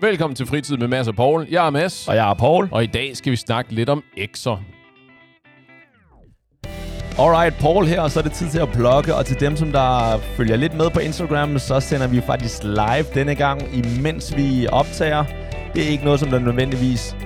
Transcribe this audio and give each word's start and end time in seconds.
Velkommen 0.00 0.34
til 0.36 0.46
Fritid 0.46 0.76
med 0.76 0.88
Mads 0.88 1.08
og 1.08 1.14
Paul. 1.14 1.46
Jeg 1.50 1.66
er 1.66 1.70
Mads, 1.70 2.08
Og 2.08 2.16
jeg 2.16 2.30
er 2.30 2.34
Paul. 2.34 2.68
og 2.72 2.84
i 2.84 2.86
dag 2.86 3.16
skal 3.16 3.30
vi 3.32 3.36
snakke 3.36 3.74
lidt 3.74 3.88
om 3.88 4.02
X'er. 4.18 4.58
Alright, 7.18 7.54
Paul 7.60 7.86
her, 7.86 8.00
og 8.00 8.10
så 8.10 8.18
er 8.18 8.22
det 8.22 8.32
tid 8.32 8.48
til 8.48 8.58
at 8.58 8.68
plukke. 8.72 9.14
Og 9.14 9.26
til 9.26 9.40
dem, 9.40 9.56
som 9.56 9.72
der 9.72 10.18
følger 10.36 10.56
lidt 10.56 10.74
med 10.74 10.90
på 10.90 10.98
Instagram, 11.00 11.58
så 11.58 11.80
sender 11.80 12.06
vi 12.06 12.20
faktisk 12.20 12.64
live 12.64 13.04
denne 13.14 13.34
gang, 13.34 13.60
imens 13.74 14.36
vi 14.36 14.66
optager. 14.72 15.24
Det 15.74 15.84
er 15.86 15.88
ikke 15.88 16.04
noget, 16.04 16.20
som 16.20 16.28
der 16.30 16.38
nødvendigvis 16.38 17.16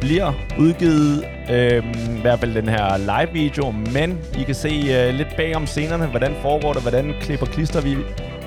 bliver 0.00 0.32
udgivet, 0.58 1.24
øhm, 1.50 2.16
i 2.16 2.20
hvert 2.20 2.38
fald 2.40 2.54
den 2.54 2.68
her 2.68 2.96
live-video, 2.96 3.70
men 3.70 4.18
I 4.38 4.42
kan 4.42 4.54
se 4.54 4.68
øh, 4.68 5.14
lidt 5.14 5.36
bag 5.36 5.56
om 5.56 5.66
scenerne, 5.66 6.06
hvordan 6.06 6.34
foregår 6.42 6.72
det, 6.72 6.82
hvordan 6.82 7.14
klipper 7.20 7.46
klister 7.46 7.80
vi, 7.80 7.96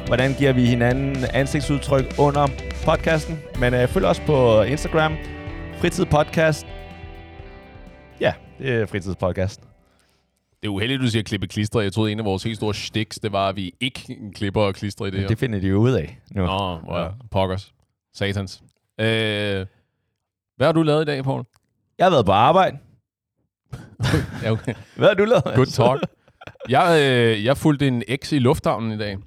hvordan 0.07 0.33
giver 0.33 0.53
vi 0.53 0.65
hinanden 0.65 1.15
ansigtsudtryk 1.33 2.05
under 2.19 2.47
podcasten. 2.85 3.39
Men 3.59 3.73
øh, 3.73 3.87
følg 3.87 4.05
os 4.05 4.19
på 4.19 4.61
Instagram, 4.61 5.13
Fritid 5.79 6.05
Podcast. 6.05 6.65
Ja, 8.19 8.33
det 8.57 8.69
er 8.69 8.85
Fritid 8.85 9.15
Podcast. 9.15 9.61
Det 10.61 10.67
er 10.67 10.69
uheldigt, 10.69 11.01
du 11.01 11.07
siger 11.07 11.23
klippe 11.23 11.47
klister. 11.47 11.79
Jeg 11.79 11.93
troede, 11.93 12.11
en 12.11 12.19
af 12.19 12.25
vores 12.25 12.43
helt 12.43 12.57
store 12.57 12.73
sticks, 12.73 13.19
det 13.19 13.31
var, 13.31 13.49
at 13.49 13.55
vi 13.55 13.73
ikke 13.79 14.17
klipper 14.35 14.61
og 14.61 14.75
klister 14.75 15.05
i 15.05 15.11
det 15.11 15.19
her. 15.19 15.27
Det 15.27 15.37
finder 15.37 15.59
de 15.59 15.67
jo 15.67 15.77
ud 15.77 15.91
af 15.91 16.19
nu. 16.31 16.45
Nå, 16.45 16.79
ja. 16.89 17.03
ja. 17.03 17.09
pokkers. 17.31 17.73
Satans. 18.13 18.63
Øh, 18.99 19.65
hvad 20.57 20.67
har 20.67 20.71
du 20.71 20.83
lavet 20.83 21.01
i 21.01 21.05
dag, 21.05 21.23
Paul? 21.23 21.43
Jeg 21.97 22.05
har 22.05 22.11
været 22.11 22.25
på 22.25 22.31
arbejde. 22.31 22.77
Ja, 24.43 24.51
okay. 24.51 24.73
Hvad 24.95 25.07
har 25.07 25.15
du 25.15 25.25
lavet? 25.25 25.43
Good 25.55 25.65
talk. 25.65 26.01
Jeg, 26.69 26.99
øh, 27.01 27.45
jeg 27.45 27.57
fulgte 27.57 27.87
en 27.87 28.03
X 28.23 28.31
i 28.31 28.39
lufthavnen 28.39 28.91
i 28.91 28.97
dag. 28.97 29.17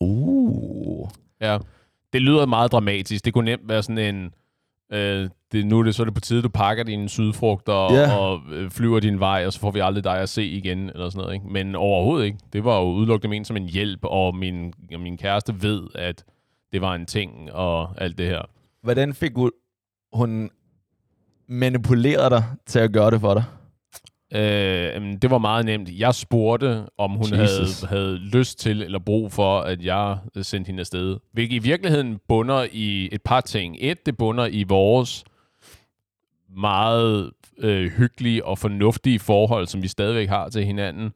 Uh. 0.00 1.08
Ja. 1.40 1.58
Det 2.12 2.22
lyder 2.22 2.46
meget 2.46 2.72
dramatisk. 2.72 3.24
Det 3.24 3.32
kunne 3.34 3.44
nemt 3.44 3.68
være 3.68 3.82
sådan 3.82 4.14
en... 4.14 4.34
Øh, 4.92 5.28
det, 5.52 5.66
nu 5.66 5.78
er 5.78 5.82
det 5.82 5.94
så 5.94 6.02
er 6.02 6.04
det 6.04 6.14
på 6.14 6.20
tide, 6.20 6.42
du 6.42 6.48
pakker 6.48 6.84
dine 6.84 7.08
sydfrugter 7.08 7.72
og, 7.72 7.92
Ja. 7.92 8.16
og 8.16 8.40
øh, 8.52 8.70
flyver 8.70 9.00
din 9.00 9.20
vej, 9.20 9.46
og 9.46 9.52
så 9.52 9.60
får 9.60 9.70
vi 9.70 9.80
aldrig 9.80 10.04
dig 10.04 10.18
at 10.18 10.28
se 10.28 10.44
igen, 10.44 10.78
eller 10.88 11.10
sådan 11.10 11.20
noget. 11.22 11.34
Ikke? 11.34 11.46
Men 11.48 11.74
overhovedet 11.74 12.26
ikke. 12.26 12.38
Det 12.52 12.64
var 12.64 12.78
jo 12.80 12.84
udelukkende 12.86 13.30
ment 13.30 13.46
som 13.46 13.56
en 13.56 13.68
hjælp, 13.68 13.98
og 14.02 14.36
min, 14.36 14.72
og 14.94 15.00
min 15.00 15.16
kæreste 15.16 15.62
ved, 15.62 15.82
at 15.94 16.24
det 16.72 16.80
var 16.80 16.94
en 16.94 17.06
ting, 17.06 17.52
og 17.52 17.88
alt 18.02 18.18
det 18.18 18.26
her. 18.26 18.42
Hvordan 18.82 19.14
fik 19.14 19.32
hun, 19.36 19.50
hun 20.12 20.50
manipuleret 21.48 22.30
dig 22.30 22.44
til 22.66 22.78
at 22.78 22.92
gøre 22.92 23.10
det 23.10 23.20
for 23.20 23.34
dig? 23.34 23.44
Øh, 24.34 25.12
det 25.22 25.30
var 25.30 25.38
meget 25.38 25.64
nemt. 25.64 25.98
Jeg 25.98 26.14
spurgte, 26.14 26.86
om 26.98 27.10
hun 27.10 27.32
havde, 27.32 27.60
Jesus. 27.60 27.82
havde 27.82 28.18
lyst 28.18 28.58
til 28.58 28.82
eller 28.82 28.98
brug 28.98 29.32
for, 29.32 29.60
at 29.60 29.84
jeg 29.84 30.18
sendte 30.42 30.68
hende 30.68 30.80
afsted. 30.80 31.18
Hvilket 31.32 31.56
i 31.56 31.58
virkeligheden 31.58 32.18
bunder 32.28 32.66
i 32.72 33.08
et 33.12 33.22
par 33.22 33.40
ting. 33.40 33.76
Et, 33.80 34.06
det 34.06 34.16
bunder 34.16 34.46
i 34.46 34.62
vores 34.62 35.24
meget 36.56 37.30
øh, 37.58 37.90
hyggelige 37.90 38.44
og 38.44 38.58
fornuftige 38.58 39.18
forhold, 39.18 39.66
som 39.66 39.82
vi 39.82 39.88
stadigvæk 39.88 40.28
har 40.28 40.48
til 40.48 40.64
hinanden. 40.64 41.12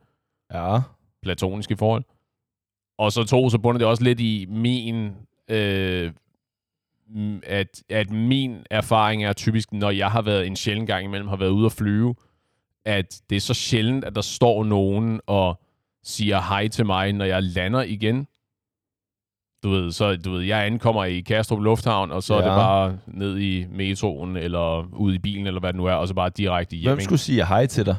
Ja. 0.54 0.78
Platoniske 1.22 1.76
forhold. 1.76 2.04
Og 2.98 3.12
så 3.12 3.24
to, 3.24 3.50
så 3.50 3.58
bunder 3.58 3.78
det 3.78 3.88
også 3.88 4.04
lidt 4.04 4.20
i 4.20 4.46
min... 4.48 5.10
Øh, 5.48 6.12
at, 7.42 7.82
at 7.88 8.10
min 8.10 8.56
erfaring 8.70 9.24
er 9.24 9.32
typisk, 9.32 9.72
når 9.72 9.90
jeg 9.90 10.10
har 10.10 10.22
været 10.22 10.46
en 10.46 10.56
sjældent 10.56 10.86
gang 10.86 11.04
imellem, 11.04 11.28
har 11.28 11.36
været 11.36 11.50
ude 11.50 11.66
at 11.66 11.72
flyve, 11.72 12.14
at 12.84 13.20
det 13.30 13.36
er 13.36 13.40
så 13.40 13.54
sjældent, 13.54 14.04
at 14.04 14.14
der 14.14 14.20
står 14.20 14.64
nogen 14.64 15.20
og 15.26 15.60
siger 16.04 16.40
hej 16.40 16.68
til 16.68 16.86
mig, 16.86 17.12
når 17.12 17.24
jeg 17.24 17.42
lander 17.42 17.82
igen. 17.82 18.26
Du 19.62 19.70
ved, 19.70 19.92
så 19.92 20.16
du 20.16 20.30
ved, 20.32 20.40
jeg 20.40 20.66
ankommer 20.66 21.04
i 21.04 21.20
Kastrup 21.20 21.60
Lufthavn, 21.60 22.12
og 22.12 22.22
så 22.22 22.34
ja. 22.34 22.40
er 22.40 22.44
det 22.44 22.56
bare 22.56 22.98
ned 23.06 23.38
i 23.38 23.66
metroen, 23.70 24.36
eller 24.36 24.94
ud 24.96 25.14
i 25.14 25.18
bilen, 25.18 25.46
eller 25.46 25.60
hvad 25.60 25.72
det 25.72 25.76
nu 25.76 25.86
er, 25.86 25.92
og 25.92 26.08
så 26.08 26.14
bare 26.14 26.30
direkte 26.30 26.76
hjem. 26.76 26.94
Hvem 26.94 27.00
skulle 27.00 27.18
sige 27.18 27.46
hej 27.46 27.66
til 27.66 27.86
dig? 27.86 27.96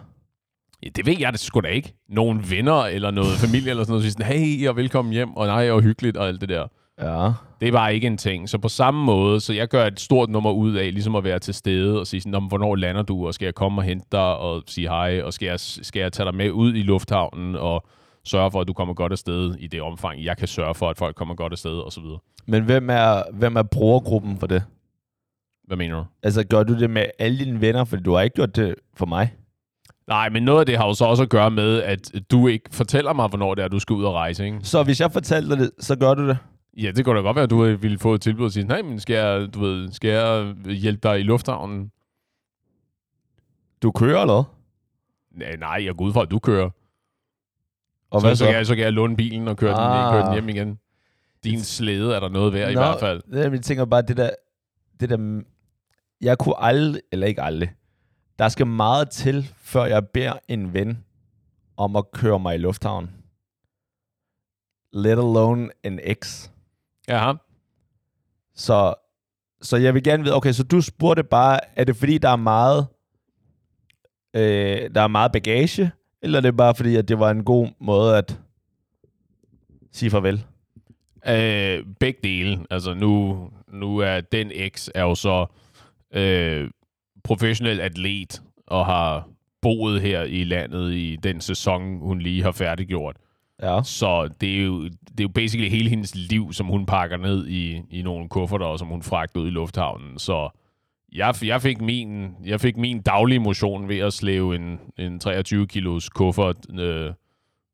Ja, 0.83 0.89
det 0.95 1.05
ved 1.05 1.15
jeg 1.19 1.33
det 1.33 1.39
sgu 1.39 1.59
da 1.59 1.67
ikke. 1.67 1.93
Nogle 2.09 2.41
venner, 2.49 2.81
eller 2.81 3.11
noget 3.11 3.37
familie, 3.37 3.69
eller 3.69 3.83
sådan 3.83 3.91
noget, 3.91 4.03
siger 4.03 4.11
sådan, 4.11 4.39
hey, 4.39 4.67
og 4.67 4.75
velkommen 4.75 5.13
hjem, 5.13 5.37
og 5.37 5.47
nej, 5.47 5.71
og 5.71 5.81
hyggeligt, 5.81 6.17
og 6.17 6.27
alt 6.27 6.41
det 6.41 6.49
der. 6.49 6.67
Ja. 7.01 7.31
Det 7.61 7.67
er 7.67 7.71
bare 7.71 7.95
ikke 7.95 8.07
en 8.07 8.17
ting. 8.17 8.49
Så 8.49 8.57
på 8.57 8.69
samme 8.69 9.03
måde, 9.05 9.39
så 9.39 9.53
jeg 9.53 9.67
gør 9.67 9.85
et 9.85 9.99
stort 9.99 10.29
nummer 10.29 10.51
ud 10.51 10.73
af, 10.73 10.93
ligesom 10.93 11.15
at 11.15 11.23
være 11.23 11.39
til 11.39 11.53
stede 11.53 11.99
og 11.99 12.07
sige 12.07 12.21
sådan, 12.21 12.31
"Nå, 12.31 12.39
men 12.39 12.47
hvornår 12.47 12.75
lander 12.75 13.01
du, 13.01 13.27
og 13.27 13.33
skal 13.33 13.45
jeg 13.45 13.55
komme 13.55 13.81
og 13.81 13.85
hente 13.85 14.07
dig 14.11 14.37
og 14.37 14.63
sige 14.67 14.87
hej, 14.87 15.21
og 15.23 15.33
skal 15.33 15.45
jeg, 15.45 15.59
skal 15.59 15.99
jeg 15.99 16.11
tage 16.13 16.25
dig 16.25 16.35
med 16.35 16.51
ud 16.51 16.73
i 16.73 16.81
lufthavnen 16.83 17.55
og 17.55 17.85
sørge 18.25 18.51
for, 18.51 18.61
at 18.61 18.67
du 18.67 18.73
kommer 18.73 18.93
godt 18.93 19.11
afsted 19.11 19.55
i 19.59 19.67
det 19.67 19.81
omfang, 19.81 20.23
jeg 20.23 20.37
kan 20.37 20.47
sørge 20.47 20.73
for, 20.75 20.89
at 20.89 20.97
folk 20.97 21.15
kommer 21.15 21.35
godt 21.35 21.53
afsted, 21.53 21.71
og 21.71 21.91
så 21.91 22.01
videre. 22.01 22.19
Men 22.45 22.63
hvem 22.63 22.89
er, 22.89 23.23
hvem 23.33 23.55
er 23.55 23.63
brugergruppen 23.63 24.37
for 24.39 24.47
det? 24.47 24.63
Hvad 25.67 25.77
mener 25.77 25.97
du? 25.97 26.05
Altså, 26.23 26.43
gør 26.43 26.63
du 26.63 26.79
det 26.79 26.89
med 26.89 27.05
alle 27.19 27.45
dine 27.45 27.61
venner? 27.61 27.83
For 27.83 27.97
du 27.97 28.13
har 28.13 28.21
ikke 28.21 28.35
gjort 28.35 28.55
det 28.55 28.75
for 28.97 29.05
mig. 29.05 29.33
Nej, 30.07 30.29
men 30.29 30.43
noget 30.43 30.59
af 30.59 30.65
det 30.65 30.77
har 30.77 30.87
jo 30.87 30.93
så 30.93 31.05
også 31.05 31.23
at 31.23 31.29
gøre 31.29 31.51
med, 31.51 31.81
at 31.81 32.11
du 32.31 32.47
ikke 32.47 32.69
fortæller 32.71 33.13
mig, 33.13 33.27
hvornår 33.27 33.55
det 33.55 33.63
er, 33.63 33.67
du 33.67 33.79
skal 33.79 33.93
ud 33.93 34.03
og 34.03 34.13
rejse, 34.13 34.45
ikke? 34.45 34.59
Så 34.63 34.83
hvis 34.83 35.01
jeg 35.01 35.11
fortalte 35.11 35.49
dig 35.49 35.57
det, 35.57 35.71
så 35.79 35.95
gør 35.95 36.13
du 36.13 36.27
det? 36.27 36.37
Ja, 36.77 36.91
det 36.91 37.05
kunne 37.05 37.17
da 37.17 37.21
godt 37.21 37.35
være, 37.35 37.43
at 37.43 37.49
du 37.49 37.63
ville 37.63 37.99
få 37.99 38.13
et 38.13 38.21
tilbud 38.21 38.45
og 38.45 38.51
sige, 38.51 38.67
nej, 38.67 38.81
men 38.81 38.99
skal 38.99 39.15
jeg, 39.15 39.53
du 39.53 39.59
ved, 39.59 39.91
skal 39.91 40.09
jeg 40.09 40.55
hjælpe 40.73 41.09
dig 41.09 41.19
i 41.19 41.23
lufthavnen? 41.23 41.91
Du 43.81 43.91
kører, 43.91 44.21
eller? 44.21 44.55
Nej, 45.31 45.55
nej, 45.55 45.85
jeg 45.85 45.95
går 45.95 46.05
ud 46.05 46.13
fra, 46.13 46.21
at 46.21 46.31
du 46.31 46.39
kører. 46.39 46.69
Og 48.09 48.21
så, 48.21 48.27
hvad 48.27 48.35
så, 48.35 48.45
kan 48.45 48.53
jeg, 48.55 48.65
så 48.65 48.75
kan 48.75 48.83
jeg 48.83 48.93
låne 48.93 49.15
bilen 49.15 49.47
og 49.47 49.57
køre, 49.57 49.73
ah. 49.73 50.03
den, 50.03 50.13
køre 50.13 50.25
den 50.25 50.33
hjem 50.33 50.49
igen. 50.49 50.79
Din 51.43 51.61
slæde 51.61 52.15
er 52.15 52.19
der 52.19 52.29
noget 52.29 52.53
værd 52.53 52.71
i 52.71 52.73
Nå, 52.73 52.81
hvert 52.81 52.99
fald. 52.99 53.21
Det, 53.31 53.51
jeg 53.51 53.61
tænker 53.61 53.85
bare, 53.85 54.01
det 54.01 54.17
der, 54.17 54.29
det 54.99 55.09
der... 55.09 55.41
Jeg 56.21 56.37
kunne 56.37 56.55
aldrig, 56.63 57.01
eller 57.11 57.27
ikke 57.27 57.41
aldrig, 57.41 57.73
der 58.39 58.49
skal 58.49 58.67
meget 58.67 59.09
til, 59.09 59.53
før 59.57 59.85
jeg 59.85 60.07
beder 60.07 60.33
en 60.47 60.73
ven 60.73 61.03
om 61.77 61.95
at 61.95 62.11
køre 62.11 62.39
mig 62.39 62.55
i 62.55 62.57
lufthavn. 62.57 63.09
Let 64.93 65.11
alone 65.11 65.69
en 65.83 65.99
ex. 66.03 66.49
Ja, 67.07 67.33
Så, 68.55 68.93
så 69.61 69.77
jeg 69.77 69.93
vil 69.93 70.03
gerne 70.03 70.23
vide, 70.23 70.35
okay, 70.35 70.51
så 70.51 70.63
du 70.63 70.81
spurgte 70.81 71.23
bare, 71.23 71.59
er 71.75 71.83
det 71.83 71.95
fordi, 71.95 72.17
der 72.17 72.29
er 72.29 72.35
meget, 72.35 72.87
øh, 74.35 74.89
der 74.95 75.01
er 75.01 75.07
meget 75.07 75.31
bagage, 75.31 75.91
eller 76.21 76.37
er 76.37 76.41
det 76.41 76.57
bare 76.57 76.75
fordi, 76.75 76.95
at 76.95 77.07
det 77.07 77.19
var 77.19 77.31
en 77.31 77.43
god 77.43 77.67
måde 77.79 78.17
at 78.17 78.39
sige 79.91 80.09
farvel? 80.09 80.45
øh, 81.27 81.85
begge 81.99 82.19
dele. 82.23 82.65
Altså 82.69 82.93
nu, 82.93 83.39
nu 83.67 83.97
er 83.97 84.21
den 84.21 84.51
ex 84.53 84.89
er 84.95 85.01
jo 85.01 85.15
så 85.15 85.45
øh, 86.13 86.69
professionel 87.23 87.79
atlet 87.81 88.41
og 88.67 88.85
har 88.85 89.29
boet 89.61 90.01
her 90.01 90.23
i 90.23 90.43
landet 90.43 90.93
i 90.93 91.15
den 91.23 91.41
sæson, 91.41 91.99
hun 91.99 92.19
lige 92.19 92.43
har 92.43 92.51
færdiggjort. 92.51 93.17
Ja. 93.63 93.83
Så 93.83 94.29
det 94.41 94.59
er, 94.59 94.63
jo, 94.63 94.83
det 94.83 95.19
er 95.19 95.23
jo 95.23 95.27
basically 95.27 95.69
hele 95.69 95.89
hendes 95.89 96.15
liv, 96.15 96.53
som 96.53 96.67
hun 96.67 96.85
pakker 96.85 97.17
ned 97.17 97.47
i, 97.47 97.81
i 97.89 98.01
nogle 98.01 98.29
kufferter, 98.29 98.65
og 98.65 98.79
som 98.79 98.87
hun 98.87 99.03
fragter 99.03 99.41
ud 99.41 99.47
i 99.47 99.49
lufthavnen. 99.49 100.19
Så 100.19 100.49
jeg, 101.13 101.35
jeg, 101.43 101.61
fik 101.61 101.81
min, 101.81 102.35
jeg 102.45 102.61
fik 102.61 102.77
min 102.77 103.01
daglige 103.01 103.39
motion 103.39 103.89
ved 103.89 103.99
at 103.99 104.13
slæve 104.13 104.55
en, 104.55 104.79
en 104.97 105.19
23 105.19 105.67
kilos 105.67 106.09
kuffert 106.09 106.79
øh, 106.79 107.13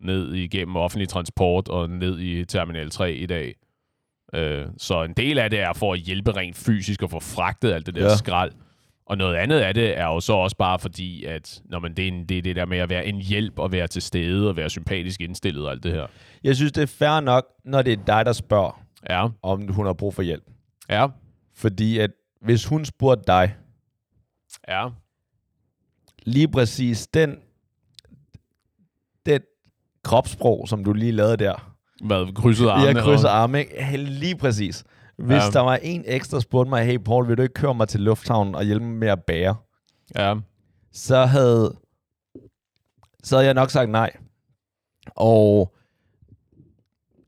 ned 0.01 0.33
igennem 0.33 0.75
offentlig 0.75 1.09
transport 1.09 1.69
og 1.69 1.89
ned 1.89 2.19
i 2.19 2.45
Terminal 2.45 2.89
3 2.89 3.13
i 3.13 3.25
dag. 3.25 3.55
Øh, 4.33 4.65
så 4.77 5.03
en 5.03 5.13
del 5.13 5.39
af 5.39 5.49
det 5.49 5.59
er 5.59 5.73
for 5.73 5.93
at 5.93 5.99
hjælpe 5.99 6.31
rent 6.31 6.57
fysisk 6.57 7.03
og 7.03 7.09
få 7.09 7.19
fragtet 7.19 7.73
alt 7.73 7.85
det 7.85 7.95
der 7.95 8.03
ja. 8.03 8.15
Skrald. 8.15 8.51
Og 9.09 9.17
noget 9.17 9.35
andet 9.35 9.59
af 9.59 9.73
det 9.73 9.97
er 9.97 10.05
jo 10.05 10.19
så 10.19 10.33
også 10.33 10.57
bare 10.57 10.79
fordi, 10.79 11.23
at 11.25 11.61
når 11.65 11.79
man, 11.79 11.93
det, 11.93 12.03
er 12.03 12.07
en, 12.07 12.25
det 12.25 12.37
er 12.37 12.41
det 12.41 12.55
der 12.55 12.65
med 12.65 12.77
at 12.77 12.89
være 12.89 13.05
en 13.05 13.21
hjælp 13.21 13.59
og 13.59 13.71
være 13.71 13.87
til 13.87 14.01
stede 14.01 14.49
og 14.49 14.55
være 14.55 14.69
sympatisk 14.69 15.21
indstillet 15.21 15.65
og 15.65 15.71
alt 15.71 15.83
det 15.83 15.91
her. 15.91 16.07
Jeg 16.43 16.55
synes, 16.55 16.71
det 16.71 16.81
er 16.81 16.87
fair 16.87 17.19
nok, 17.19 17.45
når 17.65 17.81
det 17.81 17.93
er 17.93 18.03
dig, 18.07 18.25
der 18.25 18.33
spørger, 18.33 18.85
Ja, 19.09 19.27
om 19.43 19.67
hun 19.73 19.85
har 19.85 19.93
brug 19.93 20.13
for 20.13 20.21
hjælp. 20.21 20.43
ja, 20.89 21.07
Fordi 21.55 21.97
at 21.97 22.11
hvis 22.41 22.65
hun 22.65 22.85
spurgte 22.85 23.23
dig, 23.27 23.55
ja. 24.67 24.87
lige 26.23 26.47
præcis 26.47 27.07
den, 27.07 27.35
den 29.25 29.41
kropssprog, 30.03 30.67
som 30.67 30.83
du 30.83 30.93
lige 30.93 31.11
lavede 31.11 31.37
der, 31.37 31.75
Hvad, 32.03 32.33
krydset 32.35 32.67
armene? 32.67 32.87
jeg 32.87 33.03
krydser 33.03 33.27
og- 33.29 33.35
arme, 33.37 33.59
ikke? 33.59 33.97
Lige 33.97 34.37
præcis. 34.37 34.83
Hvis 35.19 35.31
Ja. 35.43 35.49
der 35.53 35.59
var 35.59 35.75
en 35.75 36.03
ekstra, 36.07 36.39
spurgte 36.41 36.69
mig, 36.69 36.85
hey 36.85 36.97
Paul, 36.97 37.27
vil 37.27 37.37
du 37.37 37.41
ikke 37.41 37.53
køre 37.53 37.75
mig 37.75 37.87
til 37.87 37.99
lufthavnen 37.99 38.55
og 38.55 38.63
hjælpe 38.63 38.85
mig 38.85 38.95
med 38.95 39.07
at 39.07 39.23
bære? 39.23 39.55
Ja, 40.15 40.35
Så 40.91 41.25
havde, 41.25 41.75
så 43.23 43.35
havde 43.35 43.45
jeg 43.45 43.53
nok 43.53 43.69
sagt 43.69 43.89
nej. 43.89 44.11
Og 45.15 45.75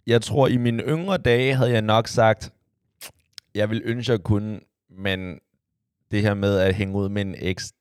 jeg 0.07 0.21
tror, 0.21 0.47
i 0.47 0.57
mine 0.57 0.83
yngre 0.83 1.17
dage 1.17 1.55
havde 1.55 1.71
jeg 1.71 1.81
nok 1.81 2.07
sagt, 2.07 2.53
jeg 3.55 3.69
vil 3.69 3.81
ønske, 3.85 4.11
jeg 4.11 4.23
kunne, 4.23 4.59
men 4.89 5.39
det 6.11 6.21
her 6.21 6.33
med 6.33 6.57
at 6.57 6.75
hænge 6.75 6.95
ud 6.97 7.09
med 7.09 7.21
en 7.21 7.35
eks, 7.37 7.73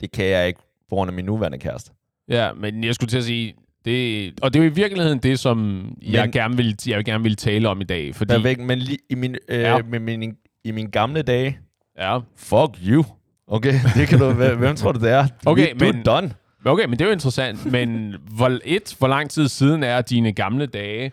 det 0.00 0.12
kan 0.12 0.24
jeg 0.26 0.46
ikke 0.48 0.60
på 0.88 0.94
grund 0.94 1.08
af 1.08 1.12
min 1.14 1.24
nuværende 1.24 1.58
kæreste. 1.58 1.92
ja, 2.28 2.52
men 2.52 2.84
jeg 2.84 2.94
skulle 2.94 3.10
til 3.10 3.18
at 3.18 3.24
sige, 3.24 3.54
det, 3.84 4.32
og 4.42 4.54
det 4.54 4.60
er 4.60 4.64
jo 4.64 4.70
i 4.70 4.74
virkeligheden 4.74 5.18
det, 5.18 5.38
som 5.38 5.88
jeg, 6.02 6.22
Men- 6.22 6.32
gerne 6.32 6.56
vil, 6.56 6.76
jeg 6.86 7.04
gerne 7.04 7.22
vil 7.22 7.36
tale 7.36 7.68
om 7.68 7.80
i 7.80 7.84
dag. 7.84 8.14
Fordi, 8.14 8.34
Perfekt, 8.34 8.60
men 8.60 8.78
lige 8.78 8.98
i 9.10 9.14
min, 9.14 9.36
øh, 9.48 9.60
Ja. 9.60 9.78
med 9.90 10.00
min, 10.00 10.34
i 10.64 10.70
mine 10.70 10.90
gamle 10.90 11.22
dage, 11.22 11.58
Ja. 11.98 12.18
fuck 12.36 12.70
you. 12.86 13.04
Okay, 13.48 13.74
det 13.96 14.08
kan 14.08 14.18
du, 14.18 14.30
hvem 14.32 14.76
tror 14.76 14.92
du, 14.92 15.00
det 15.00 15.10
er? 15.10 15.26
Okay, 15.46 15.74
du 15.80 15.84
er 15.84 15.92
men- 15.92 16.02
done. 16.04 16.30
Okay, 16.66 16.84
men 16.84 16.92
det 16.92 17.00
er 17.00 17.06
jo 17.06 17.12
interessant. 17.12 17.72
Men 17.72 18.14
hvor, 18.36 18.58
et, 18.64 18.94
hvor 18.98 19.08
lang 19.08 19.30
tid 19.30 19.48
siden 19.48 19.82
er 19.82 20.00
dine 20.02 20.32
gamle 20.32 20.66
dage, 20.66 21.12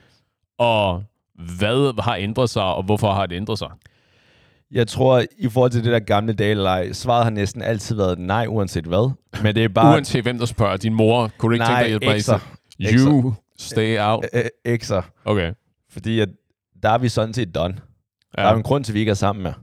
og 0.60 1.04
hvad 1.58 2.02
har 2.04 2.16
ændret 2.16 2.50
sig, 2.50 2.64
og 2.64 2.84
hvorfor 2.84 3.12
har 3.14 3.26
det 3.26 3.36
ændret 3.36 3.60
sig? 3.60 3.70
Jeg 4.72 4.88
tror, 4.88 5.24
i 5.38 5.50
forhold 5.50 5.72
til 5.72 5.84
det 5.84 5.92
der 5.92 6.00
gamle 6.00 6.34
dage, 6.34 6.94
svaret 6.94 7.24
har 7.24 7.30
næsten 7.32 7.62
altid 7.62 7.96
været 7.96 8.20
nej, 8.20 8.46
uanset 8.50 8.84
hvad. 8.86 9.12
Men 9.44 9.56
det 9.56 9.64
er 9.64 9.68
bare... 9.68 9.94
Uanset 9.94 10.24
hvem 10.24 10.38
der 10.38 10.46
spørger, 10.46 10.78
din 10.78 10.94
mor, 10.94 11.32
kunne 11.38 11.50
du 11.50 11.54
ikke 11.54 11.66
tænke 11.66 11.70
dig 11.70 11.76
nej, 11.78 11.84
at 11.84 11.90
hjælpe 11.90 12.06
mig? 12.06 12.40
You 12.82 13.34
stay 13.58 14.00
out. 14.00 14.26
Ekser. 14.66 15.02
Okay. 15.26 15.54
Fordi 15.90 16.20
at, 16.20 16.30
der 16.84 16.90
er 16.90 16.98
vi 16.98 17.10
sådan 17.10 17.34
set 17.34 17.56
done. 17.56 17.78
Ja. 18.38 18.42
Der 18.42 18.48
er 18.48 18.52
jo 18.52 18.58
en 18.58 18.64
grund 18.64 18.84
til, 18.84 18.92
at 18.92 18.94
vi 18.94 19.00
ikke 19.00 19.10
er 19.10 19.14
sammen 19.14 19.44
med. 19.44 19.54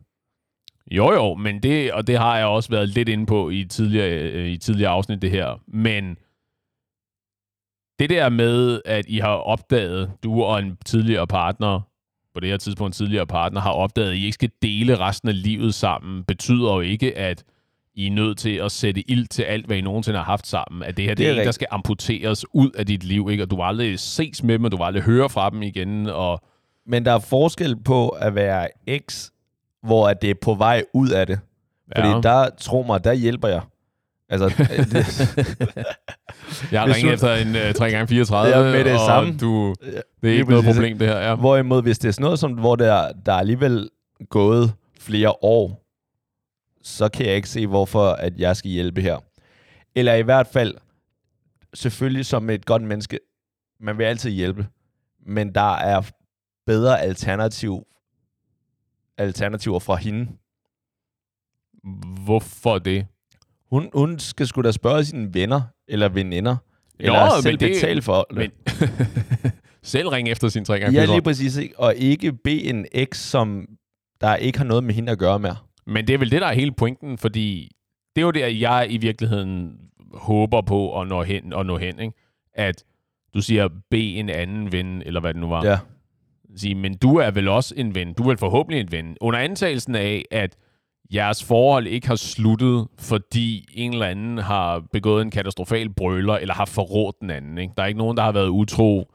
Jo, 0.90 1.12
jo, 1.12 1.34
men 1.34 1.62
det, 1.62 1.92
og 1.92 2.06
det 2.06 2.18
har 2.18 2.36
jeg 2.36 2.46
også 2.46 2.70
været 2.70 2.88
lidt 2.88 3.08
inde 3.08 3.26
på 3.26 3.50
i 3.50 3.64
tidligere, 3.64 4.10
øh, 4.10 4.46
i 4.48 4.56
tidligere 4.56 4.90
afsnit, 4.90 5.22
det 5.22 5.30
her. 5.30 5.60
Men 5.66 6.16
det 7.98 8.10
der 8.10 8.28
med, 8.28 8.80
at 8.84 9.04
I 9.08 9.18
har 9.18 9.34
opdaget, 9.34 10.12
du 10.22 10.42
og 10.42 10.58
en 10.58 10.78
tidligere 10.84 11.26
partner, 11.26 11.80
på 12.34 12.40
det 12.40 12.48
her 12.48 12.56
tidspunkt 12.56 12.94
en 12.94 12.96
tidligere 12.96 13.26
partner, 13.26 13.60
har 13.60 13.72
opdaget, 13.72 14.10
at 14.10 14.16
I 14.16 14.24
ikke 14.24 14.32
skal 14.32 14.50
dele 14.62 14.98
resten 14.98 15.28
af 15.28 15.42
livet 15.42 15.74
sammen, 15.74 16.24
betyder 16.24 16.74
jo 16.74 16.80
ikke, 16.80 17.18
at 17.18 17.44
I 17.98 18.06
er 18.06 18.10
nødt 18.10 18.38
til 18.38 18.50
at 18.56 18.72
sætte 18.72 19.10
ild 19.10 19.26
til 19.26 19.42
alt, 19.42 19.66
hvad 19.66 19.76
I 19.76 19.80
nogensinde 19.80 20.18
har 20.18 20.24
haft 20.24 20.46
sammen. 20.46 20.82
At 20.82 20.96
det 20.96 21.04
her 21.04 21.10
det, 21.10 21.18
Det 21.18 21.26
er 21.26 21.30
er 21.30 21.34
ikke, 21.34 21.44
der 21.44 21.50
skal 21.52 21.66
amputeres 21.70 22.44
ud 22.54 22.70
af 22.70 22.86
dit 22.86 23.04
liv, 23.04 23.28
ikke? 23.30 23.42
Og 23.42 23.50
du 23.50 23.56
vil 23.56 23.62
aldrig 23.64 23.98
ses 24.00 24.42
med 24.42 24.54
dem, 24.54 24.64
og 24.64 24.72
du 24.72 24.76
vil 24.76 24.84
aldrig 24.84 25.02
høre 25.02 25.28
fra 25.28 25.50
dem 25.50 25.62
igen, 25.62 26.06
og 26.06 26.40
Men 26.86 27.04
der 27.04 27.12
er 27.12 27.18
forskel 27.18 27.76
på 27.84 28.08
at 28.08 28.34
være 28.34 28.68
eks, 28.86 29.30
hvor 29.82 30.08
at 30.08 30.22
det 30.22 30.30
er 30.30 30.34
på 30.42 30.54
vej 30.54 30.82
ud 30.94 31.08
af 31.08 31.26
det. 31.26 31.40
Fordi 31.96 32.08
Ja. 32.08 32.20
der, 32.22 32.48
tro 32.58 32.82
mig, 32.86 33.04
der 33.04 33.12
hjælper 33.12 33.48
jeg. 33.48 33.60
Altså, 34.28 34.48
det, 34.48 34.58
Jeg 36.72 36.80
har 36.80 36.94
ringet 36.96 37.12
efter 37.14 37.34
en 37.34 37.48
uh, 37.48 37.56
3x34, 37.56 38.46
Ja, 38.56 38.62
med 38.72 38.84
det 38.84 38.92
og 38.92 39.00
samme. 39.06 39.36
Du, 39.40 39.74
det 40.22 40.30
er 40.30 40.34
ikke 40.38 40.50
noget 40.50 40.64
problem, 40.64 40.98
det 40.98 41.08
her. 41.08 41.18
Ja. 41.18 41.34
hvorimod, 41.34 41.82
hvis 41.82 41.98
det 41.98 42.08
er 42.08 42.12
sådan 42.12 42.24
noget, 42.24 42.38
som, 42.38 42.52
hvor 42.52 42.76
der, 42.76 43.12
der 43.26 43.32
er 43.32 43.36
alligevel 43.38 43.88
gået 44.30 44.72
flere 45.00 45.44
år, 45.44 45.84
så 46.88 47.08
kan 47.08 47.26
jeg 47.26 47.36
ikke 47.36 47.48
se, 47.48 47.66
hvorfor 47.66 48.08
at 48.10 48.38
jeg 48.38 48.56
skal 48.56 48.70
hjælpe 48.70 49.00
her. 49.02 49.18
Eller 49.94 50.14
i 50.14 50.22
hvert 50.22 50.46
fald, 50.46 50.74
selvfølgelig 51.74 52.26
som 52.26 52.50
et 52.50 52.66
godt 52.66 52.82
menneske, 52.82 53.18
man 53.80 53.98
vil 53.98 54.04
altid 54.04 54.30
hjælpe, 54.30 54.66
men 55.26 55.54
der 55.54 55.74
er 55.76 56.02
bedre 56.66 57.00
alternativ, 57.00 57.86
alternativer 59.18 59.78
fra 59.78 59.96
hende. 59.96 60.28
Hvorfor 62.24 62.78
det? 62.78 63.06
Hun, 63.70 63.90
hun 63.94 64.18
skal 64.18 64.46
sgu 64.46 64.62
da 64.62 64.70
spørge 64.72 65.04
sine 65.04 65.34
venner 65.34 65.60
eller 65.88 66.08
veninder, 66.08 66.56
eller 66.98 67.34
men 67.34 67.42
selv 67.42 67.58
det- 67.60 67.70
betale 67.70 68.02
for 68.02 68.26
det. 68.30 68.36
Men 68.36 68.50
selv 69.82 70.08
ringe 70.08 70.30
efter 70.30 70.48
sin 70.48 70.62
3x34. 70.70 70.72
Ja, 70.92 71.04
lige 71.04 71.22
præcis. 71.22 71.56
Ikke? 71.56 71.78
Og 71.80 71.94
ikke 71.96 72.32
bede 72.32 72.62
en 72.64 72.86
eks, 72.92 73.18
som 73.18 73.66
der 74.20 74.36
ikke 74.36 74.58
har 74.58 74.64
noget 74.64 74.84
med 74.84 74.94
hende 74.94 75.12
at 75.12 75.18
gøre 75.18 75.38
med. 75.38 75.50
Men 75.88 76.06
det 76.06 76.14
er 76.14 76.18
vel 76.18 76.30
det, 76.30 76.40
der 76.40 76.46
er 76.46 76.52
hele 76.52 76.72
pointen, 76.72 77.18
fordi 77.18 77.70
det 78.16 78.22
er 78.22 78.26
jo 78.26 78.30
der, 78.30 78.46
jeg 78.46 78.86
i 78.90 78.96
virkeligheden 78.96 79.76
håber 80.14 80.60
på 80.60 81.00
at 81.00 81.08
nå 81.08 81.22
hen, 81.22 81.52
at 81.52 81.66
nå 81.66 81.76
hen 81.76 82.00
ikke? 82.00 82.14
at 82.54 82.84
du 83.34 83.42
siger, 83.42 83.68
bed 83.90 84.12
en 84.16 84.28
anden 84.28 84.72
ven, 84.72 85.02
eller 85.06 85.20
hvad 85.20 85.34
det 85.34 85.40
nu 85.40 85.48
var. 85.48 85.64
Ja. 85.64 85.78
Sige, 86.56 86.74
men 86.74 86.96
du 86.96 87.16
er 87.16 87.30
vel 87.30 87.48
også 87.48 87.74
en 87.76 87.94
ven. 87.94 88.12
Du 88.12 88.22
er 88.22 88.26
vel 88.26 88.36
forhåbentlig 88.36 88.80
en 88.80 88.92
ven. 88.92 89.16
Under 89.20 89.38
antagelsen 89.38 89.94
af, 89.94 90.24
at 90.30 90.56
jeres 91.14 91.44
forhold 91.44 91.86
ikke 91.86 92.08
har 92.08 92.16
sluttet, 92.16 92.86
fordi 92.98 93.68
en 93.74 93.92
eller 93.92 94.06
anden 94.06 94.38
har 94.38 94.82
begået 94.92 95.22
en 95.22 95.30
katastrofal 95.30 95.90
brøler, 95.94 96.34
eller 96.34 96.54
har 96.54 96.64
forrådt 96.64 97.16
den 97.20 97.30
anden. 97.30 97.58
Ikke? 97.58 97.72
Der 97.76 97.82
er 97.82 97.86
ikke 97.86 97.98
nogen, 97.98 98.16
der 98.16 98.22
har 98.22 98.32
været 98.32 98.48
utro. 98.48 99.12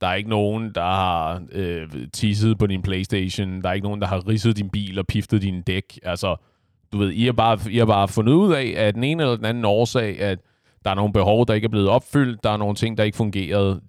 Der 0.00 0.06
er 0.06 0.14
ikke 0.14 0.30
nogen, 0.30 0.74
der 0.74 0.82
har 0.82 1.42
øh, 1.52 1.88
tisset 2.12 2.58
på 2.58 2.66
din 2.66 2.82
Playstation. 2.82 3.62
Der 3.62 3.68
er 3.68 3.72
ikke 3.72 3.86
nogen, 3.86 4.00
der 4.00 4.06
har 4.06 4.28
ridset 4.28 4.56
din 4.56 4.70
bil 4.70 4.98
og 4.98 5.06
piftet 5.06 5.42
din 5.42 5.62
dæk. 5.62 5.98
Altså, 6.02 6.36
du 6.92 6.98
ved, 6.98 7.10
I 7.10 7.24
har, 7.24 7.32
bare, 7.32 7.58
I 7.70 7.78
har 7.78 7.86
bare 7.86 8.08
fundet 8.08 8.32
ud 8.32 8.52
af, 8.52 8.74
at 8.76 8.94
den 8.94 9.04
ene 9.04 9.22
eller 9.22 9.36
den 9.36 9.44
anden 9.44 9.64
årsag, 9.64 10.20
at 10.20 10.38
der 10.84 10.90
er 10.90 10.94
nogle 10.94 11.12
behov, 11.12 11.46
der 11.46 11.54
ikke 11.54 11.64
er 11.64 11.68
blevet 11.68 11.88
opfyldt. 11.88 12.44
Der 12.44 12.50
er 12.50 12.56
nogle 12.56 12.74
ting, 12.74 12.98
der 12.98 13.04
ikke 13.04 13.16
fungerede. 13.16 13.80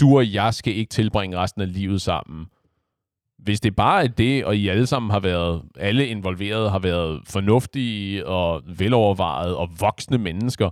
Du 0.00 0.16
og 0.16 0.34
jeg 0.34 0.54
skal 0.54 0.76
ikke 0.76 0.90
tilbringe 0.90 1.36
resten 1.38 1.62
af 1.62 1.72
livet 1.72 2.02
sammen. 2.02 2.46
Hvis 3.38 3.60
det 3.60 3.76
bare 3.76 4.04
er 4.04 4.08
det, 4.08 4.44
og 4.44 4.56
I 4.56 4.68
alle 4.68 4.86
sammen 4.86 5.10
har 5.10 5.20
været, 5.20 5.62
alle 5.76 6.06
involverede 6.06 6.70
har 6.70 6.78
været 6.78 7.20
fornuftige 7.28 8.26
og 8.26 8.62
velovervejede 8.78 9.56
og 9.56 9.68
voksne 9.80 10.18
mennesker, 10.18 10.70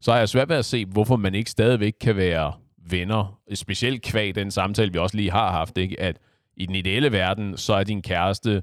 så 0.00 0.12
har 0.12 0.18
jeg 0.18 0.28
svært 0.28 0.48
ved 0.48 0.56
at 0.56 0.64
se, 0.64 0.86
hvorfor 0.86 1.16
man 1.16 1.34
ikke 1.34 1.50
stadigvæk 1.50 1.92
kan 2.00 2.16
være 2.16 2.52
venner. 2.90 3.38
Specielt 3.54 4.02
kvæg 4.02 4.34
den 4.34 4.50
samtale, 4.50 4.92
vi 4.92 4.98
også 4.98 5.16
lige 5.16 5.30
har 5.30 5.50
haft, 5.50 5.78
ikke? 5.78 6.00
at 6.00 6.16
i 6.56 6.66
den 6.66 6.74
ideelle 6.74 7.12
verden, 7.12 7.56
så 7.56 7.74
er 7.74 7.84
din 7.84 8.02
kæreste 8.02 8.62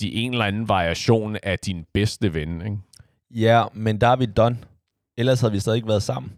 de 0.00 0.12
en 0.14 0.32
eller 0.32 0.44
anden 0.44 0.68
variation 0.68 1.36
af 1.42 1.58
din 1.58 1.84
bedste 1.94 2.34
ven. 2.34 2.62
Ikke? 2.62 2.78
Ja, 3.30 3.64
men 3.72 4.00
der 4.00 4.06
er 4.08 4.16
vi 4.16 4.26
done. 4.26 4.58
Ellers 5.16 5.40
havde 5.40 5.52
vi 5.52 5.60
stadig 5.60 5.76
ikke 5.76 5.88
været 5.88 6.02
sammen. 6.02 6.32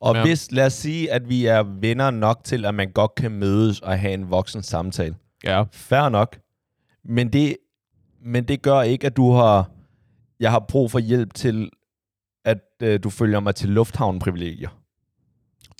Og 0.00 0.14
Ja. 0.14 0.22
hvis, 0.24 0.52
lad 0.52 0.66
os 0.66 0.72
sige, 0.72 1.12
at 1.12 1.28
vi 1.28 1.46
er 1.46 1.62
venner 1.62 2.10
nok 2.10 2.40
til, 2.44 2.64
at 2.64 2.74
man 2.74 2.92
godt 2.92 3.14
kan 3.14 3.30
mødes 3.30 3.80
og 3.80 3.98
have 4.00 4.14
en 4.14 4.30
voksen 4.30 4.62
samtale. 4.62 5.14
Ja, 5.44 5.62
Fair 5.72 6.08
nok. 6.08 6.38
Men 7.04 7.32
det, 7.32 7.56
men 8.22 8.44
det 8.48 8.62
gør 8.62 8.82
ikke, 8.82 9.06
at 9.06 9.16
du 9.16 9.32
har, 9.32 9.70
jeg 10.40 10.50
har 10.50 10.58
brug 10.68 10.90
for 10.90 10.98
hjælp 10.98 11.34
til, 11.34 11.70
at 12.44 12.58
øh, 12.82 13.00
du 13.02 13.10
følger 13.10 13.40
mig 13.40 13.54
til 13.54 13.68
lufthavn-privilegier. 13.68 14.68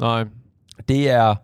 nej. 0.00 0.24
Det 0.88 1.10
er, 1.10 1.34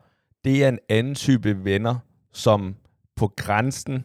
det 0.45 0.65
er 0.65 0.69
en 0.69 0.79
anden 0.89 1.15
type 1.15 1.65
venner, 1.65 1.97
som 2.33 2.77
på 3.17 3.33
grænsen... 3.37 4.05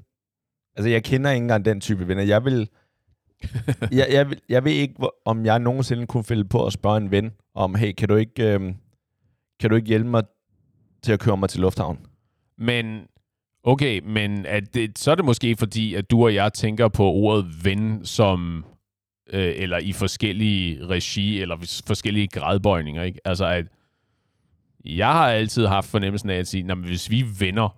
Altså, 0.76 0.90
jeg 0.90 1.04
kender 1.04 1.32
ikke 1.32 1.44
engang 1.44 1.66
den 1.66 1.82
type 1.82 2.08
venner. 2.08 2.24
Jeg 2.24 2.46
vil... 2.46 2.70
jeg, 3.92 4.08
jeg, 4.12 4.30
vil, 4.30 4.42
jeg 4.50 4.64
ved 4.64 4.72
ikke, 4.72 4.94
hvor, 4.98 5.16
om 5.26 5.46
jeg 5.46 5.60
nogensinde 5.60 6.08
kunne 6.08 6.24
finde 6.24 6.46
på 6.46 6.66
at 6.66 6.74
spørge 6.74 6.98
en 6.98 7.12
ven 7.12 7.32
om, 7.56 7.76
hey, 7.76 7.92
kan 7.92 8.10
du 8.10 8.16
ikke, 8.16 8.54
øhm, 8.54 8.76
kan 9.60 9.70
du 9.70 9.76
ikke 9.76 9.88
hjælpe 9.88 10.10
mig 10.10 10.24
til 11.04 11.12
at 11.14 11.20
køre 11.20 11.38
mig 11.38 11.50
til 11.50 11.62
lufthavn? 11.62 12.00
Men, 12.58 13.02
okay, 13.64 14.02
men 14.06 14.46
at 14.46 14.74
det, 14.74 15.00
så 15.00 15.12
er 15.12 15.16
det 15.16 15.26
måske 15.26 15.56
fordi, 15.56 15.96
at 15.96 16.12
du 16.12 16.24
og 16.24 16.36
jeg 16.36 16.54
tænker 16.54 16.88
på 16.88 17.04
ordet 17.04 17.66
ven 17.66 18.06
som, 18.06 18.66
øh, 19.34 19.54
eller 19.56 19.78
i 19.78 19.92
forskellige 19.92 20.86
regi, 20.86 21.42
eller 21.42 21.82
forskellige 21.88 22.28
gradbøjninger, 22.28 23.04
ikke? 23.04 23.20
Altså, 23.26 23.46
at 23.46 23.66
jeg 24.86 25.08
har 25.12 25.28
altid 25.30 25.66
haft 25.68 25.88
fornemmelsen 25.90 26.30
af 26.30 26.36
at 26.36 26.48
sige, 26.48 26.64
"Nå, 26.64 26.76
men 26.76 26.86
hvis 26.86 27.10
vi 27.10 27.20
er 27.20 27.26
venner, 27.40 27.76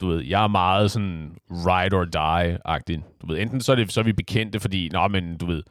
du 0.00 0.06
ved, 0.08 0.24
jeg 0.24 0.44
er 0.44 0.48
meget 0.48 0.90
sådan 0.90 1.30
ride 1.50 1.96
or 1.96 2.04
die-agtig. 2.04 3.02
Du 3.22 3.26
ved, 3.26 3.38
enten 3.38 3.60
så 3.60 3.72
er, 3.72 3.76
det, 3.76 3.92
så 3.92 4.00
er 4.00 4.04
vi 4.04 4.12
bekendte, 4.12 4.60
fordi, 4.60 4.88
nå, 4.92 5.08
men 5.08 5.36
du 5.38 5.46
ved, 5.46 5.62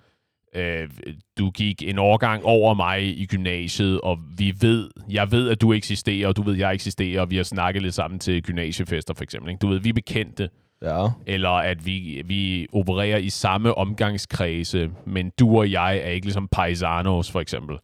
øh, 0.55 0.89
du 1.37 1.49
gik 1.51 1.83
en 1.83 1.99
årgang 1.99 2.43
over 2.45 2.73
mig 2.73 3.19
i 3.19 3.25
gymnasiet, 3.25 4.01
og 4.01 4.19
vi 4.37 4.53
ved, 4.61 4.89
jeg 5.09 5.31
ved, 5.31 5.49
at 5.49 5.61
du 5.61 5.73
eksisterer, 5.73 6.27
og 6.27 6.35
du 6.35 6.41
ved, 6.41 6.53
at 6.53 6.59
jeg 6.59 6.73
eksisterer, 6.73 7.21
og 7.21 7.29
vi 7.29 7.35
har 7.35 7.43
snakket 7.43 7.81
lidt 7.81 7.93
sammen 7.93 8.19
til 8.19 8.43
gymnasiefester, 8.43 9.13
for 9.13 9.23
eksempel. 9.23 9.49
Ikke? 9.51 9.59
Du 9.59 9.67
ved, 9.67 9.79
vi 9.79 9.89
er 9.89 9.93
bekendte, 9.93 10.49
Ja. 10.81 11.07
eller 11.27 11.49
at 11.49 11.85
vi, 11.85 12.21
vi 12.25 12.67
opererer 12.73 13.17
i 13.17 13.29
samme 13.29 13.73
omgangskredse, 13.77 14.91
men 15.05 15.31
du 15.39 15.57
og 15.57 15.71
jeg 15.71 15.97
er 15.97 16.09
ikke 16.09 16.25
ligesom 16.25 16.47
paisanos, 16.47 17.31
for 17.31 17.39
eksempel. 17.41 17.77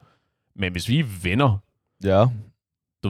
Men 0.55 0.71
hvis 0.71 0.89
vi 0.89 0.99
er 0.99 1.05
venner, 1.23 1.57
Ja. 2.03 2.25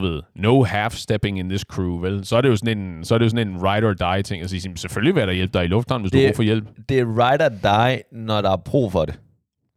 ved, 0.06 0.22
no 0.34 0.64
half-stepping 0.64 1.38
in 1.38 1.48
this 1.48 1.60
crew, 1.60 1.98
vel? 2.00 2.24
Så 2.24 2.36
er 2.36 2.40
det 2.40 2.48
jo 2.48 2.56
sådan 2.56 2.78
en, 2.78 3.04
så 3.04 3.14
er 3.14 3.18
det 3.18 3.24
jo 3.24 3.28
sådan 3.30 3.48
en 3.48 3.56
ride 3.62 3.86
or 3.86 3.92
die 4.14 4.22
ting 4.22 4.42
at 4.42 4.50
sige, 4.50 4.60
"Jamen, 4.64 4.76
selvfølgelig 4.76 5.14
vil 5.14 5.20
jeg 5.20 5.28
da 5.28 5.32
hjælpe 5.32 5.58
dig 5.58 5.64
i 5.64 5.68
lufthavnen, 5.68 6.02
hvis 6.02 6.12
det... 6.12 6.18
du 6.18 6.22
har 6.22 6.28
brug 6.30 6.36
for 6.36 6.42
hjælp. 6.42 6.64
Det 6.88 6.98
er 6.98 7.04
right 7.04 7.42
or 7.42 7.48
die, 7.48 8.02
når 8.12 8.40
der 8.40 8.50
er 8.50 8.56
brug 8.56 8.92
for 8.92 9.04
det. 9.04 9.20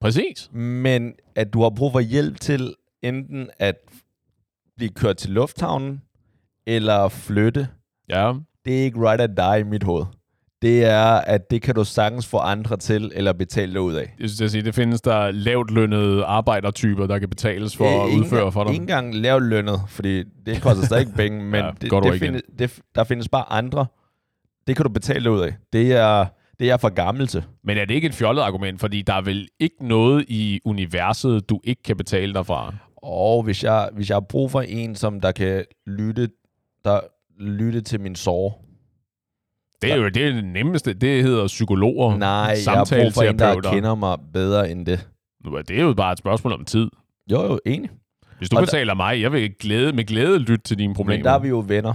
Præcis. 0.01 0.49
Men 0.53 1.13
at 1.35 1.53
du 1.53 1.61
har 1.61 1.69
brug 1.69 1.91
for 1.91 1.99
hjælp 1.99 2.39
til 2.39 2.73
enten 3.03 3.49
at 3.59 3.75
blive 4.77 4.89
kørt 4.89 5.17
til 5.17 5.29
lufthavnen, 5.31 6.01
eller 6.67 7.07
flytte, 7.09 7.67
Ja. 8.09 8.33
det 8.65 8.79
er 8.79 8.83
ikke 8.83 9.09
right 9.09 9.21
or 9.21 9.27
die 9.27 9.59
i 9.59 9.63
mit 9.63 9.83
hoved. 9.83 10.05
Det 10.61 10.85
er, 10.85 11.05
at 11.05 11.51
det 11.51 11.61
kan 11.61 11.75
du 11.75 11.83
sagtens 11.83 12.27
få 12.27 12.37
andre 12.37 12.77
til, 12.77 13.11
eller 13.15 13.33
betale 13.33 13.73
dig 13.73 13.81
ud 13.81 13.93
af. 13.93 14.13
Jeg 14.19 14.29
synes, 14.29 14.41
at 14.41 14.51
sige, 14.51 14.61
det 14.61 14.75
findes 14.75 15.01
der 15.01 15.31
lavt 15.31 15.71
lønnede 15.71 16.23
arbejdertyper, 16.23 17.07
der 17.07 17.19
kan 17.19 17.29
betales 17.29 17.77
for 17.77 18.03
at 18.03 18.09
Ikke 18.09 18.21
udføre 18.21 18.51
for 18.51 18.63
dig. 18.63 18.73
Ikke 18.73 18.83
engang 18.83 19.15
lavt 19.15 19.43
lønnet, 19.43 19.81
fordi 19.87 20.23
det 20.45 20.61
koster 20.61 20.85
stadig 20.85 21.01
ikke 21.01 21.13
penge, 21.13 21.43
men 21.51 21.59
Ja, 21.65 21.71
det, 21.81 22.03
det, 22.03 22.19
findes, 22.19 22.41
det, 22.59 22.79
der 22.95 23.03
findes 23.03 23.29
bare 23.29 23.51
andre. 23.51 23.85
Det 24.67 24.75
kan 24.75 24.83
du 24.83 24.89
betale 24.89 25.23
dig 25.23 25.31
ud 25.31 25.41
af. 25.41 25.55
Det 25.73 25.93
er, 25.93 26.25
det 26.59 26.69
er 26.69 26.77
for 26.77 26.89
gammel 26.89 27.27
til. 27.27 27.43
Men 27.63 27.77
er 27.77 27.85
det 27.85 27.93
ikke 27.93 28.07
et 28.07 28.13
fjollet 28.13 28.41
argument? 28.41 28.79
Fordi 28.79 29.01
der 29.01 29.13
er 29.13 29.21
vel 29.21 29.47
ikke 29.59 29.87
noget 29.87 30.25
i 30.27 30.59
universet, 30.65 31.49
du 31.49 31.59
ikke 31.63 31.83
kan 31.83 31.97
betale 31.97 32.33
dig 32.33 32.45
fra? 32.45 32.73
Og 32.97 33.43
hvis 33.43 33.63
jeg, 33.63 33.89
hvis 33.93 34.09
jeg 34.09 34.15
har 34.15 34.25
brug 34.29 34.51
for 34.51 34.61
en, 34.61 34.95
som 34.95 35.21
der 35.21 35.31
kan 35.31 35.65
lytte, 35.87 36.29
der 36.85 36.99
lytte 37.39 37.81
til 37.81 38.01
min 38.01 38.15
sorg, 38.15 38.65
Det 39.81 39.91
er 39.91 39.95
jo 39.95 40.09
det, 40.09 40.27
er 40.27 40.31
det 40.31 40.45
nemmeste. 40.45 40.93
Det 40.93 41.23
hedder 41.23 41.47
psykologer. 41.47 42.17
Nej, 42.17 42.57
jeg 42.65 42.73
har 42.73 42.87
brug 43.01 43.13
for 43.13 43.21
en, 43.21 43.39
der 43.39 43.61
kender 43.61 43.95
mig 43.95 44.17
bedre 44.33 44.71
end 44.71 44.85
det. 44.85 45.09
Det 45.67 45.79
er 45.79 45.81
jo 45.81 45.93
bare 45.93 46.11
et 46.11 46.19
spørgsmål 46.19 46.53
om 46.53 46.65
tid. 46.65 46.89
Jo, 47.31 47.43
jo, 47.43 47.59
enig. 47.65 47.89
Hvis 48.37 48.49
du 48.49 48.57
og 48.57 48.63
betaler 48.63 48.93
der, 48.93 48.97
mig, 48.97 49.21
jeg 49.21 49.31
vil 49.31 49.53
glæde, 49.59 49.93
med 49.93 50.03
glæde 50.03 50.39
lytte 50.39 50.63
til 50.63 50.79
dine 50.79 50.93
problemer. 50.93 51.17
Men 51.17 51.25
der 51.25 51.31
er 51.31 51.39
vi 51.39 51.47
jo 51.47 51.63
venner. 51.67 51.93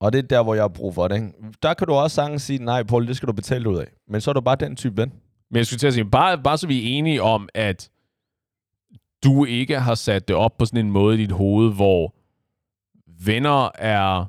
Og 0.00 0.12
det 0.12 0.18
er 0.18 0.22
der, 0.22 0.42
hvor 0.42 0.54
jeg 0.54 0.62
har 0.62 0.68
brug 0.68 0.94
for 0.94 1.08
det. 1.08 1.14
Ikke? 1.16 1.32
Der 1.62 1.74
kan 1.74 1.86
du 1.86 1.92
også 1.92 2.14
sagtens 2.14 2.42
sige, 2.42 2.64
nej, 2.64 2.82
Paul, 2.82 3.06
det 3.06 3.16
skal 3.16 3.26
du 3.26 3.32
betale 3.32 3.68
ud 3.68 3.76
af. 3.76 3.86
Men 4.08 4.20
så 4.20 4.30
er 4.30 4.32
du 4.32 4.40
bare 4.40 4.56
den 4.56 4.76
type 4.76 4.96
ven. 4.96 5.12
Men 5.50 5.56
jeg 5.56 5.66
skulle 5.66 5.78
til 5.78 5.86
at 5.86 5.94
sige, 5.94 6.04
bare, 6.04 6.42
bare 6.42 6.58
så 6.58 6.66
vi 6.66 6.78
er 6.78 6.98
enige 6.98 7.22
om, 7.22 7.48
at 7.54 7.90
du 9.24 9.44
ikke 9.44 9.80
har 9.80 9.94
sat 9.94 10.28
det 10.28 10.36
op 10.36 10.58
på 10.58 10.64
sådan 10.64 10.86
en 10.86 10.92
måde 10.92 11.14
i 11.14 11.20
dit 11.20 11.32
hoved, 11.32 11.74
hvor 11.74 12.14
venner 13.24 13.70
er, 13.74 14.24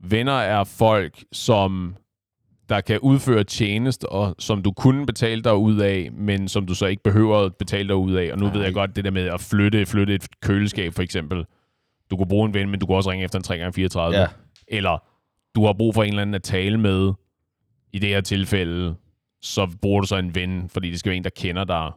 venner 0.00 0.32
er 0.32 0.64
folk, 0.64 1.24
som 1.32 1.96
der 2.68 2.80
kan 2.80 2.98
udføre 3.00 3.44
tjenest, 3.44 4.04
og 4.04 4.34
som 4.38 4.62
du 4.62 4.72
kunne 4.72 5.06
betale 5.06 5.42
dig 5.42 5.54
ud 5.56 5.78
af, 5.78 6.08
men 6.12 6.48
som 6.48 6.66
du 6.66 6.74
så 6.74 6.86
ikke 6.86 7.02
behøver 7.02 7.38
at 7.38 7.56
betale 7.56 7.88
dig 7.88 7.96
ud 7.96 8.12
af. 8.12 8.32
Og 8.32 8.38
nu 8.38 8.44
Nej. 8.44 8.54
ved 8.54 8.64
jeg 8.64 8.74
godt 8.74 8.96
det 8.96 9.04
der 9.04 9.10
med 9.10 9.26
at 9.26 9.40
flytte, 9.40 9.86
flytte 9.86 10.14
et 10.14 10.26
køleskab 10.42 10.94
for 10.94 11.02
eksempel. 11.02 11.44
Du 12.10 12.16
kunne 12.16 12.28
bruge 12.28 12.46
en 12.46 12.54
ven, 12.54 12.70
men 12.70 12.80
du 12.80 12.86
kunne 12.86 12.96
også 12.96 13.10
ringe 13.10 13.24
efter 13.24 13.38
en 13.38 13.68
3x34. 13.68 14.20
Ja. 14.20 14.26
Eller 14.68 15.04
du 15.54 15.66
har 15.66 15.72
brug 15.72 15.94
for 15.94 16.02
en 16.02 16.08
eller 16.08 16.22
anden 16.22 16.34
at 16.34 16.42
tale 16.42 16.78
med. 16.78 17.12
I 17.92 17.98
det 17.98 18.08
her 18.08 18.20
tilfælde, 18.20 18.94
så 19.42 19.70
bruger 19.82 20.00
du 20.00 20.06
så 20.06 20.16
en 20.16 20.34
ven, 20.34 20.68
fordi 20.68 20.90
det 20.90 20.98
skal 20.98 21.10
være 21.10 21.16
en, 21.16 21.24
der 21.24 21.30
kender 21.30 21.64
dig, 21.64 21.90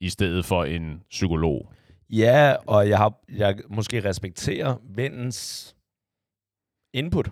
i 0.00 0.08
stedet 0.08 0.44
for 0.44 0.64
en 0.64 1.02
psykolog. 1.10 1.72
Ja, 2.10 2.54
og 2.66 2.88
jeg 2.88 2.98
har 2.98 3.14
jeg 3.36 3.56
måske 3.68 4.08
respekterer 4.08 4.76
vennens 4.96 5.75
input. 6.96 7.30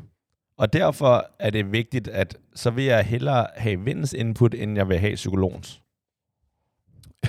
Og 0.58 0.72
derfor 0.72 1.26
er 1.38 1.50
det 1.50 1.72
vigtigt, 1.72 2.08
at 2.08 2.36
så 2.54 2.70
vil 2.70 2.84
jeg 2.84 3.04
hellere 3.04 3.46
have 3.56 3.80
vindens 3.80 4.12
input, 4.12 4.54
end 4.54 4.76
jeg 4.76 4.88
vil 4.88 4.98
have 4.98 5.14
psykologens. 5.14 5.80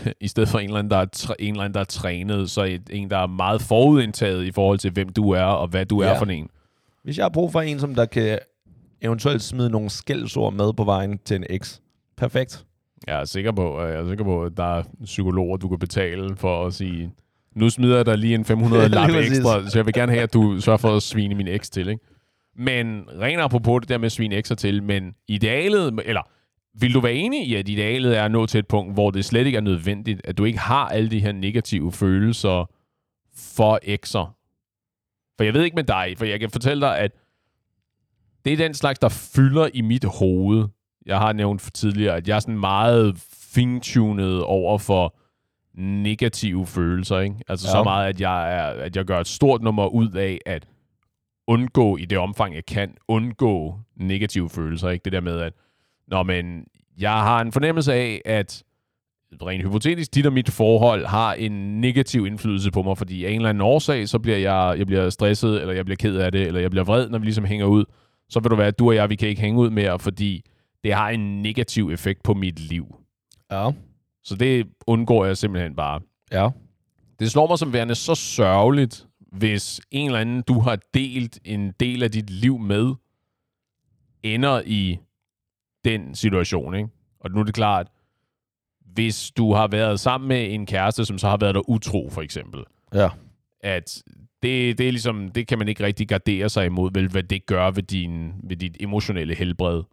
I 0.21 0.27
stedet 0.27 0.49
for 0.49 0.59
en 0.59 0.65
eller 0.65 0.79
anden, 0.79 0.91
der 0.91 0.97
er, 0.97 1.33
en 1.39 1.53
eller 1.53 1.63
anden, 1.63 1.73
der 1.73 1.79
er 1.79 1.83
trænet, 1.83 2.49
så 2.49 2.79
en, 2.89 3.09
der 3.09 3.17
er 3.17 3.27
meget 3.27 3.61
forudindtaget 3.61 4.45
i 4.45 4.51
forhold 4.51 4.79
til, 4.79 4.91
hvem 4.91 5.09
du 5.09 5.31
er, 5.31 5.43
og 5.43 5.67
hvad 5.67 5.85
du 5.85 6.03
ja. 6.03 6.09
er 6.09 6.17
for 6.17 6.25
en. 6.25 6.49
Hvis 7.03 7.17
jeg 7.17 7.23
har 7.23 7.29
brug 7.29 7.51
for 7.51 7.61
en, 7.61 7.79
som 7.79 7.95
der 7.95 8.05
kan 8.05 8.39
eventuelt 9.01 9.41
smide 9.41 9.69
nogle 9.69 9.89
skældsord 9.89 10.53
med 10.53 10.73
på 10.73 10.83
vejen 10.83 11.19
til 11.25 11.35
en 11.35 11.45
eks. 11.49 11.81
Perfekt. 12.17 12.65
Jeg 13.07 13.21
er 13.21 13.25
sikker 13.25 13.51
på, 13.51 13.81
jeg 13.81 13.95
er 13.95 14.07
sikker 14.07 14.23
på 14.23 14.43
at 14.43 14.57
der 14.57 14.77
er 14.77 14.83
psykologer, 15.03 15.57
du 15.57 15.69
kan 15.69 15.79
betale 15.79 16.35
for 16.35 16.65
at 16.65 16.73
sige, 16.73 17.11
nu 17.55 17.69
smider 17.69 17.95
jeg 17.95 18.05
dig 18.05 18.17
lige 18.17 18.35
en 18.35 18.45
500 18.55 18.89
lap 18.89 19.09
ekstra, 19.09 19.69
så 19.69 19.79
jeg 19.79 19.85
vil 19.85 19.93
gerne 19.93 20.11
have, 20.11 20.23
at 20.23 20.33
du 20.33 20.61
sørger 20.61 20.77
for 20.77 20.95
at 20.95 21.03
svine 21.03 21.35
min 21.35 21.47
eks 21.47 21.69
til, 21.69 21.89
ikke? 21.89 22.03
Men 22.55 23.03
rent 23.21 23.41
apropos 23.41 23.81
det 23.81 23.89
der 23.89 23.97
med 23.97 24.05
at 24.05 24.11
svine 24.11 24.35
ekstra 24.35 24.55
til, 24.55 24.83
men 24.83 25.15
idealet, 25.27 25.99
eller 26.05 26.21
vil 26.79 26.93
du 26.93 26.99
være 26.99 27.13
enig 27.13 27.47
i, 27.47 27.55
at 27.55 27.69
idealet 27.69 28.17
er 28.17 28.23
at 28.23 28.31
nå 28.31 28.45
til 28.45 28.59
et 28.59 28.67
punkt, 28.67 28.93
hvor 28.93 29.11
det 29.11 29.25
slet 29.25 29.45
ikke 29.45 29.57
er 29.57 29.61
nødvendigt, 29.61 30.21
at 30.23 30.37
du 30.37 30.45
ikke 30.45 30.59
har 30.59 30.87
alle 30.87 31.09
de 31.09 31.19
her 31.19 31.31
negative 31.31 31.91
følelser 31.91 32.71
for 33.35 33.79
ekser? 33.83 34.35
For 35.37 35.43
jeg 35.43 35.53
ved 35.53 35.63
ikke 35.63 35.75
med 35.75 35.83
dig, 35.83 36.13
for 36.17 36.25
jeg 36.25 36.39
kan 36.39 36.49
fortælle 36.49 36.81
dig, 36.81 36.99
at 36.99 37.11
det 38.45 38.53
er 38.53 38.57
den 38.57 38.73
slags, 38.73 38.99
der 38.99 39.09
fylder 39.09 39.69
i 39.73 39.81
mit 39.81 40.05
hoved. 40.05 40.67
Jeg 41.05 41.17
har 41.17 41.33
nævnt 41.33 41.69
tidligere, 41.73 42.15
at 42.15 42.27
jeg 42.27 42.35
er 42.35 42.39
sådan 42.39 42.59
meget 42.59 43.17
fintunet 43.53 44.43
over 44.43 44.77
for 44.77 45.15
negative 45.77 46.65
følelser. 46.65 47.19
Ikke? 47.19 47.35
Altså 47.47 47.67
ja. 47.67 47.71
så 47.71 47.83
meget, 47.83 48.09
at 48.09 48.21
jeg, 48.21 48.57
er, 48.57 48.63
at 48.63 48.95
jeg 48.95 49.05
gør 49.05 49.19
et 49.19 49.27
stort 49.27 49.61
nummer 49.61 49.87
ud 49.87 50.11
af, 50.11 50.39
at 50.45 50.67
undgå 51.47 51.97
i 51.97 52.05
det 52.05 52.17
omfang, 52.17 52.55
jeg 52.55 52.65
kan, 52.65 52.95
undgå 53.07 53.79
negative 53.95 54.49
følelser. 54.49 54.89
Ikke? 54.89 55.03
Det 55.03 55.13
der 55.13 55.21
med, 55.21 55.39
at 55.39 55.53
når 56.07 56.23
men 56.23 56.65
jeg 56.97 57.11
har 57.11 57.41
en 57.41 57.51
fornemmelse 57.51 57.93
af, 57.93 58.21
at 58.25 58.63
rent 59.41 59.63
hypotetisk, 59.63 60.15
dit 60.15 60.25
og 60.25 60.33
mit 60.33 60.49
forhold 60.49 61.05
har 61.05 61.33
en 61.33 61.81
negativ 61.81 62.25
indflydelse 62.25 62.71
på 62.71 62.81
mig, 62.81 62.97
fordi 62.97 63.25
af 63.25 63.29
en 63.29 63.35
eller 63.35 63.49
anden 63.49 63.61
årsag, 63.61 64.09
så 64.09 64.19
bliver 64.19 64.37
jeg, 64.37 64.75
jeg 64.77 64.87
bliver 64.87 65.09
stresset, 65.09 65.61
eller 65.61 65.73
jeg 65.73 65.85
bliver 65.85 65.95
ked 65.95 66.15
af 66.15 66.31
det, 66.31 66.41
eller 66.41 66.61
jeg 66.61 66.71
bliver 66.71 66.83
vred, 66.83 67.09
når 67.09 67.19
vi 67.19 67.25
ligesom 67.25 67.45
hænger 67.45 67.65
ud. 67.65 67.85
Så 68.29 68.39
vil 68.39 68.51
du 68.51 68.55
være, 68.55 68.67
at 68.67 68.79
du 68.79 68.87
og 68.87 68.95
jeg, 68.95 69.09
vi 69.09 69.15
kan 69.15 69.29
ikke 69.29 69.41
hænge 69.41 69.59
ud 69.59 69.69
mere, 69.69 69.99
fordi 69.99 70.45
det 70.83 70.93
har 70.93 71.09
en 71.09 71.41
negativ 71.41 71.89
effekt 71.89 72.23
på 72.23 72.33
mit 72.33 72.59
liv. 72.59 72.95
Ja. 73.51 73.71
Så 74.23 74.35
det 74.35 74.67
undgår 74.87 75.25
jeg 75.25 75.37
simpelthen 75.37 75.75
bare. 75.75 76.01
Ja. 76.31 76.49
Det 77.19 77.31
slår 77.31 77.47
mig 77.47 77.59
som 77.59 77.73
værende 77.73 77.95
så 77.95 78.15
sørgeligt, 78.15 79.07
hvis 79.37 79.81
en 79.91 80.05
eller 80.05 80.19
anden, 80.19 80.41
du 80.41 80.59
har 80.59 80.79
delt 80.93 81.39
en 81.45 81.71
del 81.79 82.03
af 82.03 82.11
dit 82.11 82.29
liv 82.29 82.59
med, 82.59 82.93
ender 84.23 84.61
i 84.65 84.99
den 85.85 86.15
situation, 86.15 86.75
ikke? 86.75 86.89
Og 87.19 87.31
nu 87.31 87.39
er 87.39 87.43
det 87.43 87.55
klart, 87.55 87.87
hvis 88.93 89.31
du 89.31 89.53
har 89.53 89.67
været 89.67 89.99
sammen 89.99 90.27
med 90.27 90.53
en 90.53 90.65
kæreste, 90.65 91.05
som 91.05 91.17
så 91.17 91.27
har 91.27 91.37
været 91.37 91.55
der 91.55 91.69
utro, 91.69 92.09
for 92.09 92.21
eksempel. 92.21 92.63
Ja. 92.93 93.09
At 93.61 94.03
det, 94.43 94.77
det 94.77 94.87
er 94.87 94.91
ligesom, 94.91 95.29
det 95.29 95.47
kan 95.47 95.57
man 95.57 95.67
ikke 95.67 95.83
rigtig 95.83 96.07
gardere 96.07 96.49
sig 96.49 96.65
imod, 96.65 96.91
vel, 96.93 97.09
hvad 97.09 97.23
det 97.23 97.45
gør 97.45 97.71
ved, 97.71 97.83
din, 97.83 98.33
ved 98.43 98.57
dit 98.57 98.77
emotionelle 98.79 99.35
helbred. 99.35 99.83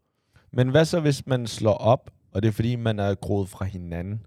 Men 0.52 0.68
hvad 0.68 0.84
så, 0.84 1.00
hvis 1.00 1.26
man 1.26 1.46
slår 1.46 1.74
op, 1.74 2.10
og 2.32 2.42
det 2.42 2.48
er 2.48 2.52
fordi, 2.52 2.76
man 2.76 2.98
er 2.98 3.14
groet 3.14 3.48
fra 3.48 3.64
hinanden? 3.64 4.26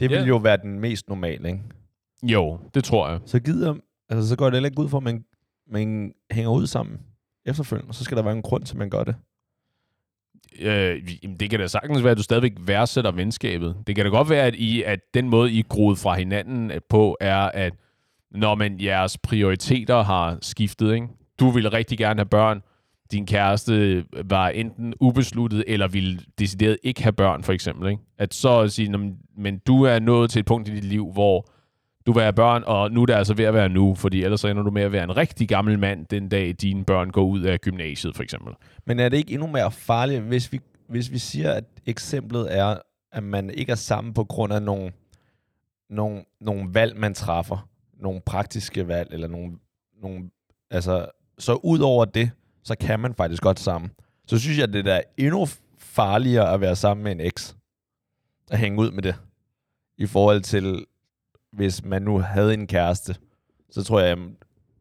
Det 0.00 0.10
vil 0.10 0.18
yeah. 0.18 0.28
jo 0.28 0.36
være 0.36 0.56
den 0.56 0.80
mest 0.80 1.08
normale, 1.08 1.48
ikke? 1.48 1.62
Jo, 2.22 2.58
det 2.74 2.84
tror 2.84 3.08
jeg. 3.08 3.20
Så 3.26 3.40
gider 3.40 3.74
Altså, 4.14 4.28
så 4.28 4.36
går 4.36 4.44
det 4.44 4.54
heller 4.54 4.68
ikke 4.68 4.82
ud 4.82 4.88
for, 4.88 4.96
at 4.96 5.02
man, 5.02 5.24
man 5.66 6.12
hænger 6.30 6.50
ud 6.50 6.66
sammen 6.66 7.00
efterfølgende. 7.46 7.94
Så 7.94 8.04
skal 8.04 8.16
der 8.16 8.22
være 8.22 8.34
en 8.34 8.42
grund 8.42 8.64
til, 8.64 8.74
at 8.74 8.78
man 8.78 8.90
gør 8.90 9.04
det. 9.04 9.14
Øh, 10.60 11.08
det 11.40 11.50
kan 11.50 11.60
da 11.60 11.66
sagtens 11.66 12.02
være, 12.02 12.10
at 12.10 12.16
du 12.16 12.22
stadigvæk 12.22 12.52
værdsætter 12.58 13.12
venskabet. 13.12 13.76
Det 13.86 13.96
kan 13.96 14.04
da 14.04 14.10
godt 14.10 14.30
være, 14.30 14.46
at, 14.46 14.54
I, 14.54 14.82
at 14.82 15.00
den 15.14 15.28
måde, 15.28 15.52
I 15.52 15.62
groede 15.68 15.96
fra 15.96 16.14
hinanden 16.14 16.72
på, 16.88 17.16
er, 17.20 17.50
at 17.54 17.74
når 18.30 18.54
man 18.54 18.80
jeres 18.80 19.18
prioriteter 19.18 20.02
har 20.02 20.38
skiftet, 20.42 20.94
ikke? 20.94 21.08
du 21.40 21.50
ville 21.50 21.72
rigtig 21.72 21.98
gerne 21.98 22.18
have 22.18 22.26
børn, 22.26 22.62
din 23.12 23.26
kæreste 23.26 24.04
var 24.24 24.48
enten 24.48 24.94
ubesluttet, 25.00 25.64
eller 25.66 25.88
ville 25.88 26.20
decideret 26.38 26.78
ikke 26.82 27.02
have 27.02 27.12
børn, 27.12 27.42
for 27.42 27.52
eksempel. 27.52 27.90
Ikke? 27.90 28.02
At 28.18 28.34
så 28.34 28.60
at 28.60 28.72
sige, 28.72 29.16
men 29.36 29.58
du 29.58 29.82
er 29.82 29.98
nået 29.98 30.30
til 30.30 30.40
et 30.40 30.46
punkt 30.46 30.68
i 30.68 30.74
dit 30.74 30.84
liv, 30.84 31.12
hvor 31.12 31.48
du 32.06 32.12
vil 32.12 32.22
have 32.22 32.32
børn, 32.32 32.62
og 32.66 32.90
nu 32.90 33.02
er 33.02 33.06
det 33.06 33.14
altså 33.14 33.34
ved 33.34 33.44
at 33.44 33.54
være 33.54 33.68
nu, 33.68 33.94
fordi 33.94 34.22
ellers 34.22 34.40
så 34.40 34.48
ender 34.48 34.62
du 34.62 34.70
med 34.70 34.82
at 34.82 34.92
være 34.92 35.04
en 35.04 35.16
rigtig 35.16 35.48
gammel 35.48 35.78
mand 35.78 36.06
den 36.06 36.28
dag, 36.28 36.52
dine 36.60 36.84
børn 36.84 37.10
går 37.10 37.24
ud 37.24 37.42
af 37.42 37.60
gymnasiet, 37.60 38.16
for 38.16 38.22
eksempel. 38.22 38.54
Men 38.86 39.00
er 39.00 39.08
det 39.08 39.16
ikke 39.16 39.32
endnu 39.32 39.46
mere 39.46 39.70
farligt, 39.70 40.22
hvis 40.22 40.52
vi, 40.52 40.60
hvis 40.88 41.10
vi 41.10 41.18
siger, 41.18 41.52
at 41.52 41.64
eksemplet 41.86 42.58
er, 42.58 42.76
at 43.12 43.22
man 43.22 43.50
ikke 43.50 43.72
er 43.72 43.76
sammen 43.76 44.14
på 44.14 44.24
grund 44.24 44.52
af 44.52 44.62
nogle, 44.62 44.92
nogle, 45.90 46.24
nogle 46.40 46.74
valg, 46.74 46.96
man 46.96 47.14
træffer, 47.14 47.68
nogle 48.00 48.20
praktiske 48.20 48.88
valg, 48.88 49.08
eller 49.12 49.28
nogle, 49.28 49.52
nogle 50.02 50.30
altså, 50.70 51.06
så 51.38 51.54
ud 51.54 51.78
over 51.78 52.04
det, 52.04 52.30
så 52.62 52.76
kan 52.80 53.00
man 53.00 53.14
faktisk 53.14 53.42
godt 53.42 53.60
sammen. 53.60 53.90
Så 54.26 54.38
synes 54.38 54.58
jeg, 54.58 54.68
at 54.68 54.72
det 54.72 54.86
er 54.86 55.00
endnu 55.16 55.46
farligere 55.78 56.52
at 56.52 56.60
være 56.60 56.76
sammen 56.76 57.04
med 57.04 57.12
en 57.12 57.20
eks. 57.20 57.56
At 58.50 58.58
hænge 58.58 58.80
ud 58.80 58.90
med 58.90 59.02
det. 59.02 59.14
I 59.98 60.06
forhold 60.06 60.40
til 60.40 60.84
hvis 61.56 61.84
man 61.84 62.02
nu 62.02 62.18
havde 62.18 62.54
en 62.54 62.66
kæreste, 62.66 63.16
så 63.70 63.82
tror 63.82 64.00
jeg, 64.00 64.18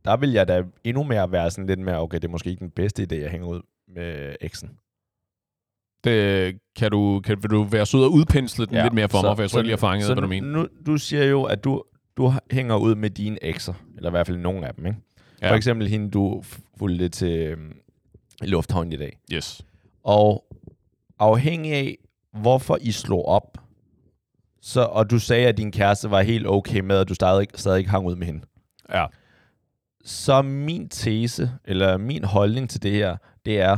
der 0.05 0.17
vil 0.17 0.31
jeg 0.31 0.47
da 0.47 0.63
endnu 0.83 1.03
mere 1.03 1.31
være 1.31 1.51
sådan 1.51 1.67
lidt 1.67 1.79
mere, 1.79 2.01
okay, 2.01 2.15
det 2.15 2.23
er 2.23 2.31
måske 2.31 2.49
ikke 2.49 2.59
den 2.59 2.71
bedste 2.71 3.07
idé 3.11 3.15
at 3.15 3.31
hænge 3.31 3.47
ud 3.47 3.61
med 3.87 4.35
eksen. 4.41 4.69
Det, 6.03 6.55
kan 6.75 6.91
du, 6.91 7.21
kan, 7.23 7.43
vil 7.43 7.49
du 7.49 7.63
være 7.63 7.85
sød 7.85 8.03
og 8.03 8.11
udpensle 8.11 8.65
den 8.65 8.75
ja, 8.75 8.83
lidt 8.83 8.93
mere 8.93 9.09
for 9.09 9.21
så, 9.21 9.27
mig, 9.27 9.37
for 9.37 9.43
jeg 9.43 9.49
så 9.49 9.61
lige 9.61 9.71
har 9.71 9.77
fanget, 9.77 10.07
hvad 10.07 10.15
du 10.15 10.27
mener. 10.27 10.47
Nu, 10.47 10.67
du 10.85 10.97
siger 10.97 11.23
jo, 11.23 11.43
at 11.43 11.63
du, 11.63 11.83
du 12.17 12.33
hænger 12.51 12.75
ud 12.75 12.95
med 12.95 13.09
dine 13.09 13.43
ekser, 13.43 13.73
eller 13.97 14.09
i 14.09 14.11
hvert 14.11 14.27
fald 14.27 14.37
nogle 14.37 14.67
af 14.67 14.73
dem, 14.75 14.85
ikke? 14.85 14.99
Ja. 15.41 15.51
For 15.51 15.55
eksempel 15.55 15.87
hende, 15.87 16.11
du 16.11 16.43
fulgte 16.77 17.09
til 17.09 17.53
um, 17.53 17.73
lufthavnen 18.41 18.93
i 18.93 18.97
dag. 18.97 19.19
Yes. 19.33 19.65
Og 20.03 20.45
afhængig 21.19 21.73
af, 21.73 21.97
hvorfor 22.41 22.77
I 22.81 22.91
slog 22.91 23.25
op, 23.25 23.57
så, 24.65 24.81
og 24.81 25.09
du 25.09 25.19
sagde, 25.19 25.47
at 25.47 25.57
din 25.57 25.71
kæreste 25.71 26.11
var 26.11 26.21
helt 26.21 26.47
okay 26.47 26.79
med, 26.79 26.97
at 26.97 27.09
du 27.09 27.13
stadig, 27.13 27.47
stadig 27.55 27.89
hang 27.89 28.05
ud 28.05 28.15
med 28.15 28.27
hende. 28.27 28.41
Ja. 28.93 29.05
Så 30.05 30.41
min 30.41 30.89
tese, 30.89 31.51
eller 31.65 31.97
min 31.97 32.23
holdning 32.23 32.69
til 32.69 32.83
det 32.83 32.91
her, 32.91 33.17
det 33.45 33.61
er, 33.61 33.77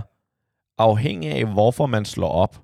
afhængig 0.78 1.32
af, 1.32 1.46
hvorfor 1.46 1.86
man 1.86 2.06
slår 2.06 2.30
op, 2.30 2.62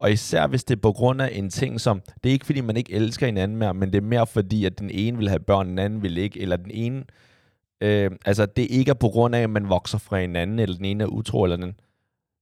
og 0.00 0.12
især 0.12 0.46
hvis 0.46 0.64
det 0.64 0.76
er 0.76 0.80
på 0.80 0.92
grund 0.92 1.22
af 1.22 1.30
en 1.32 1.50
ting, 1.50 1.80
som, 1.80 2.00
det 2.22 2.28
er 2.28 2.32
ikke 2.32 2.46
fordi, 2.46 2.60
man 2.60 2.76
ikke 2.76 2.92
elsker 2.92 3.26
hinanden 3.26 3.56
mere, 3.56 3.74
men 3.74 3.92
det 3.92 3.98
er 3.98 4.06
mere 4.06 4.26
fordi, 4.26 4.64
at 4.64 4.78
den 4.78 4.90
ene 4.90 5.18
vil 5.18 5.28
have 5.28 5.40
børn, 5.40 5.68
den 5.68 5.78
anden 5.78 6.02
vil 6.02 6.18
ikke, 6.18 6.40
eller 6.40 6.56
den 6.56 6.70
ene, 6.70 7.04
øh, 7.80 8.10
altså 8.24 8.46
det 8.46 8.66
ikke 8.70 8.90
er 8.90 8.94
på 8.94 9.08
grund 9.08 9.34
af, 9.34 9.40
at 9.40 9.50
man 9.50 9.68
vokser 9.68 9.98
fra 9.98 10.20
hinanden, 10.20 10.58
eller 10.58 10.76
den 10.76 10.84
ene 10.84 11.04
er 11.04 11.08
utro, 11.08 11.42
eller 11.42 11.56
den, 11.56 11.80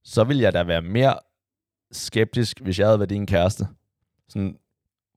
så 0.03 0.23
vil 0.23 0.37
jeg 0.37 0.53
da 0.53 0.63
være 0.63 0.81
mere 0.81 1.15
skeptisk, 1.91 2.61
hvis 2.61 2.79
jeg 2.79 2.87
havde 2.87 2.99
været 2.99 3.09
din 3.09 3.25
kæreste. 3.25 3.67
Sådan, 4.29 4.57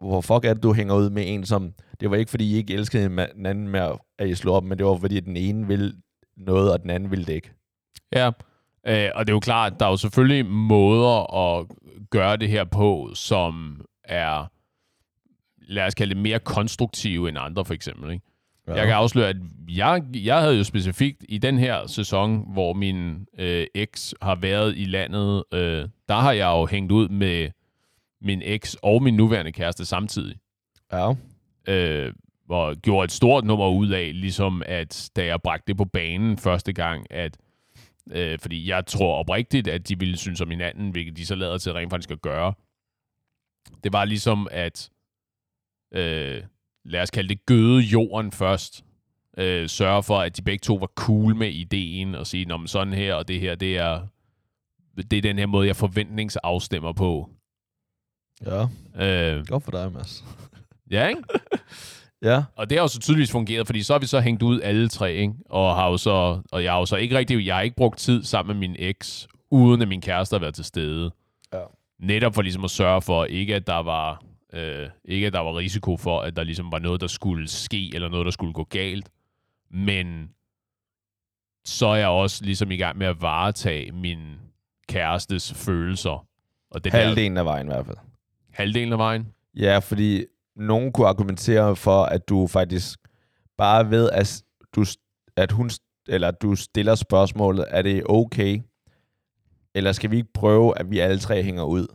hvor 0.00 0.21
fuck 0.21 0.45
er 0.45 0.54
det, 0.54 0.62
du 0.62 0.73
hænger 0.73 0.95
ud 0.95 1.11
med 1.11 1.25
en, 1.26 1.47
som... 1.47 1.73
Det 2.00 2.11
var 2.11 2.16
ikke, 2.16 2.30
fordi 2.30 2.54
I 2.54 2.57
ikke 2.57 2.75
elskede 2.75 3.02
hinanden 3.02 3.69
med, 3.69 3.90
at 4.19 4.28
I 4.28 4.35
slog 4.35 4.57
op, 4.57 4.64
men 4.64 4.78
det 4.78 4.87
var, 4.87 4.97
fordi 4.97 5.21
den 5.21 5.37
ene 5.37 5.66
ville 5.66 5.92
noget, 6.37 6.73
og 6.73 6.83
den 6.83 6.90
anden 6.90 7.11
ville 7.11 7.25
det 7.25 7.33
ikke. 7.33 7.50
Ja, 8.12 8.30
Øh, 8.87 9.09
og 9.14 9.26
det 9.26 9.33
er 9.33 9.37
jo 9.37 9.40
klart, 9.40 9.73
at 9.73 9.80
der 9.80 9.87
er 9.87 9.90
jo 9.90 9.97
selvfølgelig 9.97 10.47
måder 10.47 11.35
at 11.35 11.66
gøre 12.11 12.37
det 12.37 12.49
her 12.49 12.64
på, 12.64 13.11
som 13.14 13.80
er, 14.04 14.50
lad 15.73 15.87
os 15.87 15.95
kalde 15.95 16.14
det, 16.14 16.23
mere 16.23 16.38
konstruktive 16.38 17.28
end 17.28 17.38
andre, 17.40 17.64
for 17.64 17.75
eksempel. 17.75 18.11
Ikke? 18.11 18.25
Ja. 18.69 18.75
Jeg 18.75 18.87
kan 18.87 18.95
afsløre, 18.95 19.28
at 19.28 19.37
jeg, 19.69 20.02
jeg 20.14 20.40
havde 20.40 20.57
jo 20.57 20.64
specifikt 20.64 21.25
i 21.28 21.38
den 21.38 21.59
her 21.59 21.87
sæson, 21.87 22.52
hvor 22.52 22.73
min 22.73 23.26
øh, 23.38 23.66
eks 23.75 24.14
har 24.23 24.35
været 24.35 24.75
i 24.76 24.85
landet, 24.85 25.45
øh, 25.54 25.88
der 26.09 26.14
har 26.14 26.33
jeg 26.33 26.47
jo 26.47 26.66
hængt 26.66 26.92
ud 26.92 27.09
med 27.09 27.49
min 28.23 28.43
eks 28.45 28.77
og 28.83 29.03
min 29.03 29.15
nuværende 29.15 29.53
kæreste 29.53 29.85
samtidig. 29.85 30.37
Ja. 30.93 31.15
Øh, 31.69 32.12
og 32.49 32.77
gjorde 32.77 33.05
et 33.05 33.12
stort 33.12 33.45
nummer 33.45 33.69
ud 33.69 33.89
af, 33.89 34.11
ligesom 34.15 34.62
at 34.67 35.11
da 35.17 35.25
jeg 35.25 35.43
bragte 35.43 35.65
det 35.67 35.77
på 35.77 35.85
banen 35.85 36.39
første 36.39 36.73
gang, 36.73 37.07
at 37.11 37.39
øh, 38.11 38.39
fordi 38.39 38.69
jeg 38.69 38.87
tror 38.87 39.17
oprigtigt, 39.17 39.69
at 39.69 39.89
de 39.89 39.99
ville 39.99 40.17
synes 40.17 40.41
om 40.41 40.50
hinanden, 40.50 40.91
hvilket 40.91 41.17
de 41.17 41.27
så 41.27 41.35
lader 41.35 41.59
til 41.59 41.73
rent 41.73 41.91
faktisk 41.91 42.11
at 42.11 42.23
gøre. 42.23 42.55
Det 43.85 43.93
var 43.93 44.05
ligesom 44.05 44.49
at, 44.50 44.91
øh, 45.93 46.43
lad 46.85 47.03
os 47.03 47.11
kalde 47.11 47.29
det, 47.29 47.47
gøde 47.47 47.81
jorden 47.81 48.33
først. 48.33 48.85
Øh, 49.39 49.69
sørge 49.69 50.03
for, 50.03 50.19
at 50.19 50.37
de 50.37 50.43
begge 50.43 50.62
to 50.62 50.75
var 50.75 50.87
cool 50.87 51.37
med 51.37 51.49
ideen, 51.49 52.15
og 52.15 52.27
sige, 52.27 52.55
om 52.55 52.67
sådan 52.67 52.93
her, 52.93 53.15
og 53.15 53.29
det 53.29 53.41
her, 53.41 53.55
det 53.55 53.79
er, 53.79 54.07
det 54.97 55.12
er 55.12 55.23
den 55.23 55.39
her 55.39 55.47
måde, 55.47 55.67
jeg 55.67 55.77
forventningsafstemmer 55.77 56.93
på. 56.93 57.31
Ja. 58.47 58.63
Øh, 58.97 59.47
Godt 59.47 59.65
for 59.65 59.71
dig, 59.71 59.93
Mads. 59.93 60.25
ja, 60.91 61.07
ikke? 61.09 61.23
ja. 62.31 62.45
Og 62.57 62.71
det 62.71 62.79
har 62.79 62.85
jo 62.85 62.89
så 62.89 63.01
tydeligvis 63.01 63.31
fungeret, 63.33 63.67
fordi 63.67 63.83
så 63.83 63.93
har 63.95 63.99
vi 63.99 64.07
så 64.07 64.21
hængt 64.21 64.43
ud 64.43 64.61
alle 64.61 64.89
tre, 64.89 65.15
ikke? 65.15 65.35
Og, 65.51 65.75
har 65.75 65.89
jo 65.89 65.97
så, 65.97 66.41
og 66.53 66.65
jeg 66.65 66.73
har 66.73 66.79
jo 66.79 66.87
så 66.87 66.97
ikke 66.97 67.19
rigtig, 67.19 67.47
jeg 67.47 67.55
har 67.55 67.63
ikke 67.63 67.77
brugt 67.77 67.99
tid 67.99 68.25
sammen 68.25 68.59
med 68.59 68.69
min 68.69 68.77
eks, 68.79 69.29
uden 69.51 69.83
at 69.83 69.89
min 69.89 70.01
kæreste 70.01 70.35
har 70.35 70.41
været 70.41 70.55
til 70.55 70.65
stede. 70.65 71.11
Ja. 71.53 71.63
Netop 71.99 72.35
for 72.35 72.43
ligesom 72.43 72.65
at 72.65 72.71
sørge 72.71 73.03
for, 73.03 73.25
ikke 73.25 73.55
at 73.55 73.67
der 73.67 73.83
var, 73.83 74.23
øh, 74.53 74.89
ikke 75.05 75.27
at 75.27 75.33
der 75.33 75.41
var 75.41 75.57
risiko 75.57 75.97
for, 75.97 76.21
at 76.21 76.37
der 76.37 76.45
ligesom 76.45 76.73
var 76.73 76.79
noget, 76.79 77.01
der 77.01 77.07
skulle 77.07 77.49
ske, 77.49 77.91
eller 77.95 78.09
noget, 78.09 78.25
der 78.25 78.31
skulle 78.31 78.53
gå 78.53 78.65
galt. 78.65 79.09
Men 79.71 80.31
så 81.65 81.87
er 81.87 81.97
jeg 81.97 82.09
også 82.09 82.45
ligesom 82.45 82.71
i 82.71 82.77
gang 82.77 82.99
med 82.99 83.07
at 83.07 83.23
varetage 83.23 83.93
min 83.93 84.19
kærestes 84.89 85.53
følelser. 85.55 86.27
Og 86.71 86.85
det 86.85 86.93
Halvdelen 86.93 87.37
af 87.37 87.45
vejen 87.45 87.67
i 87.67 87.71
hvert 87.71 87.87
fald. 87.87 87.97
Halvdelen 88.61 88.93
af 88.93 88.99
vejen. 88.99 89.26
Ja, 89.57 89.79
fordi 89.79 90.25
nogen 90.57 90.93
kunne 90.93 91.07
argumentere 91.07 91.76
for, 91.76 92.02
at 92.02 92.29
du 92.29 92.47
faktisk 92.47 92.99
bare 93.59 93.90
ved, 93.90 94.11
at, 94.11 94.43
du, 94.75 94.85
at 95.37 95.52
hun 95.52 95.71
eller 96.09 96.31
du 96.31 96.55
stiller 96.55 96.95
spørgsmålet, 96.95 97.64
er 97.69 97.83
det 97.83 98.02
okay? 98.09 98.61
Eller 99.75 99.93
skal 99.93 100.11
vi 100.11 100.17
ikke 100.17 100.33
prøve, 100.35 100.79
at 100.79 100.90
vi 100.90 100.99
alle 100.99 101.19
tre 101.19 101.43
hænger 101.43 101.64
ud? 101.64 101.87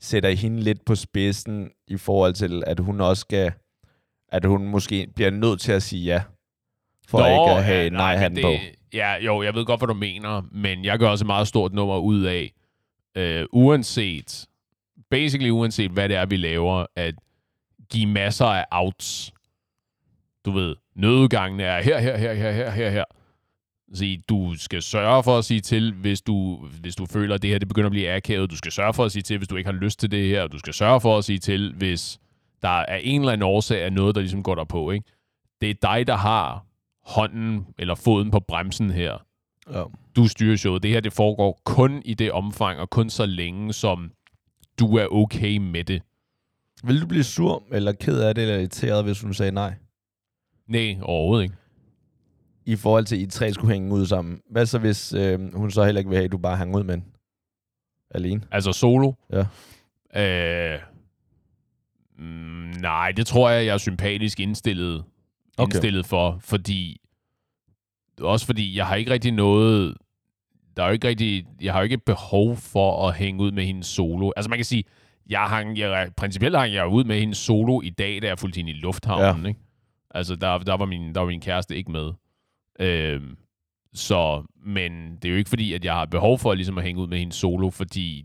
Sætter 0.00 0.30
hende 0.30 0.60
lidt 0.60 0.84
på 0.84 0.94
spidsen 0.94 1.70
i 1.88 1.96
forhold 1.96 2.34
til, 2.34 2.62
at 2.66 2.80
hun 2.80 3.00
også 3.00 3.20
skal, 3.20 3.52
at 4.28 4.44
hun 4.44 4.66
måske 4.68 5.08
bliver 5.14 5.30
nødt 5.30 5.60
til 5.60 5.72
at 5.72 5.82
sige 5.82 6.04
ja, 6.04 6.22
for 7.08 7.18
Nå, 7.18 7.26
ikke 7.26 7.58
at 7.58 7.64
have 7.64 7.82
ja, 7.82 7.88
nej, 7.88 8.16
nej 8.16 8.28
det, 8.28 8.42
på. 8.42 8.52
Ja, 8.92 9.14
jo, 9.14 9.42
jeg 9.42 9.54
ved 9.54 9.64
godt, 9.64 9.80
hvad 9.80 9.88
du 9.88 9.94
mener, 9.94 10.42
men 10.52 10.84
jeg 10.84 10.98
gør 10.98 11.08
også 11.08 11.24
et 11.24 11.26
meget 11.26 11.48
stort 11.48 11.72
nummer 11.72 11.98
ud 11.98 12.22
af, 12.22 12.52
øh, 13.16 13.46
uanset, 13.52 14.46
basically 15.10 15.50
uanset 15.50 15.90
hvad 15.90 16.08
det 16.08 16.16
er, 16.16 16.26
vi 16.26 16.36
laver, 16.36 16.86
at 16.96 17.14
give 17.90 18.06
masser 18.06 18.46
af 18.46 18.64
outs. 18.72 19.32
Du 20.44 20.50
ved, 20.50 20.76
nødgangene 20.94 21.62
er 21.62 21.82
her, 21.82 21.98
her, 21.98 22.16
her, 22.16 22.34
her, 22.34 22.52
her, 22.52 22.70
her, 22.70 22.90
her. 22.90 23.04
Så 23.94 24.16
du 24.28 24.54
skal 24.58 24.82
sørge 24.82 25.22
for 25.22 25.38
at 25.38 25.44
sige 25.44 25.60
til, 25.60 25.92
hvis 25.92 26.22
du, 26.22 26.56
hvis 26.80 26.96
du 26.96 27.06
føler, 27.06 27.34
at 27.34 27.42
det 27.42 27.50
her 27.50 27.58
det 27.58 27.68
begynder 27.68 27.86
at 27.86 27.92
blive 27.92 28.12
akavet. 28.12 28.50
Du 28.50 28.56
skal 28.56 28.72
sørge 28.72 28.94
for 28.94 29.04
at 29.04 29.12
sige 29.12 29.22
til, 29.22 29.38
hvis 29.38 29.48
du 29.48 29.56
ikke 29.56 29.70
har 29.70 29.78
lyst 29.78 30.00
til 30.00 30.10
det 30.10 30.28
her. 30.28 30.46
Du 30.46 30.58
skal 30.58 30.74
sørge 30.74 31.00
for 31.00 31.18
at 31.18 31.24
sige 31.24 31.38
til, 31.38 31.74
hvis 31.76 32.18
der 32.62 32.68
er 32.68 32.96
en 32.96 33.20
eller 33.20 33.32
anden 33.32 33.48
årsag 33.48 33.82
af 33.82 33.92
noget, 33.92 34.14
der 34.14 34.20
ligesom 34.20 34.42
går 34.42 34.54
der 34.54 34.64
på. 34.64 34.90
Ikke? 34.90 35.06
Det 35.60 35.70
er 35.70 35.74
dig, 35.82 36.06
der 36.06 36.16
har 36.16 36.66
hånden 37.04 37.66
eller 37.78 37.94
foden 37.94 38.30
på 38.30 38.40
bremsen 38.40 38.90
her. 38.90 39.18
Ja. 39.72 39.82
Du 40.16 40.28
styrer 40.28 40.56
showet. 40.56 40.82
Det 40.82 40.90
her 40.90 41.00
det 41.00 41.12
foregår 41.12 41.60
kun 41.64 42.02
i 42.04 42.14
det 42.14 42.32
omfang, 42.32 42.80
og 42.80 42.90
kun 42.90 43.10
så 43.10 43.26
længe, 43.26 43.72
som 43.72 44.12
du 44.80 44.96
er 44.96 45.06
okay 45.06 45.56
med 45.56 45.84
det. 45.84 46.02
Vil 46.84 47.00
du 47.00 47.06
blive 47.06 47.24
sur, 47.24 47.62
eller 47.72 47.92
ked 47.92 48.20
af 48.20 48.34
det, 48.34 48.42
eller 48.42 48.56
irriteret, 48.56 49.04
hvis 49.04 49.20
hun 49.20 49.34
sagde 49.34 49.52
nej? 49.52 49.74
Nej, 50.66 50.98
overhovedet 51.02 51.42
ikke. 51.42 51.54
I 52.66 52.76
forhold 52.76 53.04
til, 53.04 53.16
at 53.16 53.22
I 53.22 53.26
tre 53.26 53.52
skulle 53.52 53.72
hænge 53.72 53.94
ud 53.94 54.06
sammen. 54.06 54.40
Hvad 54.50 54.66
så, 54.66 54.78
hvis 54.78 55.12
øh, 55.12 55.54
hun 55.54 55.70
så 55.70 55.84
heller 55.84 55.98
ikke 55.98 56.08
vil 56.08 56.16
have, 56.16 56.24
at 56.24 56.32
du 56.32 56.38
bare 56.38 56.56
hænger 56.56 56.78
ud 56.78 56.84
med 56.84 56.94
hende? 56.94 57.06
Alene? 58.10 58.42
Altså 58.50 58.72
solo? 58.72 59.12
Ja. 59.32 59.44
Øh, 60.74 60.80
mm, 62.18 62.24
nej, 62.80 63.12
det 63.12 63.26
tror 63.26 63.50
jeg, 63.50 63.66
jeg 63.66 63.74
er 63.74 63.78
sympatisk 63.78 64.40
indstillet, 64.40 65.04
Okay. 65.58 65.66
indstillet 65.66 66.06
for, 66.06 66.38
fordi 66.40 67.00
også 68.20 68.46
fordi 68.46 68.76
jeg 68.76 68.86
har 68.86 68.94
ikke 68.94 69.10
rigtig 69.10 69.32
noget 69.32 69.94
der 70.80 70.84
er 70.86 70.88
jo 70.90 70.92
ikke 70.92 71.08
rigtig, 71.08 71.44
jeg 71.62 71.72
har 71.72 71.80
jo 71.80 71.84
ikke 71.84 71.98
behov 71.98 72.56
for 72.56 73.08
at 73.08 73.14
hænge 73.16 73.42
ud 73.42 73.52
med 73.52 73.64
hendes 73.66 73.86
solo. 73.86 74.30
Altså 74.36 74.48
man 74.50 74.58
kan 74.58 74.64
sige, 74.64 74.84
jeg 75.30 75.40
hang, 75.40 75.78
jeg, 75.78 76.10
principielt 76.16 76.56
hang 76.56 76.72
jeg 76.72 76.86
ud 76.88 77.04
med 77.04 77.20
hendes 77.20 77.38
solo 77.38 77.80
i 77.80 77.90
dag, 77.90 78.22
da 78.22 78.26
jeg 78.26 78.38
fulgte 78.38 78.56
hende 78.56 78.70
i 78.70 78.74
lufthavnen, 78.74 79.42
Ja. 79.44 79.48
ikke? 79.48 79.60
Altså 80.10 80.36
der, 80.36 80.58
der, 80.58 80.76
var 80.76 80.84
min, 80.84 81.14
der 81.14 81.20
var 81.20 81.26
min 81.26 81.40
kæreste 81.40 81.76
ikke 81.76 81.90
med. 81.92 82.12
Øhm, 82.80 83.36
så, 83.94 84.42
men 84.66 85.16
det 85.16 85.24
er 85.24 85.30
jo 85.32 85.36
ikke 85.36 85.48
fordi, 85.50 85.72
at 85.74 85.84
jeg 85.84 85.94
har 85.94 86.04
behov 86.06 86.38
for 86.38 86.54
ligesom 86.54 86.78
at 86.78 86.84
hænge 86.84 87.00
ud 87.02 87.06
med 87.06 87.18
hendes 87.18 87.36
solo, 87.36 87.70
fordi, 87.70 88.24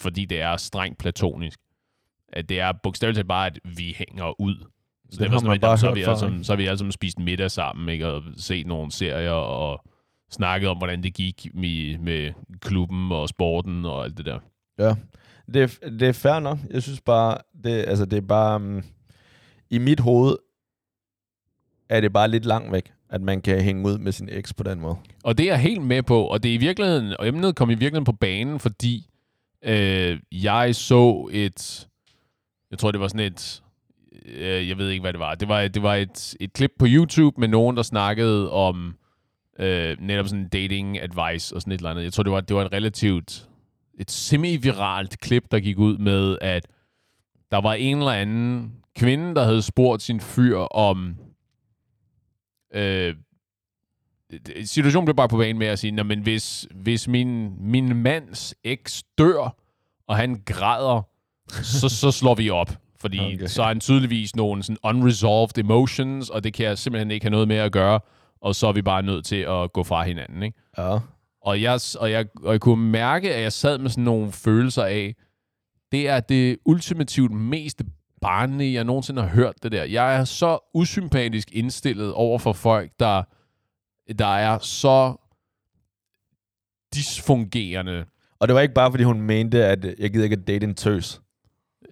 fordi 0.00 0.24
det 0.24 0.40
er 0.40 0.56
strengt 0.56 0.98
platonisk. 0.98 1.58
At 2.32 2.48
det 2.48 2.60
er 2.60 2.72
bogstaveligt 2.82 3.16
talt 3.16 3.28
bare, 3.28 3.46
at 3.46 3.58
vi 3.64 3.96
hænger 3.98 4.40
ud. 4.40 4.54
Så, 5.10 5.18
Det 5.18 5.20
var 5.20 5.28
har 5.28 5.38
sådan, 5.38 5.46
man 5.48 5.54
at- 5.54 5.60
bare 5.60 5.78
så, 5.78 5.92
vi 5.92 6.02
alle 6.02 6.18
sammen, 6.18 6.44
så 6.44 6.56
vi 6.56 6.66
alle 6.66 6.78
sammen 6.78 6.92
spist 6.92 7.18
middag 7.18 7.50
sammen, 7.50 7.88
ikke? 7.88 8.06
og 8.08 8.22
set 8.36 8.66
nogle 8.66 8.92
serier, 8.92 9.30
og 9.30 9.84
snakket 10.30 10.68
om, 10.68 10.76
hvordan 10.76 11.02
det 11.02 11.14
gik 11.14 11.46
med, 11.54 11.98
med 11.98 12.32
klubben 12.60 13.12
og 13.12 13.28
sporten 13.28 13.84
og 13.84 14.04
alt 14.04 14.16
det 14.16 14.26
der. 14.26 14.38
Ja, 14.78 14.94
det 15.54 15.62
er, 15.62 15.88
det 15.90 16.02
er 16.02 16.12
fair 16.12 16.40
nok. 16.40 16.58
Jeg 16.70 16.82
synes 16.82 17.00
bare, 17.00 17.38
det, 17.64 17.70
altså 17.70 18.04
det 18.04 18.16
er 18.16 18.26
bare, 18.26 18.56
um, 18.56 18.82
i 19.70 19.78
mit 19.78 20.00
hoved 20.00 20.36
er 21.88 22.00
det 22.00 22.12
bare 22.12 22.28
lidt 22.28 22.44
langt 22.44 22.72
væk, 22.72 22.92
at 23.08 23.20
man 23.20 23.40
kan 23.40 23.60
hænge 23.60 23.86
ud 23.86 23.98
med 23.98 24.12
sin 24.12 24.28
eks 24.32 24.54
på 24.54 24.62
den 24.62 24.80
måde. 24.80 24.96
Og 25.24 25.38
det 25.38 25.44
er 25.44 25.50
jeg 25.50 25.60
helt 25.60 25.82
med 25.82 26.02
på, 26.02 26.24
og 26.24 26.42
det 26.42 26.50
er 26.50 26.54
i 26.54 26.58
virkeligheden, 26.58 27.16
og 27.18 27.28
emnet 27.28 27.56
kom 27.56 27.70
i 27.70 27.74
virkeligheden 27.74 28.04
på 28.04 28.12
banen, 28.12 28.60
fordi 28.60 29.06
øh, 29.64 30.18
jeg 30.32 30.74
så 30.74 31.28
et, 31.32 31.88
jeg 32.70 32.78
tror 32.78 32.90
det 32.90 33.00
var 33.00 33.08
sådan 33.08 33.26
et, 33.26 33.62
øh, 34.26 34.68
jeg 34.68 34.78
ved 34.78 34.90
ikke 34.90 35.00
hvad 35.00 35.12
det 35.12 35.20
var, 35.20 35.34
det 35.34 35.48
var, 35.48 35.68
det 35.68 35.82
var 35.82 35.94
et, 35.94 36.36
et 36.40 36.52
klip 36.52 36.72
på 36.78 36.86
YouTube 36.88 37.40
med 37.40 37.48
nogen, 37.48 37.76
der 37.76 37.82
snakkede 37.82 38.52
om 38.52 38.96
øh, 39.58 39.96
netop 40.00 40.28
sådan 40.28 40.48
dating 40.48 40.98
advice 41.00 41.54
og 41.56 41.60
sådan 41.60 41.72
et 41.72 41.78
eller 41.78 41.90
andet. 41.90 42.02
Jeg 42.02 42.12
tror 42.12 42.22
det 42.22 42.32
var, 42.32 42.40
det 42.40 42.56
var 42.56 42.64
et 42.64 42.72
relativt, 42.72 43.48
et 43.98 44.10
semi-viralt 44.10 45.20
klip, 45.20 45.44
der 45.50 45.60
gik 45.60 45.78
ud 45.78 45.98
med, 45.98 46.38
at 46.40 46.66
der 47.50 47.60
var 47.60 47.74
en 47.74 47.98
eller 47.98 48.12
anden 48.12 48.72
kvinde, 48.96 49.34
der 49.34 49.44
havde 49.44 49.62
spurgt 49.62 50.02
sin 50.02 50.20
fyr 50.20 50.58
om, 50.58 51.16
øh, 52.74 53.14
situationen 54.64 55.04
blev 55.04 55.16
bare 55.16 55.28
på 55.28 55.36
banen 55.36 55.58
med 55.58 55.66
at 55.66 55.78
sige, 55.78 55.90
"Nå, 55.90 56.02
men 56.02 56.20
hvis, 56.20 56.66
hvis 56.74 57.08
min, 57.08 57.54
min 57.70 57.96
mands 57.96 58.54
eks 58.64 59.02
dør, 59.18 59.56
og 60.06 60.16
han 60.16 60.42
græder, 60.46 61.02
så, 61.48 61.88
så 61.88 62.10
slår 62.10 62.34
vi 62.34 62.50
op. 62.50 62.70
Fordi 63.00 63.34
okay. 63.34 63.46
så 63.46 63.62
er 63.62 63.66
han 63.66 63.80
tydeligvis 63.80 64.36
nogle 64.36 64.62
sådan 64.62 64.76
unresolved 64.82 65.58
emotions, 65.58 66.30
og 66.30 66.44
det 66.44 66.54
kan 66.54 66.66
jeg 66.66 66.78
simpelthen 66.78 67.10
ikke 67.10 67.24
have 67.24 67.30
noget 67.30 67.48
med 67.48 67.56
at 67.56 67.72
gøre, 67.72 68.00
og 68.44 68.54
så 68.54 68.66
er 68.66 68.72
vi 68.72 68.82
bare 68.82 69.02
nødt 69.02 69.24
til 69.24 69.36
at 69.36 69.72
gå 69.72 69.82
fra 69.82 70.04
hinanden. 70.04 70.42
Ikke? 70.42 70.58
Ja. 70.78 70.98
Og, 71.42 71.62
jeg, 71.62 71.80
og, 72.00 72.10
jeg, 72.10 72.26
og 72.42 72.52
jeg 72.52 72.60
kunne 72.60 72.90
mærke, 72.90 73.34
at 73.34 73.42
jeg 73.42 73.52
sad 73.52 73.78
med 73.78 73.90
sådan 73.90 74.04
nogle 74.04 74.32
følelser 74.32 74.84
af, 74.84 75.14
det 75.92 76.08
er 76.08 76.20
det 76.20 76.58
ultimativt 76.64 77.32
mest 77.32 77.82
barnlige, 78.20 78.74
jeg 78.74 78.84
nogensinde 78.84 79.22
har 79.22 79.28
hørt 79.28 79.54
det 79.62 79.72
der. 79.72 79.84
Jeg 79.84 80.16
er 80.16 80.24
så 80.24 80.58
usympatisk 80.74 81.48
indstillet 81.52 82.12
over 82.12 82.38
for 82.38 82.52
folk, 82.52 82.90
der, 83.00 83.22
der 84.18 84.36
er 84.36 84.58
så 84.58 85.14
disfungerende. 86.94 88.04
Og 88.38 88.48
det 88.48 88.54
var 88.54 88.60
ikke 88.60 88.74
bare, 88.74 88.90
fordi 88.90 89.04
hun 89.04 89.20
mente, 89.20 89.64
at 89.64 89.84
jeg 89.98 90.10
gider 90.12 90.24
ikke 90.24 90.36
at 90.36 90.46
date 90.46 90.64
en 90.64 90.74
tøs. 90.74 91.20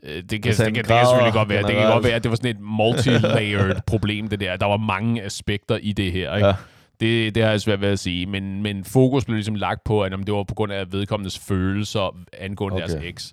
Øh, 0.03 0.15
Det 0.15 0.43
kan, 0.43 0.53
det, 0.53 0.57
kan, 0.57 0.75
det 0.75 0.87
kan 0.87 1.07
selvfølgelig 1.07 1.33
godt 1.33 1.49
være. 1.49 1.63
Det 1.63 1.75
kan 1.75 1.93
godt 1.93 2.05
være, 2.05 2.15
at 2.15 2.23
det 2.23 2.31
var 2.31 2.37
sådan 2.37 2.51
et 2.51 2.61
multi-layered 2.63 3.81
problem, 3.93 4.29
det 4.29 4.41
der. 4.41 4.57
Der 4.57 4.67
var 4.67 4.77
mange 4.77 5.23
aspekter 5.23 5.77
i 5.83 5.93
det 5.93 6.13
her. 6.13 6.35
Ikke? 6.37 6.47
Ja. 6.47 6.55
Det, 7.01 7.35
det 7.35 7.43
har 7.43 7.51
jeg 7.51 7.61
svært 7.61 7.81
ved 7.81 7.89
at 7.89 7.99
sige. 7.99 8.27
Men, 8.27 8.63
men 8.63 8.85
fokus 8.85 9.25
blev 9.25 9.35
ligesom 9.35 9.55
lagt 9.55 9.85
på, 9.85 10.03
at 10.03 10.15
om 10.15 10.23
det 10.23 10.35
var 10.35 10.43
på 10.43 10.55
grund 10.55 10.73
af 10.73 10.93
vedkommendes 10.93 11.39
følelser 11.39 12.17
angående 12.39 12.75
okay. 12.77 12.89
Deres 12.89 13.05
eks. 13.05 13.33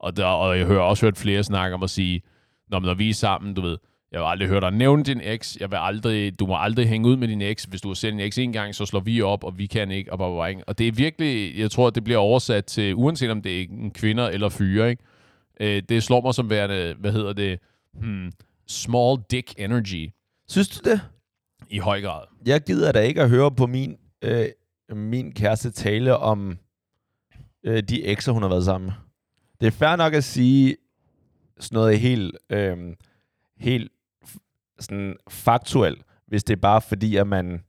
Og, 0.00 0.16
der, 0.16 0.24
og 0.24 0.58
jeg 0.58 0.66
hører 0.66 0.80
også 0.82 1.06
hørt 1.06 1.18
flere 1.18 1.42
snakke 1.42 1.74
om 1.74 1.82
at 1.82 1.90
sige, 1.90 2.22
når, 2.70 2.80
når 2.80 2.94
vi 2.94 3.10
er 3.10 3.14
sammen, 3.14 3.54
du 3.54 3.60
ved, 3.60 3.76
Jeg 4.12 4.20
vil 4.20 4.26
aldrig 4.26 4.48
høre 4.48 4.60
dig 4.60 4.70
nævne 4.70 5.04
din 5.04 5.20
eks. 5.24 5.56
Jeg 5.60 5.70
vil 5.70 5.78
aldrig, 5.80 6.38
du 6.40 6.46
må 6.46 6.56
aldrig 6.58 6.88
hænge 6.88 7.08
ud 7.08 7.16
med 7.16 7.28
din 7.28 7.42
eks. 7.42 7.64
Hvis 7.64 7.80
du 7.80 7.88
har 7.88 7.94
set 7.94 8.12
din 8.12 8.20
eks 8.20 8.38
en 8.38 8.52
gang, 8.52 8.74
så 8.74 8.86
slår 8.86 9.00
vi 9.00 9.22
op, 9.22 9.44
og 9.44 9.58
vi 9.58 9.66
kan 9.66 9.90
ikke, 9.90 10.12
og 10.12 10.18
bare, 10.18 10.36
bare, 10.36 10.50
ikke. 10.50 10.62
Og 10.66 10.78
det 10.78 10.88
er 10.88 10.92
virkelig, 10.92 11.58
jeg 11.58 11.70
tror, 11.70 11.90
det 11.90 12.04
bliver 12.04 12.18
oversat 12.18 12.64
til, 12.64 12.94
uanset 12.94 13.30
om 13.30 13.42
det 13.42 13.60
er 13.60 13.66
en 13.70 13.90
kvinde 13.90 14.32
eller 14.32 14.48
fyre, 14.48 14.90
ikke? 14.90 15.02
Øh, 15.60 15.82
det 15.88 16.02
slår 16.02 16.20
mig 16.20 16.34
som 16.34 16.50
værende, 16.50 16.94
hvad 16.98 17.12
hedder 17.12 17.32
det, 17.32 17.60
hmm, 17.92 18.32
small 18.66 19.22
dick 19.30 19.54
energy. 19.58 20.10
Synes 20.48 20.68
du 20.68 20.90
det? 20.90 21.00
I 21.70 21.78
høj 21.78 22.00
grad. 22.00 22.24
Jeg 22.46 22.60
gider 22.60 22.92
da 22.92 23.00
ikke 23.00 23.22
at 23.22 23.30
høre 23.30 23.50
på 23.50 23.66
min, 23.66 23.96
øh, 24.22 24.46
min 24.92 25.32
kæreste 25.32 25.70
tale 25.70 26.16
om 26.16 26.58
øh, 27.64 27.82
de 27.82 28.04
ekser, 28.04 28.32
hun 28.32 28.42
har 28.42 28.48
været 28.48 28.64
sammen 28.64 28.86
med. 28.86 28.94
Det 29.60 29.66
er 29.66 29.70
fair 29.70 29.96
nok 29.96 30.14
at 30.14 30.24
sige 30.24 30.76
sådan 31.60 31.76
noget 31.76 32.00
helt, 32.00 32.36
øh, 32.50 32.78
helt 33.56 33.92
sådan 34.78 35.16
faktuelt, 35.28 36.02
hvis 36.26 36.44
det 36.44 36.56
er 36.56 36.60
bare 36.60 36.80
fordi, 36.80 37.16
at 37.16 37.26
man 37.26 37.64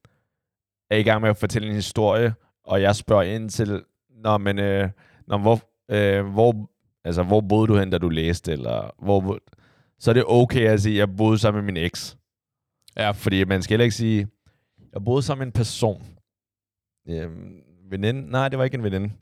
er 0.90 0.98
i 0.98 1.04
gang 1.04 1.22
med 1.22 1.30
at 1.30 1.38
fortælle 1.38 1.68
en 1.68 1.76
historie, 1.76 2.34
og 2.64 2.82
jeg 2.82 2.96
spørger 2.96 3.24
ind 3.24 3.50
til, 3.50 3.84
Nå, 4.10 4.38
men, 4.38 4.60
øh, 4.60 4.90
når, 5.28 5.38
hvor, 5.38 5.60
øh, 5.90 6.26
hvor, 6.26 6.70
altså, 7.06 7.24
hvor 7.24 7.42
boede 7.42 7.68
du 7.68 7.78
hen, 7.78 7.90
da 7.90 7.98
du 7.98 8.10
læste, 8.10 8.52
eller 8.52 8.96
hvor, 9.06 9.40
så 10.00 10.12
er 10.12 10.14
det 10.14 10.24
okay 10.28 10.68
at 10.68 10.82
sige, 10.82 10.94
at 10.96 11.00
jeg 11.08 11.16
boede 11.18 11.38
sammen 11.38 11.66
med 11.66 11.74
min 11.74 11.84
eks. 11.84 12.18
Ja. 12.98 13.12
Fordi 13.12 13.44
man 13.44 13.62
skal 13.62 13.74
heller 13.74 13.84
ikke 13.84 13.96
sige, 13.96 14.28
jeg 14.94 15.04
boede 15.06 15.22
sammen 15.22 15.40
med 15.42 15.48
en 15.48 15.52
person. 15.52 16.04
Øhm, 17.10 17.56
veninde? 17.90 18.32
Nej, 18.32 18.50
det 18.50 18.58
var 18.58 18.64
ikke 18.66 18.78
en 18.78 18.84
veninde. 18.84 19.10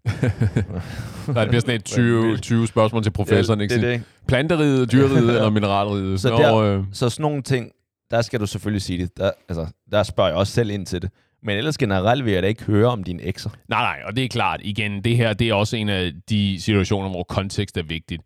Nej, 1.28 1.42
det 1.42 1.48
bliver 1.50 1.60
sådan 1.60 1.76
et 1.76 1.84
20, 1.86 2.38
20 2.38 2.68
spørgsmål 2.68 3.04
til 3.04 3.12
professoren, 3.12 3.60
Ja, 3.60 3.64
ikke? 3.64 3.76
det 3.76 3.82
det. 3.84 4.04
Planteriget, 4.28 4.92
dyreriget 4.92 5.30
eller 5.36 5.50
mineralriget? 5.50 6.20
Så 6.22 6.30
Nå, 6.30 6.38
der- 6.38 6.56
øh, 6.58 6.84
Så 6.94 7.10
sådan 7.10 7.22
nogle 7.22 7.42
ting, 7.42 7.72
der 8.12 8.22
skal 8.22 8.40
du 8.40 8.46
selvfølgelig 8.48 8.82
sige 8.82 9.02
det. 9.04 9.18
Der, 9.18 9.32
altså, 9.50 9.68
der 9.92 10.04
spørger 10.04 10.30
jeg 10.30 10.38
også 10.38 10.54
selv 10.54 10.70
ind 10.70 10.86
til 10.86 11.02
det. 11.02 11.12
Men 11.44 11.58
ellers 11.58 11.78
generelt 11.78 12.26
vil 12.26 12.34
jeg 12.34 12.44
da 12.44 12.48
ikke 12.48 12.64
høre 12.64 12.88
om 12.88 13.04
dine 13.04 13.24
ekser. 13.24 13.50
Nej, 13.68 13.82
nej, 13.82 14.02
og 14.06 14.16
det 14.16 14.24
er 14.24 14.28
klart. 14.28 14.60
Igen, 14.64 15.04
det 15.04 15.18
her 15.18 15.34
det 15.34 15.50
er 15.50 15.54
også 15.54 15.78
en 15.78 15.90
af 15.90 16.12
de 16.30 16.62
situationer, 16.62 17.10
hvor 17.10 17.24
kontekst 17.24 17.78
er 17.78 17.84
vigtigt. 17.84 18.22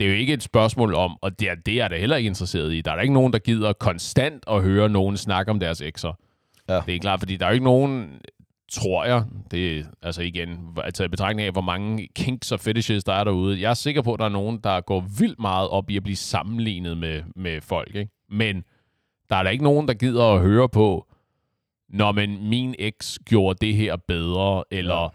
Det 0.00 0.06
er 0.06 0.10
jo 0.10 0.16
ikke 0.16 0.32
et 0.32 0.42
spørgsmål 0.42 0.94
om, 0.94 1.16
og 1.22 1.40
det 1.40 1.50
er, 1.50 1.54
det 1.54 1.74
er 1.74 1.76
jeg 1.76 1.90
da 1.90 1.96
heller 1.96 2.16
ikke 2.16 2.26
interesseret 2.26 2.72
i. 2.72 2.80
Der 2.80 2.90
er 2.90 2.94
der 2.94 3.02
ikke 3.02 3.14
nogen, 3.14 3.32
der 3.32 3.38
gider 3.38 3.72
konstant 3.72 4.44
at 4.50 4.62
høre 4.62 4.88
nogen 4.88 5.16
snakke 5.16 5.50
om 5.50 5.60
deres 5.60 5.80
ekser. 5.80 6.12
Ja. 6.68 6.80
Det 6.86 6.94
er 6.94 6.98
klart, 6.98 7.18
fordi 7.18 7.36
der 7.36 7.46
er 7.46 7.50
jo 7.50 7.54
ikke 7.54 7.64
nogen, 7.64 8.10
tror 8.72 9.04
jeg, 9.04 9.24
det 9.50 9.78
er 9.78 9.84
altså 10.02 10.22
igen, 10.22 10.58
altså 10.84 11.04
i 11.04 11.08
betragtning 11.08 11.46
af, 11.46 11.52
hvor 11.52 11.62
mange 11.62 12.08
kinks 12.16 12.52
og 12.52 12.60
fetishes 12.60 13.04
der 13.04 13.12
er 13.12 13.24
derude. 13.24 13.60
Jeg 13.60 13.70
er 13.70 13.74
sikker 13.74 14.02
på, 14.02 14.12
at 14.12 14.18
der 14.18 14.24
er 14.24 14.28
nogen, 14.28 14.60
der 14.64 14.80
går 14.80 15.04
vildt 15.18 15.40
meget 15.40 15.68
op 15.68 15.90
i 15.90 15.96
at 15.96 16.02
blive 16.02 16.16
sammenlignet 16.16 16.98
med, 16.98 17.22
med 17.36 17.60
folk. 17.60 17.94
Ikke? 17.94 18.10
Men 18.30 18.64
der 19.30 19.36
er 19.36 19.42
der 19.42 19.50
ikke 19.50 19.64
nogen, 19.64 19.88
der 19.88 19.94
gider 19.94 20.24
at 20.24 20.40
høre 20.40 20.68
på, 20.68 21.06
når 21.94 22.12
men 22.12 22.48
min 22.48 22.74
eks 22.78 23.18
gjorde 23.24 23.66
det 23.66 23.74
her 23.74 23.96
bedre, 24.08 24.64
eller 24.70 25.02
Ja. 25.02 25.08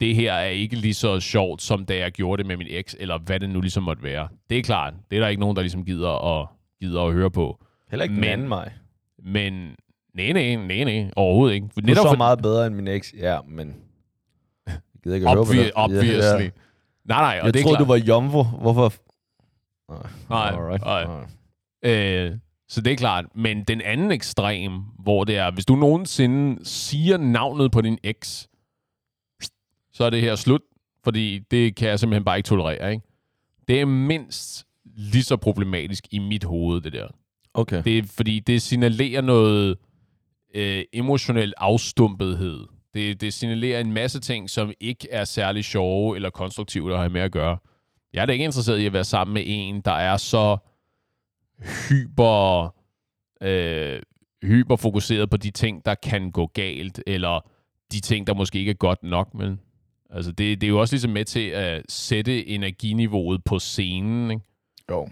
det 0.00 0.14
her 0.14 0.32
er 0.32 0.46
ikke 0.46 0.76
lige 0.76 0.94
så 0.94 1.20
sjovt, 1.20 1.62
som 1.62 1.84
da 1.84 1.96
jeg 1.96 2.12
gjorde 2.12 2.40
det 2.40 2.46
med 2.46 2.56
min 2.56 2.66
eks, 2.70 2.96
eller 3.00 3.18
hvad 3.18 3.40
det 3.40 3.50
nu 3.50 3.60
ligesom 3.60 3.82
måtte 3.82 4.02
være. 4.02 4.28
Det 4.50 4.58
er 4.58 4.62
klart. 4.62 4.94
Det 5.10 5.16
er 5.16 5.20
der 5.20 5.28
ikke 5.28 5.40
nogen, 5.40 5.56
der 5.56 5.62
ligesom 5.62 5.84
gider 5.84 6.40
at, 6.40 6.48
gider 6.80 7.02
at 7.02 7.12
høre 7.12 7.30
på. 7.30 7.64
Heller 7.90 8.02
ikke 8.04 8.14
Men- 8.14 8.22
den 8.22 8.32
anden 8.32 8.48
mig. 8.48 8.72
Men 9.18 9.52
nej, 10.14 10.32
nej, 10.32 10.54
nej, 10.56 10.84
nej, 10.84 11.10
overhovedet 11.16 11.54
ikke. 11.54 11.66
Du 11.76 11.90
er 11.90 11.94
så 11.94 12.02
for- 12.02 12.16
meget 12.16 12.42
bedre 12.42 12.66
end 12.66 12.74
min 12.74 12.88
eks. 12.88 13.14
Ja, 13.18 13.38
men... 13.48 13.74
Jeg 14.66 14.74
gider 15.04 15.14
ikke 15.16 15.28
at 15.28 15.34
høre 15.34 15.44
på 15.44 15.50
Obvi- 15.52 15.56
det. 15.64 15.70
obviously. 15.74 16.42
Ja. 16.44 16.50
Nej, 17.04 17.20
nej, 17.20 17.38
og 17.40 17.46
Jeg 17.46 17.54
det 17.54 17.60
er 17.60 17.64
troede, 17.64 17.76
klart. 17.76 17.88
du 17.88 17.92
var 17.92 17.96
jomfru. 17.96 18.42
Hvorfor? 18.42 18.92
Nej, 19.92 20.10
Nej, 20.30 20.48
alright. 20.48 20.84
nej. 20.84 21.00
alright. 21.02 22.32
Øh, 22.32 22.38
så 22.68 22.80
det 22.80 22.92
er 22.92 22.96
klart. 22.96 23.24
Men 23.34 23.64
den 23.64 23.80
anden 23.80 24.12
ekstrem, 24.12 24.72
hvor 24.98 25.24
det 25.24 25.36
er, 25.36 25.50
hvis 25.50 25.66
du 25.66 25.76
nogensinde 25.76 26.64
siger 26.64 27.16
navnet 27.16 27.72
på 27.72 27.80
din 27.80 27.98
eks, 28.02 28.48
så 29.92 30.04
er 30.04 30.10
det 30.10 30.20
her 30.20 30.36
slut, 30.36 30.60
fordi 31.04 31.38
det 31.38 31.76
kan 31.76 31.88
jeg 31.88 31.98
simpelthen 31.98 32.24
bare 32.24 32.36
ikke 32.36 32.46
tolerere, 32.46 32.92
ikke? 32.92 33.04
Det 33.68 33.80
er 33.80 33.84
mindst 33.84 34.66
lige 34.96 35.24
så 35.24 35.36
problematisk 35.36 36.06
i 36.10 36.18
mit 36.18 36.44
hoved, 36.44 36.80
det 36.80 36.92
der. 36.92 37.08
Okay. 37.54 37.82
Det 37.84 37.98
er, 37.98 38.02
fordi 38.02 38.40
det 38.40 38.62
signalerer 38.62 39.20
noget 39.20 39.76
øh, 40.54 40.84
emotionel 40.92 41.54
afstumpethed. 41.56 42.66
Det, 42.94 43.20
det 43.20 43.34
signalerer 43.34 43.80
en 43.80 43.92
masse 43.92 44.20
ting, 44.20 44.50
som 44.50 44.72
ikke 44.80 45.08
er 45.10 45.24
særlig 45.24 45.64
sjove 45.64 46.16
eller 46.16 46.30
konstruktive 46.30 46.92
at 46.92 46.98
have 46.98 47.10
med 47.10 47.20
at 47.20 47.32
gøre. 47.32 47.58
Jeg 48.12 48.22
er 48.22 48.26
da 48.26 48.32
ikke 48.32 48.44
interesseret 48.44 48.78
i 48.78 48.86
at 48.86 48.92
være 48.92 49.04
sammen 49.04 49.34
med 49.34 49.42
en, 49.46 49.80
der 49.80 49.92
er 49.92 50.16
så 50.16 50.56
hyper, 51.60 52.74
øh, 53.40 54.00
hyperfokuseret 54.42 55.30
på 55.30 55.36
de 55.36 55.50
ting, 55.50 55.84
der 55.84 55.94
kan 55.94 56.30
gå 56.30 56.46
galt, 56.46 57.02
eller 57.06 57.40
de 57.92 58.00
ting, 58.00 58.26
der 58.26 58.34
måske 58.34 58.58
ikke 58.58 58.70
er 58.70 58.74
godt 58.74 59.02
nok. 59.02 59.34
Men, 59.34 59.60
altså 60.10 60.32
det, 60.32 60.60
det 60.60 60.66
er 60.66 60.70
jo 60.70 60.80
også 60.80 60.94
ligesom 60.94 61.10
med 61.10 61.24
til 61.24 61.48
at 61.48 61.82
sætte 61.88 62.48
energiniveauet 62.48 63.44
på 63.44 63.58
scenen. 63.58 64.30
Ikke? 64.30 64.42
Jo. 64.90 65.08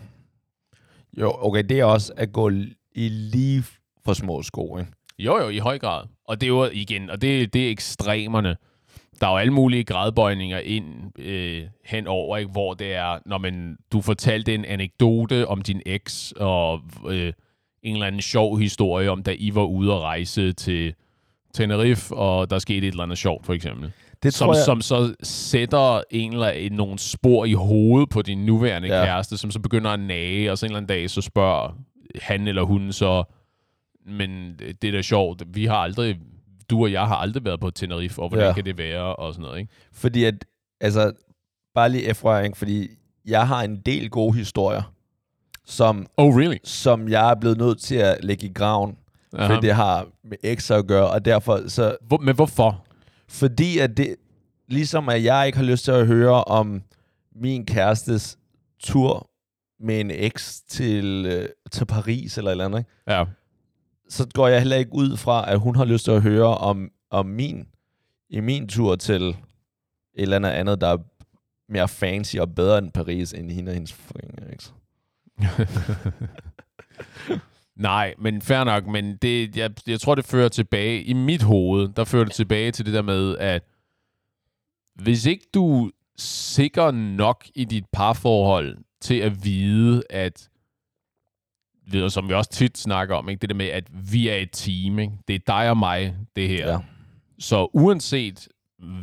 Jo, 1.21 1.33
okay, 1.39 1.65
det 1.69 1.81
er 1.81 1.85
også 1.85 2.13
at 2.17 2.33
gå 2.33 2.51
i 2.95 3.09
lige 3.09 3.65
for 4.05 4.13
små 4.13 4.43
sko, 4.43 4.79
ikke? 4.79 4.91
Jo, 5.19 5.39
jo, 5.39 5.49
i 5.49 5.59
høj 5.59 5.79
grad. 5.79 6.05
Og 6.25 6.41
det 6.41 6.47
er 6.47 6.51
jo 6.51 6.65
igen, 6.65 7.11
og 7.11 7.23
det, 7.23 7.53
det 7.53 7.67
er 7.67 7.71
ekstremerne. 7.71 8.57
Der 9.21 9.27
er 9.27 9.31
jo 9.31 9.37
alle 9.37 9.53
mulige 9.53 9.85
gradbøjninger 9.85 10.59
ind 10.59 11.19
øh, 11.19 11.63
henover, 11.85 12.37
ikke? 12.37 12.51
hvor 12.51 12.75
det 12.75 12.95
er, 12.95 13.19
når 13.27 13.39
man, 13.39 13.77
du 13.93 14.01
fortalte 14.01 14.55
en 14.55 14.65
anekdote 14.65 15.49
om 15.49 15.63
din 15.63 15.81
eks, 15.87 16.33
og 16.37 16.81
øh, 17.09 17.33
en 17.83 17.95
eller 17.95 18.07
anden 18.07 18.21
sjov 18.21 18.59
historie 18.59 19.11
om, 19.11 19.23
da 19.23 19.35
I 19.39 19.55
var 19.55 19.65
ude 19.65 19.93
at 19.93 20.01
rejse 20.01 20.53
til 20.53 20.95
Tenerife, 21.55 22.15
og 22.15 22.51
der 22.51 22.59
skete 22.59 22.87
et 22.87 22.91
eller 22.91 23.03
andet 23.03 23.19
sjovt, 23.19 23.47
for 23.47 23.53
eksempel. 23.53 23.93
Det 24.23 24.35
Som, 24.35 24.55
som 24.55 24.81
så 24.81 25.15
sætter 25.23 26.01
en 26.11 26.33
eller 26.33 26.47
anden, 26.47 26.73
nogle 26.73 26.99
spor 26.99 27.45
i 27.45 27.53
hovedet 27.53 28.09
på 28.09 28.23
din 28.23 28.47
nuværende 28.47 28.89
Ja. 28.89 28.99
ja. 28.99 29.05
kæreste, 29.05 29.37
som 29.37 29.51
så 29.51 29.61
begynder 29.61 29.91
at 29.91 30.01
nage, 30.01 30.51
og 30.53 30.59
så 30.59 30.67
en 30.67 30.71
eller 30.71 30.77
anden 30.77 30.89
dag, 30.89 31.11
så 31.11 31.21
spørger 31.21 31.77
han 32.23 32.49
eller 32.49 32.63
hun 32.63 32.93
så, 32.93 33.25
men 34.07 34.59
det 34.83 34.89
er 34.89 34.93
da 34.93 35.03
sjovt, 35.03 35.43
vi 35.55 35.65
har 35.65 35.77
aldrig, 35.77 36.17
du 36.71 36.83
og 36.83 36.93
jeg 36.93 37.07
har 37.07 37.17
aldrig 37.17 37.45
været 37.45 37.61
på 37.61 37.71
Tenerife, 37.71 38.23
og 38.23 38.29
hvordan 38.29 38.47
Ja. 38.47 38.53
kan 38.53 38.65
det 38.65 38.79
være, 38.79 39.17
og 39.17 39.35
sådan 39.35 39.43
noget, 39.43 39.59
ikke? 39.61 39.73
Fordi 39.93 40.25
at, 40.25 40.45
altså, 40.81 41.13
bare 41.75 41.89
lige 41.89 42.05
efterrøring, 42.05 42.57
fordi 42.57 42.89
jeg 43.27 43.49
har 43.49 43.63
en 43.63 43.77
del 43.77 44.11
gode 44.11 44.35
historier, 44.37 44.93
som, 45.67 46.07
Oh, 46.17 46.37
really? 46.37 46.57
som 46.65 47.09
jeg 47.09 47.31
er 47.31 47.35
blevet 47.35 47.59
nødt 47.59 47.81
til 47.81 47.95
at 47.97 48.25
lægge 48.25 48.47
i 48.47 48.53
graven, 48.53 48.97
Aha. 49.37 49.55
fordi 49.55 49.67
det 49.67 49.75
har 49.75 50.07
med 50.25 50.37
ekser 50.45 50.77
at 50.77 50.87
gøre, 50.87 51.11
og 51.11 51.25
derfor 51.25 51.69
så, 51.69 51.97
Hvor, 52.03 52.19
men 52.19 52.35
hvorfor? 52.35 52.85
fordi 53.29 53.79
at 53.79 53.97
det, 53.97 54.17
ligesom 54.69 55.09
at 55.09 55.25
jeg 55.25 55.47
ikke 55.47 55.59
har 55.59 55.65
lyst 55.65 55.85
til 55.85 55.93
at 55.93 56.07
høre 56.07 56.45
om 56.45 56.83
min 57.37 57.67
kærestes 57.67 58.39
tur 58.83 59.31
med 59.81 60.01
en 60.01 60.11
eks 60.11 60.61
til, 60.69 61.27
øh, 61.27 61.49
til 61.73 61.85
Paris 61.85 62.39
eller 62.39 62.51
et 62.51 62.53
eller 62.53 62.65
andet, 62.65 62.79
ikke? 62.79 62.91
Ja 63.09 63.25
så 64.15 64.29
går 64.35 64.49
jeg 64.49 64.61
heller 64.61 64.77
ikke 64.77 64.95
ud 64.95 65.17
fra, 65.17 65.51
at 65.51 65.59
hun 65.59 65.77
har 65.77 65.85
lyst 65.85 66.05
til 66.05 66.11
at 66.11 66.23
høre 66.23 66.59
om, 66.59 66.91
om 67.11 67.27
min, 67.27 67.69
i 68.31 68.41
min 68.41 68.69
tur 68.69 68.97
til 68.97 69.23
et 69.23 69.37
eller 70.15 70.37
andet 70.37 70.51
andet, 70.51 70.81
der 70.81 70.89
er 70.89 70.99
mere 71.69 71.89
fancy 71.89 72.37
og 72.37 72.55
bedre 72.55 72.79
end 72.79 72.93
Paris, 72.93 73.33
end 73.33 73.51
hende 73.51 73.71
og 73.71 73.75
hendes 73.75 73.93
fucking 73.93 74.53
eks. 74.53 74.75
Nej, 77.77 78.15
men 78.19 78.43
fair 78.43 78.65
nok, 78.65 78.87
men 78.87 79.17
det, 79.17 79.57
jeg, 79.57 79.71
jeg 79.87 80.01
tror, 80.01 80.15
det 80.15 80.25
fører 80.25 80.49
tilbage, 80.49 81.03
i 81.03 81.13
mit 81.13 81.43
hoved, 81.43 81.89
der 81.89 82.05
fører 82.05 82.25
det 82.25 82.33
tilbage 82.33 82.73
til 82.73 82.87
det 82.87 82.95
der 82.95 83.03
med, 83.03 83.39
at 83.39 83.65
hvis 84.95 85.27
ikke 85.27 85.47
du 85.55 85.91
sikker 86.17 86.91
nok 86.91 87.47
i 87.55 87.65
dit 87.65 87.85
parforhold 87.93 88.79
til 89.01 89.15
at 89.15 89.45
vide, 89.45 90.03
at 90.11 90.49
ved- 91.87 92.11
som 92.11 92.29
vi 92.29 92.35
også 92.35 92.51
tit 92.51 92.79
snakker 92.79 93.15
om, 93.17 93.29
ikke? 93.29 93.41
det 93.41 93.49
der 93.49 93.55
med, 93.57 93.67
at 93.67 93.85
vi 94.13 94.29
er 94.29 94.35
et 94.35 94.49
team, 94.53 94.99
ikke? 94.99 95.13
det 95.29 95.35
er 95.35 95.39
dig 95.47 95.71
og 95.71 95.77
mig, 95.79 96.15
det 96.37 96.49
her. 96.49 96.71
Ja. 96.71 96.79
Så 97.39 97.69
uanset 97.73 98.49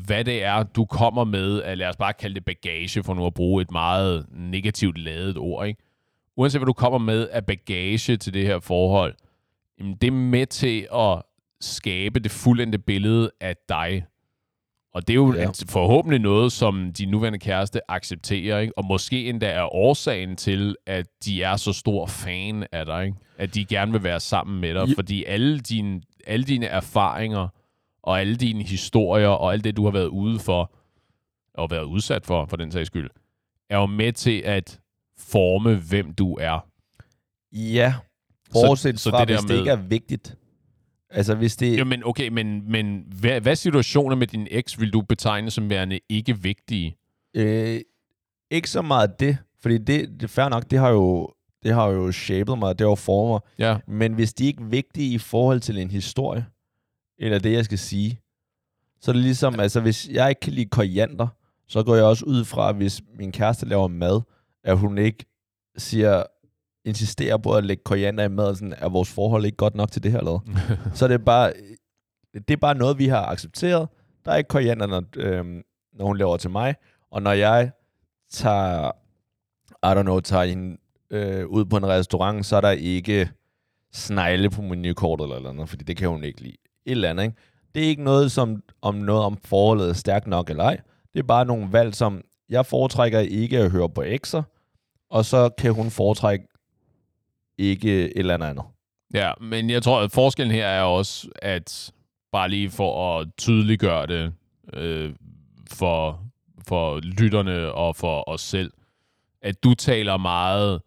hvad 0.05 0.23
det 0.25 0.43
er, 0.43 0.63
du 0.63 0.85
kommer 0.85 1.23
med, 1.23 1.63
at 1.63 1.77
lad 1.77 1.87
os 1.87 1.95
bare 1.97 2.13
kalde 2.13 2.35
det 2.35 2.45
bagage, 2.45 3.03
for 3.03 3.13
nu 3.13 3.25
at 3.25 3.33
bruge 3.33 3.61
et 3.61 3.71
meget 3.71 4.25
negativt 4.31 4.97
ladet 4.97 5.37
ord, 5.37 5.67
ikke? 5.67 5.81
uanset 6.37 6.59
hvad 6.59 6.65
du 6.65 6.73
kommer 6.73 6.99
med 6.99 7.27
af 7.31 7.45
bagage 7.45 8.17
til 8.17 8.33
det 8.33 8.45
her 8.45 8.59
forhold, 8.59 9.15
jamen 9.79 9.95
det 9.95 10.07
er 10.07 10.11
med 10.11 10.45
til 10.45 10.87
at 10.95 11.21
skabe 11.61 12.19
det 12.19 12.31
fuldendte 12.31 12.77
billede 12.77 13.31
af 13.41 13.55
dig. 13.69 14.05
Og 14.93 15.07
det 15.07 15.13
er 15.13 15.15
jo 15.15 15.33
Ja. 15.33 15.47
forhåbentlig 15.69 16.19
noget, 16.19 16.51
som 16.51 16.93
de 16.93 17.05
nuværende 17.05 17.39
kæreste 17.39 17.91
accepterer, 17.91 18.59
ikke? 18.59 18.77
og 18.77 18.85
måske 18.85 19.29
endda 19.29 19.47
er 19.49 19.75
årsagen 19.75 20.35
til, 20.35 20.75
at 20.85 21.05
de 21.25 21.43
er 21.43 21.55
så 21.55 21.73
stor 21.73 22.05
fan 22.05 22.65
af 22.71 22.85
dig, 22.85 23.05
ikke? 23.05 23.17
at 23.37 23.55
de 23.55 23.65
gerne 23.65 23.91
vil 23.91 24.03
være 24.03 24.19
sammen 24.19 24.61
med 24.61 24.73
dig, 24.73 24.87
Ja. 24.87 24.93
fordi 24.97 25.23
alle 25.23 25.59
dine, 25.59 26.01
alle 26.27 26.45
dine 26.45 26.65
erfaringer, 26.65 27.47
og 28.03 28.19
alle 28.19 28.35
dine 28.35 28.63
historier, 28.63 29.27
og 29.27 29.53
alt 29.53 29.63
det, 29.63 29.77
du 29.77 29.83
har 29.83 29.91
været 29.91 30.07
ude 30.07 30.39
for, 30.39 30.71
og 31.53 31.71
været 31.71 31.83
udsat 31.83 32.25
for, 32.25 32.45
for 32.45 32.57
den 32.57 32.71
sags 32.71 32.87
skyld, 32.87 33.09
er 33.69 33.77
jo 33.77 33.85
med 33.85 34.13
til 34.13 34.41
at 34.45 34.79
forme, 35.17 35.75
hvem 35.75 36.13
du 36.13 36.33
er. 36.41 36.65
Ja, 37.53 37.93
Bortset 38.51 38.99
så 38.99 39.09
fra, 39.09 39.19
det 39.19 39.27
der 39.27 39.33
hvis 39.33 39.41
det 39.41 39.49
med- 39.49 39.57
ikke 39.59 39.71
er 39.71 39.75
vigtigt. 39.75 40.35
Altså, 41.11 41.35
hvis 41.35 41.55
det... 41.55 41.79
Jo, 41.79 41.85
men 41.85 42.03
okay, 42.05 42.27
men, 42.27 42.71
men 42.71 43.05
hvad, 43.19 43.41
hvad 43.41 43.55
situationer 43.55 44.15
med 44.15 44.27
din 44.27 44.47
eks 44.51 44.79
vil 44.79 44.93
du 44.93 45.01
betegne 45.01 45.51
som 45.51 45.69
værende 45.69 45.99
ikke 46.09 46.37
vigtige? 46.37 46.97
Øh, 47.35 47.81
ikke 48.51 48.69
så 48.69 48.81
meget 48.81 49.19
det, 49.19 49.37
fordi 49.61 49.77
det, 49.77 50.09
det 50.09 50.23
er 50.23 50.27
fair 50.27 50.49
nok, 50.49 50.71
det 50.71 50.79
har 50.79 50.89
jo, 50.89 51.33
det 51.63 51.73
har 51.73 51.87
jo 51.87 52.11
shaped 52.11 52.55
mig, 52.55 52.79
det 52.79 52.85
har 52.85 52.91
jo 52.91 52.95
formet 52.95 53.31
mig. 53.31 53.67
Ja. 53.67 53.77
Men 53.87 54.13
hvis 54.13 54.33
de 54.33 54.45
ikke 54.45 54.63
er 54.63 54.67
vigtige 54.67 55.13
i 55.13 55.17
forhold 55.17 55.59
til 55.59 55.77
en 55.77 55.91
historie, 55.91 56.45
eller 57.19 57.39
det, 57.39 57.53
jeg 57.53 57.65
skal 57.65 57.77
sige, 57.77 58.19
så 59.01 59.11
er 59.11 59.13
det 59.13 59.23
ligesom, 59.23 59.59
altså 59.59 59.81
hvis 59.81 60.09
jeg 60.09 60.29
ikke 60.29 60.39
kan 60.39 60.53
lide 60.53 60.69
koriander, 60.69 61.27
så 61.67 61.83
går 61.83 61.95
jeg 61.95 62.03
også 62.03 62.25
ud 62.25 62.45
fra, 62.45 62.69
at 62.69 62.75
hvis 62.75 63.01
min 63.15 63.31
kæreste 63.31 63.65
laver 63.65 63.87
mad, 63.87 64.21
at 64.63 64.77
hun 64.77 64.97
ikke 64.97 65.25
siger, 65.77 66.23
insisterer 66.85 67.37
på 67.37 67.55
at 67.55 67.63
lægge 67.63 67.83
koriander 67.83 68.23
i 68.23 68.29
maden, 68.29 68.55
sådan, 68.55 68.73
er 68.77 68.89
vores 68.89 69.09
forhold 69.09 69.45
ikke 69.45 69.57
godt 69.57 69.75
nok 69.75 69.91
til 69.91 70.03
det 70.03 70.11
her, 70.11 70.19
eller? 70.19 70.39
Så 70.93 71.07
det 71.07 71.13
er 71.13 71.17
bare, 71.25 71.53
det 72.33 72.51
er 72.51 72.57
bare 72.57 72.75
noget, 72.75 72.97
vi 72.97 73.07
har 73.07 73.25
accepteret. 73.25 73.89
Der 74.25 74.31
er 74.31 74.35
ikke 74.35 74.47
koriander, 74.47 74.87
når, 74.87 75.03
øhm, 75.17 75.61
når 75.93 76.05
hun 76.05 76.17
laver 76.17 76.37
til 76.37 76.49
mig. 76.49 76.75
Og 77.11 77.21
når 77.21 77.31
jeg 77.31 77.71
tager, 78.31 78.91
I 79.83 79.99
don't 79.99 80.01
know, 80.01 80.19
tager 80.19 80.45
hende 80.45 80.77
øh, 81.09 81.47
ud 81.47 81.65
på 81.65 81.77
en 81.77 81.87
restaurant, 81.87 82.45
så 82.45 82.55
er 82.55 82.61
der 82.61 82.71
ikke 82.71 83.29
snegle 83.93 84.49
på 84.49 84.61
menukortet 84.61 85.23
eller, 85.23 85.35
eller 85.35 85.49
andet, 85.49 85.69
fordi 85.69 85.83
det 85.83 85.97
kan 85.97 86.09
hun 86.09 86.23
ikke 86.23 86.41
lide. 86.41 86.57
Et 86.85 86.91
eller 86.91 87.09
andet, 87.09 87.23
ikke? 87.23 87.35
Det 87.75 87.83
er 87.83 87.87
ikke 87.87 88.03
noget 88.03 88.31
som, 88.31 88.63
om 88.81 88.95
noget 88.95 89.23
om 89.23 89.37
forholdet 89.45 89.89
er 89.89 89.93
stærkt 89.93 90.27
nok 90.27 90.49
eller 90.49 90.63
ej. 90.63 90.79
Det 91.13 91.19
er 91.19 91.23
bare 91.23 91.45
nogle 91.45 91.67
valg, 91.71 91.95
som 91.95 92.21
jeg 92.49 92.65
foretrækker 92.65 93.19
ikke 93.19 93.57
at 93.57 93.71
høre 93.71 93.89
på 93.89 94.01
ekser, 94.01 94.43
og 95.09 95.25
så 95.25 95.49
kan 95.57 95.73
hun 95.73 95.89
foretrække 95.89 96.47
ikke 97.61 98.05
et 98.05 98.11
eller 98.15 98.33
andet. 98.33 98.63
Ja, 99.13 99.31
men 99.41 99.69
jeg 99.69 99.83
tror, 99.83 100.01
at 100.01 100.11
forskellen 100.11 100.55
her 100.55 100.67
er 100.67 100.81
også, 100.81 101.27
at 101.41 101.91
bare 102.31 102.49
lige 102.49 102.69
for 102.69 103.19
at 103.19 103.27
tydeliggøre 103.37 104.07
det 104.07 104.33
øh, 104.73 105.13
for, 105.71 106.19
for 106.67 106.99
lytterne 106.99 107.71
og 107.71 107.95
for 107.95 108.29
os 108.29 108.41
selv, 108.41 108.71
at 109.41 109.63
du 109.63 109.73
taler 109.73 110.17
meget 110.17 110.81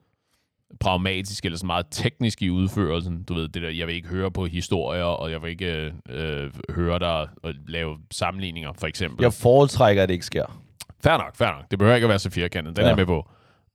pragmatisk 0.81 1.45
eller 1.45 1.59
så 1.59 1.67
meget 1.67 1.87
teknisk 1.91 2.43
i 2.43 2.51
udførelsen. 2.51 3.23
Du 3.23 3.35
ved, 3.35 3.49
det 3.49 3.63
der, 3.63 3.71
jeg 3.71 3.87
vil 3.87 3.95
ikke 3.95 4.09
høre 4.09 4.31
på 4.31 4.47
historier, 4.47 5.05
og 5.05 5.31
jeg 5.31 5.43
vil 5.43 5.51
ikke 5.51 5.93
øh, 6.09 6.51
høre 6.71 6.99
dig 6.99 7.29
og 7.43 7.55
lave 7.69 7.99
sammenligninger, 8.11 8.73
for 8.73 8.87
eksempel. 8.87 9.23
Jeg 9.23 9.33
foretrækker, 9.33 10.03
at 10.03 10.09
det 10.09 10.15
ikke 10.15 10.27
sker. 10.27 10.61
Fair 11.03 11.17
nok, 11.17 11.37
fair 11.37 11.49
nok. 11.49 11.71
Det 11.71 11.79
behøver 11.79 11.95
ikke 11.95 12.05
at 12.05 12.09
være 12.09 12.19
så 12.19 12.31
firkantet. 12.31 12.77
Den 12.77 12.85
ja. 12.85 12.91
Er 12.91 12.97
med 12.97 13.07
på. 13.07 13.29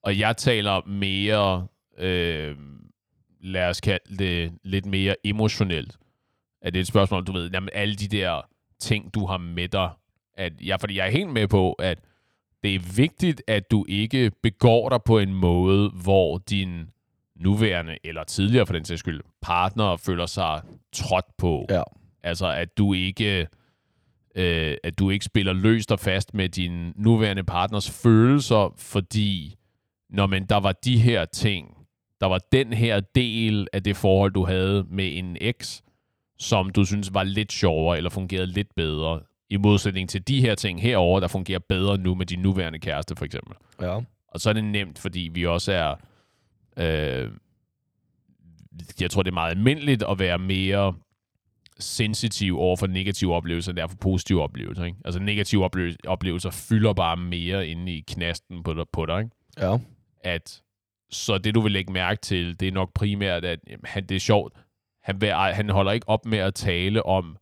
Og 0.03 0.19
jeg 0.19 0.37
taler 0.37 0.87
mere, 0.87 1.67
øh, 1.97 2.55
lad 3.39 3.69
os 3.69 3.81
kalde 3.81 4.17
det 4.17 4.53
lidt 4.63 4.85
mere 4.85 5.15
emotionelt. 5.23 5.97
At 6.61 6.73
det 6.73 6.79
er 6.79 6.81
et 6.81 6.87
spørgsmål, 6.87 7.23
du 7.23 7.31
ved, 7.31 7.49
jamen 7.53 7.69
alle 7.73 7.95
de 7.95 8.07
der 8.07 8.41
ting, 8.79 9.13
du 9.13 9.25
har 9.25 9.37
med 9.37 9.67
dig. 9.67 9.89
At 10.33 10.53
jeg, 10.61 10.79
fordi 10.79 10.97
jeg 10.97 11.07
er 11.07 11.11
helt 11.11 11.29
med 11.29 11.47
på, 11.47 11.73
at 11.73 11.99
det 12.63 12.75
er 12.75 12.79
vigtigt, 12.95 13.41
at 13.47 13.71
du 13.71 13.85
ikke 13.89 14.31
begår 14.43 14.89
dig 14.89 14.99
på 15.05 15.19
en 15.19 15.33
måde, 15.33 15.89
hvor 15.89 16.37
din 16.37 16.89
nuværende, 17.35 17.97
eller 18.03 18.23
tidligere 18.23 18.65
for 18.65 18.73
den 18.73 18.85
sags 18.85 18.99
skyld, 18.99 19.21
partner 19.41 19.95
føler 19.95 20.25
sig 20.25 20.61
trådt 20.93 21.37
på. 21.37 21.65
Ja. 21.69 21.83
Altså, 22.23 22.47
at 22.47 22.77
du 22.77 22.93
ikke 22.93 23.47
øh, 24.35 24.77
at 24.83 24.99
du 24.99 25.09
ikke 25.09 25.25
spiller 25.25 25.53
løst 25.53 25.91
og 25.91 25.99
fast 25.99 26.33
med 26.33 26.49
din 26.49 26.93
nuværende 26.95 27.43
partners 27.43 27.91
følelser, 27.91 28.73
fordi 28.77 29.55
når 30.09 30.27
man, 30.27 30.45
der 30.45 30.57
var 30.59 30.71
de 30.71 30.99
her 30.99 31.25
ting, 31.25 31.78
der 32.21 32.25
var 32.25 32.39
den 32.51 32.73
her 32.73 32.99
del 32.99 33.67
af 33.73 33.83
det 33.83 33.97
forhold, 33.97 34.31
du 34.31 34.45
havde 34.45 34.85
med 34.89 35.17
en 35.17 35.37
eks, 35.41 35.83
som 36.39 36.69
du 36.69 36.85
synes 36.85 37.13
var 37.13 37.23
lidt 37.23 37.51
sjovere, 37.51 37.97
eller 37.97 38.09
fungerede 38.09 38.47
lidt 38.47 38.75
bedre, 38.75 39.19
i 39.49 39.57
modsætning 39.57 40.09
til 40.09 40.27
de 40.27 40.41
her 40.41 40.55
ting 40.55 40.81
herover, 40.81 41.19
der 41.19 41.27
fungerer 41.27 41.59
bedre 41.59 41.97
nu 41.97 42.15
med 42.15 42.25
din 42.25 42.39
nuværende 42.39 42.79
kæreste, 42.79 43.15
for 43.15 43.25
eksempel. 43.25 43.55
Ja. 43.81 43.99
Og 44.27 44.39
så 44.39 44.49
er 44.49 44.53
det 44.53 44.63
nemt, 44.63 44.99
fordi 44.99 45.29
vi 45.33 45.45
også 45.45 45.71
er... 45.71 45.95
Øh, 46.77 47.31
jeg 49.01 49.11
tror, 49.11 49.23
det 49.23 49.31
er 49.31 49.33
meget 49.33 49.51
almindeligt 49.51 50.03
at 50.09 50.19
være 50.19 50.39
mere 50.39 50.93
sensitiv 51.79 52.59
over 52.59 52.75
for 52.75 52.87
negative 52.87 53.35
oplevelser, 53.35 53.71
end 53.71 53.77
derfor 53.77 53.95
positive 53.95 54.43
oplevelser. 54.43 54.83
Ikke? 54.83 54.97
Altså 55.05 55.19
negative 55.19 55.65
ople- 55.65 55.95
oplevelser 56.07 56.49
fylder 56.49 56.93
bare 56.93 57.17
mere 57.17 57.67
inde 57.67 57.93
i 57.93 58.03
knasten 58.07 58.63
på 58.63 58.73
dig, 58.73 58.85
på 58.93 59.05
dig 59.05 59.19
ikke? 59.19 59.31
Ja. 59.59 59.77
at 60.23 60.61
så 61.11 61.37
det, 61.37 61.55
du 61.55 61.61
vil 61.61 61.71
lægge 61.71 61.93
mærke 61.93 62.21
til, 62.21 62.59
det 62.59 62.67
er 62.67 62.71
nok 62.71 62.93
primært, 62.93 63.45
at 63.45 63.59
jamen, 63.67 63.85
han, 63.85 64.05
det 64.05 64.15
er 64.15 64.19
sjovt, 64.19 64.53
han, 65.03 65.21
vil, 65.21 65.33
han 65.33 65.69
holder 65.69 65.91
ikke 65.91 66.09
op 66.09 66.25
med 66.25 66.37
at 66.37 66.53
tale 66.53 67.05
om 67.05 67.37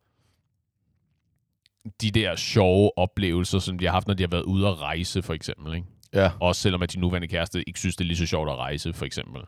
de 2.01 2.11
der 2.11 2.35
sjove 2.35 2.97
oplevelser, 2.97 3.59
som 3.59 3.79
de 3.79 3.85
har 3.85 3.91
haft, 3.91 4.07
når 4.07 4.13
de 4.13 4.23
har 4.23 4.27
været 4.27 4.43
ude 4.43 4.67
at 4.67 4.81
rejse, 4.81 5.21
for 5.21 5.33
eksempel. 5.33 5.75
Ikke? 5.75 5.87
Ja. 6.13 6.31
Også 6.39 6.61
selvom 6.61 6.81
at 6.81 6.93
de 6.93 6.99
nuværende 6.99 7.27
kæreste 7.27 7.69
ikke 7.69 7.79
synes, 7.79 7.95
det 7.95 8.03
er 8.03 8.07
lige 8.07 8.17
så 8.17 8.25
sjovt 8.25 8.49
at 8.49 8.55
rejse, 8.55 8.93
for 8.93 9.05
eksempel. 9.05 9.41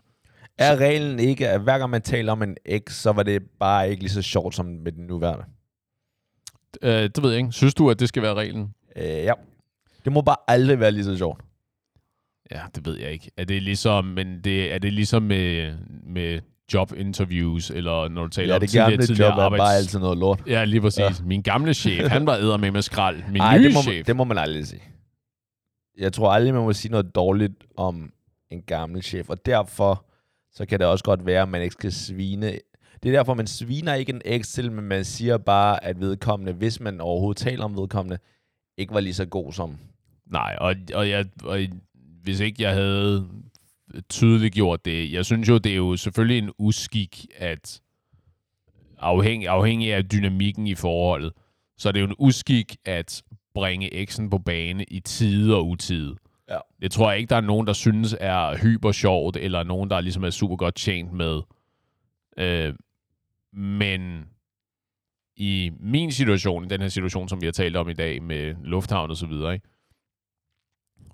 Er 0.58 0.76
reglen 0.76 1.20
ikke, 1.20 1.50
at 1.50 1.62
hver 1.62 1.78
gang 1.78 1.90
man 1.90 2.02
taler 2.02 2.32
om 2.32 2.44
en 2.44 2.58
eks, 2.66 2.94
så 2.94 3.12
var 3.12 3.24
det 3.24 3.42
bare 3.60 3.90
ikke 3.90 4.04
lige 4.04 4.12
så 4.12 4.22
sjovt 4.22 4.56
som 4.56 4.66
med 4.66 4.92
den 4.92 5.08
nuværende? 5.08 5.46
Øh, 6.82 6.92
det 6.92 7.24
ved 7.24 7.30
jeg 7.30 7.38
ikke. 7.40 7.52
Synes 7.52 7.74
du, 7.74 7.90
at 7.90 8.00
det 8.00 8.10
skal 8.10 8.24
være 8.24 8.34
reglen? 8.34 8.74
Øh, 8.96 9.04
ja. 9.04 9.34
Det 10.06 10.14
må 10.14 10.22
bare 10.22 10.38
aldrig 10.48 10.80
være 10.80 10.92
lige 10.92 11.04
så 11.04 11.18
sjovt. 11.18 11.42
Ja, 12.52 12.62
det 12.76 12.86
ved 12.86 12.98
jeg 13.00 13.12
ikke. 13.12 13.32
Er 13.38 13.44
det 13.44 13.64
ligesom, 13.64 14.06
men 14.06 14.42
det, 14.44 14.74
er 14.74 14.78
det 14.78 14.94
ligesom 14.94 15.24
med, 15.24 15.76
med 16.04 16.40
jobinterviews, 16.74 17.70
eller 17.70 18.08
når 18.10 18.24
du 18.24 18.30
taler 18.30 18.48
Ja, 18.48 18.56
om 18.56 18.62
det 18.62 18.70
tidligere, 18.70 19.02
tidligere 19.02 19.44
job 19.44 19.54
er 19.54 19.58
bare 19.58 19.76
altid 19.76 20.00
noget 20.00 20.18
lort. 20.18 20.44
Ja, 20.48 20.64
lige 20.66 20.82
præcis. 20.82 21.00
Ja. 21.00 21.10
Min 21.26 21.42
gamle 21.42 21.74
chef, 21.74 22.08
han 22.08 22.26
var 22.26 22.36
æder 22.36 22.58
med 22.58 22.72
med 22.72 22.82
skrald. 22.82 23.24
Min 23.32 23.42
Ej, 23.42 23.58
nye 23.58 23.64
det 23.64 23.74
må, 23.74 23.82
chef. 23.82 23.94
man, 23.96 24.04
det 24.06 24.16
må 24.16 24.24
man 24.24 24.38
aldrig 24.38 24.68
sige. 24.68 24.82
Jeg 25.98 26.14
tror 26.14 26.32
aldrig, 26.32 26.54
man 26.54 26.64
må 26.64 26.74
sige 26.74 26.92
noget 26.92 27.16
dårligt 27.16 27.54
om 27.78 28.12
en 28.52 28.62
gammel 28.62 29.04
chef, 29.04 29.30
og 29.30 29.46
derfor 29.46 30.06
så 30.52 30.66
kan 30.66 30.80
det 30.80 30.88
også 30.88 31.04
godt 31.04 31.26
være, 31.26 31.42
at 31.42 31.50
man 31.50 31.62
ikke 31.62 31.74
skal 31.74 31.92
svine. 31.92 32.52
Det 33.04 33.10
er 33.10 33.18
derfor, 33.18 33.34
man 33.34 33.48
sviner 33.48 33.94
ikke 33.94 34.22
en 34.26 34.44
til, 34.44 34.72
men 34.72 34.86
man 34.86 35.06
siger 35.06 35.38
bare, 35.38 35.84
at 35.84 36.00
vedkommende, 36.00 36.54
hvis 36.54 36.80
man 36.80 37.02
overhovedet 37.02 37.38
taler 37.38 37.64
om 37.64 37.78
vedkommende, 37.78 38.18
ikke 38.78 38.94
var 38.94 39.00
lige 39.00 39.14
så 39.14 39.26
god 39.26 39.54
som. 39.54 39.78
Nej, 40.32 40.56
og, 40.62 40.76
og, 40.94 41.10
jeg, 41.10 41.26
og 41.44 41.60
hvis 42.24 42.40
ikke 42.40 42.64
jeg 42.64 42.74
havde 42.74 43.30
tydeligt 44.10 44.54
gjort 44.54 44.86
det, 44.86 45.12
jeg 45.12 45.26
synes 45.26 45.50
jo, 45.50 45.58
det 45.58 45.72
er 45.72 45.76
jo 45.76 45.98
selvfølgelig 45.98 46.38
en 46.38 46.52
uskik, 46.58 47.26
at 47.36 47.82
afhængig, 48.98 49.48
afhængig 49.48 49.94
af 49.94 50.10
dynamikken 50.10 50.68
i 50.68 50.76
forholdet, 50.76 51.34
så 51.78 51.90
er 51.90 51.92
det 51.92 52.00
jo 52.00 52.06
en 52.06 52.16
uskik 52.20 52.76
at 52.86 53.24
bringe 53.54 53.94
eksen 53.94 54.30
på 54.30 54.38
bane 54.38 54.84
i 54.84 55.00
tide 55.00 55.56
og 55.56 55.68
utide. 55.68 56.16
Ja. 56.50 56.58
Det 56.82 56.92
tror 56.92 57.10
jeg 57.10 57.20
ikke, 57.20 57.30
der 57.30 57.36
er 57.36 57.42
nogen, 57.42 57.68
der 57.68 57.74
synes 57.74 58.16
er 58.20 58.58
hyper 58.58 58.92
sjovt, 58.92 59.38
eller 59.38 59.64
nogen, 59.64 59.90
der 59.90 60.02
ligesom 60.02 60.24
er 60.24 60.30
super 60.30 60.56
godt 60.56 60.76
tjent 60.76 61.14
med. 61.14 61.42
Øh, 62.38 62.74
men 63.54 64.26
i 65.36 65.72
min 65.80 66.12
situation, 66.12 66.66
i 66.66 66.68
den 66.68 66.82
her 66.82 66.88
situation, 66.88 67.30
som 67.30 67.42
vi 67.42 67.48
har 67.48 67.52
talt 67.52 67.76
om 67.76 67.90
i 67.90 67.94
dag 67.94 68.24
med 68.24 68.56
lufthavn 68.64 69.10
og 69.10 69.18
så 69.18 69.26
videre, 69.26 69.54
ikke? 69.54 69.68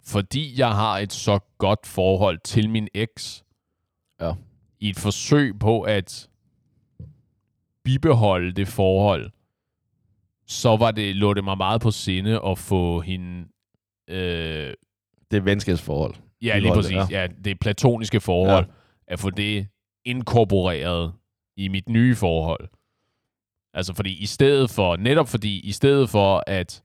Fordi 0.07 0.59
jeg 0.59 0.71
har 0.71 0.97
et 0.99 1.13
så 1.13 1.39
godt 1.57 1.85
forhold 1.85 2.39
til 2.43 2.69
min 2.69 2.87
eks, 2.93 3.43
Ja. 4.21 4.33
i 4.79 4.89
et 4.89 4.99
forsøg 4.99 5.59
på 5.59 5.81
at 5.81 6.29
bibeholde 7.83 8.51
det 8.51 8.67
forhold, 8.67 9.31
så 10.47 10.77
var 10.77 10.91
det, 10.91 11.15
lå 11.15 11.33
det 11.33 11.43
mig 11.43 11.57
meget 11.57 11.81
på 11.81 11.91
sinde 11.91 12.39
at 12.45 12.57
få 12.57 12.99
hende... 13.01 13.47
Øh, 14.09 14.73
Det 15.31 15.45
venskabsforhold. 15.45 16.15
ja, 16.41 16.57
lige 16.59 16.73
præcis. 16.73 16.91
det, 16.91 17.11
Ja. 17.11 17.21
ja, 17.21 17.27
det 17.45 17.59
platoniske 17.59 18.19
forhold. 18.21 18.65
Ja. 18.65 18.71
At 19.07 19.19
få 19.19 19.29
det 19.29 19.67
inkorporeret 20.05 21.13
i 21.57 21.67
mit 21.67 21.89
nye 21.89 22.15
forhold. 22.15 22.67
Altså 23.73 23.93
fordi 23.93 24.17
i 24.21 24.25
stedet 24.25 24.69
for, 24.69 24.95
netop 24.95 25.27
fordi, 25.27 25.59
i 25.59 25.71
stedet 25.71 26.09
for 26.09 26.43
at 26.47 26.83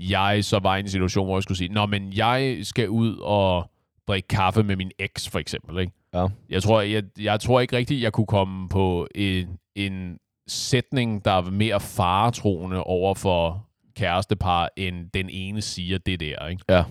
jeg 0.00 0.44
så 0.44 0.58
var 0.58 0.76
i 0.76 0.80
en 0.80 0.88
situation, 0.88 1.26
hvor 1.26 1.36
jeg 1.36 1.42
skulle 1.42 1.58
sige, 1.58 1.72
Nå, 1.72 1.86
men 1.86 2.12
jeg 2.12 2.58
skal 2.62 2.88
ud 2.88 3.16
og 3.16 3.70
drikke 4.08 4.28
kaffe 4.28 4.62
med 4.62 4.76
min 4.76 4.90
eks, 4.98 5.28
for 5.28 5.38
eksempel. 5.38 5.78
Ikke? 5.78 5.92
Ja. 6.14 6.26
Jeg, 6.48 6.62
tror, 6.62 6.80
jeg, 6.80 7.02
jeg 7.18 7.40
tror 7.40 7.60
ikke 7.60 7.76
rigtigt, 7.76 8.02
jeg 8.02 8.12
kunne 8.12 8.26
komme 8.26 8.68
på 8.68 9.08
en, 9.14 9.58
en 9.74 10.18
sætning, 10.46 11.24
der 11.24 11.30
er 11.30 11.50
mere 11.50 11.80
faretroende 11.80 12.82
over 12.84 13.14
for 13.14 13.66
kærestepar, 13.96 14.68
end 14.76 15.10
den 15.14 15.30
ene 15.30 15.62
siger 15.62 15.98
det 15.98 16.20
der. 16.20 16.46
Ikke? 16.46 16.64
Ja. 16.68 16.84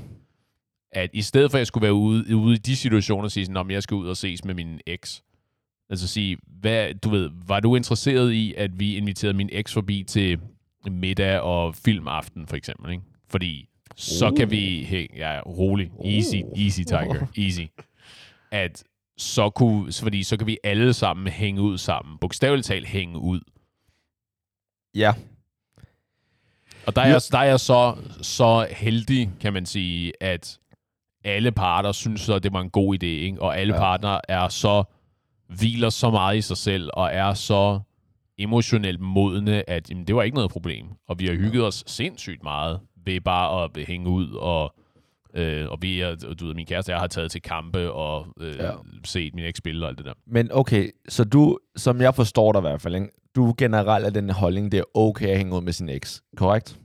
At 0.91 1.09
i 1.13 1.21
stedet 1.21 1.51
for, 1.51 1.57
at 1.57 1.59
jeg 1.59 1.67
skulle 1.67 1.83
være 1.83 1.93
ude, 1.93 2.35
ude 2.35 2.55
i 2.55 2.57
de 2.57 2.75
situationer 2.75 3.23
og 3.23 3.31
sige, 3.31 3.45
sådan, 3.45 3.71
jeg 3.71 3.83
skal 3.83 3.95
ud 3.95 4.07
og 4.07 4.17
ses 4.17 4.45
med 4.45 4.53
min 4.53 4.79
eks, 4.87 5.23
altså 5.89 6.07
sige, 6.07 6.37
hvad, 6.47 6.93
du 6.93 7.09
ved, 7.09 7.29
var 7.47 7.59
du 7.59 7.75
interesseret 7.75 8.31
i, 8.31 8.53
at 8.57 8.79
vi 8.79 8.95
inviterede 8.95 9.37
min 9.37 9.49
eks 9.51 9.73
forbi 9.73 10.03
til 10.03 10.39
middag 10.85 11.39
og 11.39 11.75
filmaften, 11.75 12.47
for 12.47 12.55
eksempel, 12.55 12.91
ikke? 12.91 13.03
Fordi 13.29 13.69
så 13.95 14.29
Uh. 14.29 14.37
kan 14.37 14.51
vi... 14.51 14.83
Hey, 14.83 15.17
ja, 15.17 15.39
rolig. 15.45 15.91
Easy, 16.05 16.35
Uh. 16.45 16.61
easy, 16.61 16.79
Tiger. 16.81 17.27
Easy. 17.45 17.61
At 18.51 18.83
så 19.17 19.49
kunne, 19.49 19.93
fordi 19.93 20.23
så 20.23 20.37
kan 20.37 20.47
vi 20.47 20.57
alle 20.63 20.93
sammen 20.93 21.27
hænge 21.27 21.61
ud 21.61 21.77
sammen. 21.77 22.17
Bogstaveligt 22.17 22.67
talt 22.67 22.87
hænge 22.87 23.17
ud. 23.19 23.39
Ja. 24.95 25.13
Og 26.87 26.95
der 26.95 27.01
er, 27.01 27.09
Ja. 27.09 27.19
der 27.31 27.37
er 27.37 27.43
jeg 27.43 27.59
så, 27.59 27.95
så 28.21 28.67
heldig, 28.71 29.29
kan 29.41 29.53
man 29.53 29.65
sige, 29.65 30.13
at 30.23 30.59
alle 31.23 31.51
parter 31.51 31.91
synes, 31.91 32.21
så, 32.21 32.33
at 32.33 32.43
det 32.43 32.53
var 32.53 32.61
en 32.61 32.69
god 32.69 32.95
idé, 32.95 33.05
ikke? 33.05 33.41
og 33.41 33.57
alle 33.59 33.73
ja. 33.73 33.79
parter 33.79 34.19
er 34.29 34.47
så 34.47 34.83
hviler 35.47 35.89
så 35.89 36.09
meget 36.09 36.37
i 36.37 36.41
sig 36.41 36.57
selv, 36.57 36.89
og 36.93 37.09
er 37.13 37.33
så 37.33 37.79
emotionelt 38.39 38.99
modne, 38.99 39.69
at 39.69 39.89
jamen, 39.89 40.07
det 40.07 40.15
var 40.15 40.23
ikke 40.23 40.35
noget 40.35 40.51
problem. 40.51 40.85
Og 41.07 41.19
vi 41.19 41.25
har 41.27 41.33
hygget 41.33 41.65
os 41.65 41.83
sindssygt 41.87 42.43
meget 42.43 42.79
ved 43.05 43.21
bare 43.21 43.63
at 43.63 43.85
hænge 43.87 44.09
ud, 44.09 44.31
og, 44.33 44.73
øh, 45.33 45.67
og 45.69 45.77
vi 45.81 46.01
er, 46.01 46.15
du 46.39 46.45
ved, 46.45 46.53
min 46.55 46.65
kæreste 46.65 46.91
jeg 46.91 46.99
har 46.99 47.07
taget 47.07 47.31
til 47.31 47.41
kampe, 47.41 47.91
og 47.91 48.27
øh, 48.41 48.55
Ja. 48.55 48.71
set 49.05 49.35
min 49.35 49.45
eks 49.45 49.57
spille 49.57 49.85
og 49.85 49.89
alt 49.89 49.97
det 49.97 50.05
der. 50.05 50.13
Men 50.27 50.49
okay, 50.51 50.89
så 51.09 51.23
du, 51.23 51.57
som 51.75 52.01
jeg 52.01 52.15
forstår 52.15 52.51
dig 52.51 52.59
i 52.59 52.61
hvert 52.61 52.81
fald, 52.81 52.95
ikke? 52.95 53.07
du 53.35 53.53
generelt 53.57 54.05
er 54.05 54.09
den 54.09 54.29
holdning, 54.29 54.71
det 54.71 54.79
er 54.79 54.97
okay 54.97 55.27
at 55.27 55.37
hænge 55.37 55.55
ud 55.55 55.61
med 55.61 55.73
sin 55.73 55.89
eks, 55.89 56.21
korrekt? 56.37 56.79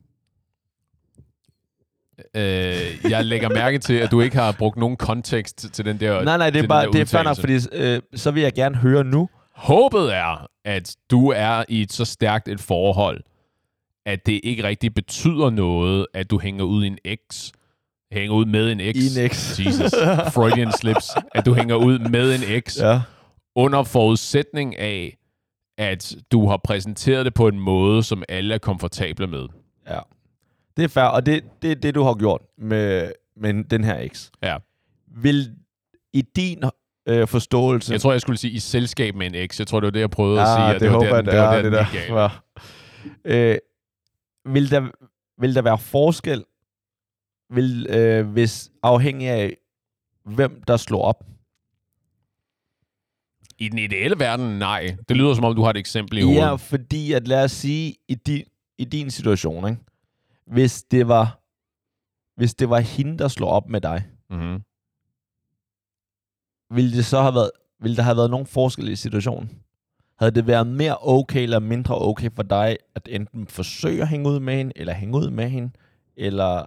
Øh, 2.34 3.10
jeg 3.10 3.24
lægger 3.24 3.48
mærke 3.48 3.78
til, 3.78 3.94
at 3.94 4.10
du 4.10 4.20
ikke 4.20 4.36
har 4.36 4.52
brugt 4.52 4.76
nogen 4.76 4.96
kontekst 4.96 5.72
til 5.72 5.84
den 5.84 6.00
der 6.00 6.22
nej, 6.24 6.36
nej, 6.36 6.50
det 6.50 6.64
er 6.64 6.68
bare, 6.68 6.86
det 6.92 7.00
er 7.00 7.04
fair 7.04 7.22
nok, 7.22 7.36
fordi 7.40 7.54
øh, 7.72 8.02
så 8.14 8.30
vil 8.30 8.42
jeg 8.42 8.52
gerne 8.52 8.76
høre 8.76 9.04
nu. 9.04 9.28
Håbet 9.54 10.14
er, 10.14 10.46
at 10.64 10.96
du 11.10 11.28
er 11.28 11.64
i 11.68 11.82
et 11.82 11.92
så 11.92 12.04
stærkt 12.04 12.48
et 12.48 12.60
forhold, 12.60 13.20
at 14.06 14.26
det 14.26 14.40
ikke 14.44 14.62
rigtig 14.64 14.94
betyder 14.94 15.50
noget, 15.50 16.06
at 16.14 16.30
du 16.30 16.38
hænger 16.38 16.64
ud 16.64 16.84
i 16.84 16.86
en 16.86 16.98
eks, 17.04 17.52
hænger 18.12 18.34
ud 18.34 18.44
med 18.44 18.72
en 18.72 18.80
eks. 18.80 19.16
I 19.16 19.20
en 19.20 19.24
eks. 19.24 19.60
Jesus. 19.60 19.90
Freudian 20.34 20.72
slips. 20.72 21.10
At 21.34 21.46
du 21.46 21.54
hænger 21.54 21.74
ud 21.74 21.98
med 21.98 22.34
en 22.34 22.56
eks, 22.56 22.80
ja. 22.80 23.02
Under 23.56 23.82
forudsætning 23.82 24.78
af, 24.78 25.16
at 25.78 26.16
du 26.32 26.48
har 26.48 26.60
præsenteret 26.64 27.24
det 27.24 27.34
på 27.34 27.48
en 27.48 27.58
måde, 27.58 28.02
som 28.02 28.22
alle 28.28 28.54
er 28.54 28.58
komfortable 28.58 29.26
med. 29.26 29.46
ja. 29.88 29.98
Det 30.76 30.84
er 30.84 30.88
fair, 30.88 31.04
og 31.04 31.26
det, 31.26 31.44
det 31.62 31.70
er 31.70 31.74
det, 31.74 31.94
du 31.94 32.02
har 32.02 32.14
gjort 32.14 32.42
med, 32.58 33.12
med 33.36 33.64
den 33.64 33.84
her 33.84 33.98
eks. 33.98 34.30
Ja. 34.42 34.56
Vil 35.16 35.54
i 36.12 36.22
din 36.22 36.64
øh, 37.06 37.28
forståelse... 37.28 37.92
Jeg 37.92 38.00
tror, 38.00 38.12
jeg 38.12 38.20
skulle 38.20 38.36
sige 38.38 38.50
i 38.52 38.58
selskab 38.58 39.14
med 39.14 39.26
en 39.26 39.34
eks. 39.34 39.58
Jeg 39.58 39.66
tror, 39.66 39.80
det 39.80 39.86
var 39.86 39.90
det, 39.90 40.00
jeg 40.00 40.10
prøvede 40.10 40.40
at 40.40 40.48
ja, 40.48 40.54
sige. 40.54 40.68
det, 40.68 40.74
at 40.74 40.80
det 40.80 40.90
var 40.90 40.94
håber 40.94 41.06
der, 41.08 41.16
jeg, 41.16 41.24
det 41.24 41.34
er 41.34 41.46
var 41.46 41.62
det 41.62 41.72
der. 41.72 41.84
gik 41.90 42.00
galt. 42.00 42.32
Ja. 43.24 43.52
Øh, 43.52 43.58
vil, 44.54 44.70
der, 44.70 44.90
vil 45.40 45.54
der 45.54 45.62
være 45.62 45.78
forskel, 45.78 46.44
vil, 47.50 47.86
øh, 47.90 48.26
hvis 48.26 48.70
afhængig 48.82 49.28
af, 49.28 49.56
hvem 50.24 50.62
der 50.66 50.76
slår 50.76 51.02
op? 51.02 51.24
I 53.58 53.68
den 53.68 53.78
ideelle 53.78 54.16
verden, 54.18 54.58
nej. 54.58 54.96
Det 55.08 55.16
lyder 55.16 55.34
som 55.34 55.44
om, 55.44 55.54
du 55.56 55.62
har 55.62 55.70
et 55.70 55.76
eksempel 55.76 56.18
i 56.18 56.22
hovedet. 56.22 56.40
Ja, 56.40 56.54
fordi 56.54 57.12
at 57.12 57.28
lad 57.28 57.44
os 57.44 57.52
sige, 57.52 57.94
i 58.08 58.14
din, 58.14 58.44
i 58.78 58.84
din 58.84 59.10
situation, 59.10 59.68
ikke? 59.68 59.80
Hvis 60.46 60.82
det 60.82 61.08
var 61.08 61.40
hvis 62.36 62.54
det 62.54 62.70
var 62.70 62.78
hende, 62.78 63.18
der 63.18 63.28
slår 63.28 63.48
op 63.50 63.68
med 63.68 63.80
dig, 63.80 64.04
Mm-hmm. 64.30 64.62
Ville 66.74 66.96
det 66.96 67.04
så 67.04 67.22
have 67.22 67.34
været, 67.34 67.50
ville 67.80 67.96
der 67.96 68.02
have 68.02 68.16
været 68.16 68.30
nogen 68.30 68.46
forskel 68.46 68.88
i 68.88 68.96
situationen? 68.96 69.50
Havde 70.18 70.32
det 70.32 70.46
været 70.46 70.66
mere 70.66 70.96
okay 71.00 71.42
eller 71.42 71.58
mindre 71.58 71.98
okay 71.98 72.30
for 72.36 72.42
dig, 72.42 72.76
at 72.94 73.08
enten 73.10 73.46
forsøge 73.46 74.02
at 74.02 74.08
hænge 74.08 74.30
ud 74.30 74.40
med 74.40 74.56
hende, 74.56 74.72
eller 74.76 74.92
hænge 74.92 75.18
ud 75.18 75.30
med 75.30 75.48
hende, 75.48 75.70
eller 76.16 76.64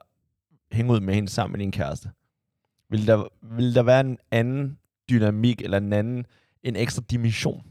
hænge 0.72 0.94
ud 0.94 1.00
med 1.00 1.14
hende 1.14 1.30
sammen 1.30 1.52
med 1.52 1.60
din 1.60 1.72
kæreste? 1.72 2.10
Vil 2.90 3.08
der, 3.08 3.24
vil 3.58 3.76
der 3.76 3.84
være 3.84 4.00
en 4.00 4.18
anden 4.32 4.78
dynamik, 5.10 5.62
eller 5.62 5.78
en 5.78 5.94
anden, 5.94 6.26
en 6.64 6.76
ekstra 6.76 7.02
dimension? 7.12 7.64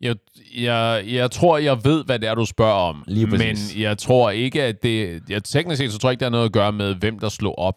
Jeg, 0.00 0.16
jeg, 0.56 1.04
jeg 1.06 1.30
tror, 1.30 1.58
jeg 1.58 1.84
ved, 1.84 2.04
hvad 2.04 2.18
det 2.18 2.28
er, 2.28 2.34
du 2.34 2.44
spørger 2.44 2.72
om. 2.72 3.04
Lige 3.06 3.26
men 3.26 3.40
præcis. 3.40 3.76
jeg 3.76 3.98
tror 3.98 4.30
ikke, 4.30 4.62
at 4.62 4.82
det... 4.82 5.22
Jeg, 5.28 5.44
teknisk 5.44 5.78
set, 5.78 5.92
så 5.92 5.98
tror 5.98 6.08
jeg 6.08 6.12
ikke, 6.12 6.20
det 6.20 6.26
har 6.26 6.30
noget 6.30 6.44
at 6.44 6.52
gøre 6.52 6.72
med, 6.72 6.94
hvem 6.94 7.18
der 7.18 7.28
slår 7.28 7.54
op. 7.54 7.76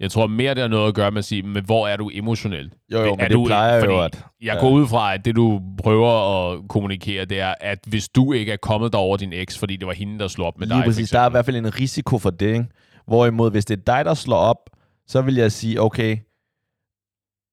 Jeg 0.00 0.10
tror 0.10 0.26
mere, 0.26 0.54
det 0.54 0.60
har 0.60 0.68
noget 0.68 0.88
at 0.88 0.94
gøre 0.94 1.10
med 1.10 1.18
at 1.18 1.24
sige, 1.24 1.42
men 1.42 1.64
hvor 1.64 1.88
er 1.88 1.96
du 1.96 2.10
emotionelt? 2.14 2.72
Jo, 2.92 2.98
jo, 2.98 3.04
Er 3.04 3.08
men 3.16 3.18
det 3.18 3.30
du- 3.30 3.44
plejer 3.46 3.80
fordi 3.80 3.92
jo 3.94 4.00
at... 4.02 4.24
Jeg 4.42 4.54
Ja. 4.54 4.60
går 4.60 4.70
ud 4.70 4.86
fra, 4.86 5.14
at 5.14 5.24
det, 5.24 5.36
du 5.36 5.62
prøver 5.78 6.10
at 6.52 6.68
kommunikere, 6.68 7.24
det 7.24 7.40
er, 7.40 7.54
at 7.60 7.78
hvis 7.86 8.08
du 8.08 8.32
ikke 8.32 8.52
er 8.52 8.56
kommet 8.56 8.92
der 8.92 8.98
over 8.98 9.16
din 9.16 9.32
eks, 9.32 9.58
fordi 9.58 9.76
det 9.76 9.86
var 9.86 9.92
hende, 9.92 10.18
der 10.18 10.28
slog 10.28 10.46
op 10.46 10.58
med 10.58 10.66
Lige 10.66 10.76
dig, 10.76 10.84
for 10.84 10.88
præcis, 10.88 11.10
der 11.10 11.20
er 11.20 11.28
i 11.28 11.30
hvert 11.30 11.44
fald 11.44 11.56
en 11.56 11.80
risiko 11.80 12.18
for 12.18 12.30
det, 12.30 12.46
ikke? 12.52 12.66
Hvorimod, 13.06 13.50
hvis 13.50 13.64
det 13.64 13.78
er 13.78 13.82
dig, 13.94 14.04
der 14.04 14.14
slår 14.14 14.36
op, 14.36 14.70
så 15.06 15.22
vil 15.22 15.34
jeg 15.34 15.52
sige, 15.52 15.80
okay, 15.80 16.16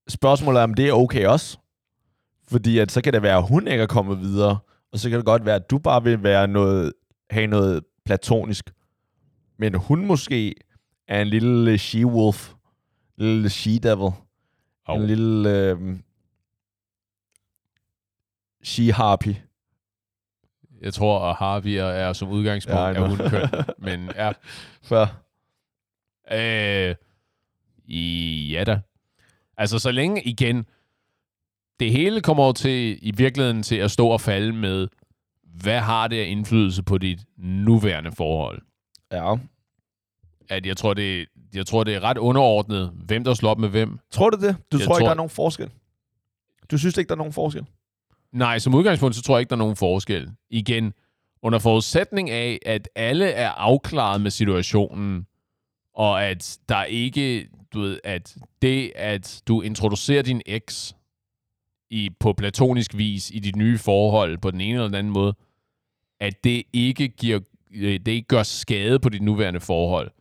spørgsmålet 0.10 0.60
er, 0.60 0.64
om 0.64 0.74
det 0.74 0.88
er 0.90 0.94
okay 0.94 1.26
også. 1.26 1.58
Fordi 2.52 2.78
at 2.80 2.92
så 2.92 3.02
kan 3.02 3.14
det 3.14 3.22
være, 3.22 3.38
at 3.38 3.48
hun 3.48 3.68
ikke 3.68 3.84
er 3.84 3.88
kommet 3.88 4.20
videre, 4.20 4.58
og 4.94 5.00
så 5.00 5.10
kan 5.10 5.18
det 5.18 5.26
godt 5.26 5.46
være, 5.46 5.56
at 5.56 5.70
du 5.72 5.78
bare 5.78 6.04
vil 6.04 6.24
være 6.24 6.48
noget, 6.48 6.94
have 7.30 7.48
noget 7.48 7.84
platonisk. 8.06 8.72
Men 9.60 9.76
hun 9.76 10.06
måske 10.06 10.56
er 11.08 11.22
en 11.22 11.28
lille 11.28 11.76
she-wolf, 11.78 12.54
en 13.18 13.26
lille 13.26 13.50
she-devil, 13.50 14.12
Au. 14.86 14.96
en 14.96 15.08
lille 15.08 15.50
øh, 15.60 15.98
she-harpy. 18.64 19.36
Jeg 20.82 20.94
tror, 20.94 21.20
at 21.30 21.36
Harvier 21.36 21.84
er 21.86 22.14
som 22.14 22.30
udgangspunkt 22.30 22.80
Ja, 22.80 22.88
af 22.90 22.96
know. 22.96 23.08
hundkøn. 23.08 23.42
Men 23.86 24.10
ja, 24.16 24.32
For, 24.84 25.10
Øh, 26.32 26.96
i- 27.86 28.50
ja 28.52 28.64
da. 28.64 28.80
Altså, 29.58 29.80
så 29.80 29.92
længe 29.92 30.24
igen, 30.24 30.66
det 31.80 31.92
hele 31.92 32.22
kommer 32.22 32.44
over 32.44 32.54
til, 32.54 33.00
i 33.02 33.12
virkeligheden 33.18 33.64
til 33.64 33.76
at 33.76 33.92
stå 33.92 34.08
og 34.08 34.22
falde 34.22 34.54
med, 34.54 34.88
hvad 35.44 35.80
har 35.80 36.08
det 36.08 36.22
af 36.24 36.28
indflydelse 36.28 36.84
på 36.84 36.98
dit 36.98 37.20
nuværende 37.38 38.12
forhold? 38.12 38.62
ja. 39.12 39.36
At 40.50 40.66
jeg 40.66 40.78
tror, 40.78 40.94
det, 40.94 41.26
jeg 41.54 41.66
tror, 41.66 41.84
det 41.84 41.96
er 41.96 42.00
ret 42.04 42.18
underordnet, 42.18 42.92
hvem 43.06 43.24
der 43.24 43.34
slår 43.34 43.50
op 43.50 43.60
med 43.60 43.70
hvem. 43.70 44.00
Tror 44.12 44.30
du 44.30 44.38
det? 44.48 44.56
Du 44.72 44.78
Jeg 44.78 44.86
tror 44.86 44.96
ikke, 44.96 45.00
tror- 45.00 45.06
der 45.08 45.12
er 45.12 45.16
nogen 45.16 45.30
forskel? 45.30 45.70
Du 46.72 46.78
synes 46.78 46.98
ikke, 46.98 47.10
der 47.10 47.16
er 47.16 47.18
nogen 47.18 47.34
forskel? 47.34 47.66
Nej, 48.32 48.60
som 48.60 48.74
udgangspunkt, 48.76 49.16
så 49.16 49.22
tror 49.22 49.36
jeg 49.36 49.40
ikke, 49.40 49.50
der 49.50 49.56
er 49.56 49.60
nogen 49.60 49.76
forskel. 49.76 50.32
Igen, 50.50 50.94
under 51.42 51.60
forudsætning 51.60 52.30
af, 52.30 52.60
at 52.66 52.90
alle 52.96 53.26
er 53.26 53.50
afklaret 53.50 54.22
med 54.22 54.32
situationen, 54.32 55.28
og 55.96 56.26
at 56.26 56.58
der 56.70 56.84
ikke, 56.84 57.48
du 57.74 57.82
ved, 57.82 58.00
at 58.04 58.38
det, 58.62 58.92
at 58.96 59.42
du 59.48 59.62
introducerer 59.62 60.22
din 60.22 60.42
eks 60.46 60.96
i, 61.90 62.10
på 62.20 62.34
platonisk 62.34 62.98
vis 62.98 63.32
i 63.32 63.40
dit 63.40 63.56
nye 63.56 63.78
forhold 63.78 64.38
på 64.38 64.52
den 64.52 64.62
ene 64.62 64.74
eller 64.74 64.88
den 64.88 64.96
anden 64.96 65.14
måde, 65.14 65.34
at 66.20 66.44
det 66.44 66.64
ikke 66.74 67.08
giver, 67.08 67.40
øh, 67.74 68.00
det 68.00 68.08
ikke 68.08 68.28
gør 68.28 68.44
skade 68.44 69.00
på 69.00 69.10
dit 69.10 69.22
nuværende 69.22 69.60
forhold. 69.60 70.12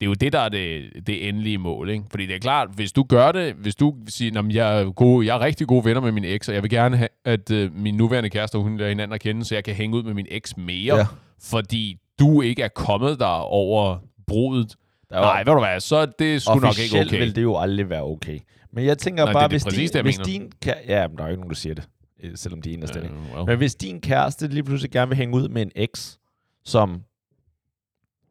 Det 0.00 0.06
er 0.06 0.08
jo 0.08 0.14
det, 0.14 0.32
der 0.32 0.38
er 0.38 0.48
det, 0.48 0.90
det 1.06 1.28
endelige 1.28 1.58
mål, 1.58 1.90
ikke? 1.90 2.04
Fordi 2.10 2.26
det 2.26 2.34
er 2.34 2.38
klart, 2.38 2.68
hvis 2.74 2.92
du 2.92 3.02
gør 3.02 3.32
det, 3.32 3.54
hvis 3.54 3.74
du 3.76 3.94
siger, 4.08 4.40
at 4.40 4.54
jeg, 4.54 4.80
er 4.80 4.90
gode, 4.90 5.26
jeg 5.26 5.36
er 5.36 5.40
rigtig 5.40 5.66
gode 5.66 5.84
venner 5.84 6.00
med 6.00 6.12
min 6.12 6.24
eks, 6.24 6.48
og 6.48 6.54
jeg 6.54 6.62
vil 6.62 6.70
gerne 6.70 6.96
have, 6.96 7.08
at 7.24 7.50
øh, 7.50 7.74
min 7.74 7.94
nuværende 7.94 8.30
kæreste 8.30 8.56
og 8.56 8.62
hun 8.62 8.76
lærer 8.76 8.88
hinanden 8.88 9.14
at 9.14 9.20
kende, 9.20 9.44
så 9.44 9.54
jeg 9.54 9.64
kan 9.64 9.74
hænge 9.74 9.96
ud 9.96 10.02
med 10.02 10.14
min 10.14 10.26
eks 10.30 10.56
mere, 10.56 10.96
Ja. 10.96 11.06
fordi 11.42 11.96
du 12.18 12.42
ikke 12.42 12.62
er 12.62 12.68
kommet 12.68 13.18
der 13.20 13.26
over 13.40 13.98
brudet. 14.26 14.74
Der 15.10 15.16
er 15.16 15.20
Nej, 15.20 15.38
ved 15.44 15.52
du 15.52 15.58
hvad, 15.58 15.80
så 15.80 15.96
er 15.96 16.06
det 16.06 16.42
sgu 16.42 16.54
nok 16.54 16.78
ikke 16.78 17.00
okay. 17.00 17.18
vil 17.18 17.36
det 17.36 17.42
jo 17.42 17.58
aldrig 17.58 17.90
være 17.90 18.02
okay. 18.02 18.38
Men 18.72 18.84
jeg 18.84 18.98
tænker 18.98 19.24
Nej, 19.24 19.32
bare, 19.32 19.42
det 19.42 19.50
det 19.50 19.54
hvis, 19.54 19.64
præcis, 19.64 19.90
din, 19.90 19.96
det, 19.96 20.04
hvis 20.04 20.16
din. 20.26 20.52
Ja, 20.88 21.08
men 21.08 21.16
der 21.16 21.22
er 21.22 21.28
jo 21.28 21.30
ikke 21.32 21.40
nogen, 21.40 21.50
der 21.50 21.56
siger 21.56 21.74
det, 21.74 21.84
øh, 22.22 22.30
selvom 22.34 22.62
de 22.62 22.70
er 22.70 22.74
inderst 22.74 22.96
inde. 22.96 23.06
Øh, 23.08 23.36
well. 23.36 23.46
Men 23.46 23.56
hvis 23.58 23.74
din 23.74 24.00
kæreste 24.00 24.48
lige 24.48 24.62
pludselig 24.64 24.90
gerne 24.90 25.08
vil 25.08 25.16
hænge 25.18 25.34
ud 25.36 25.48
med 25.48 25.62
en 25.62 25.70
eks, 25.76 26.18
som... 26.64 27.00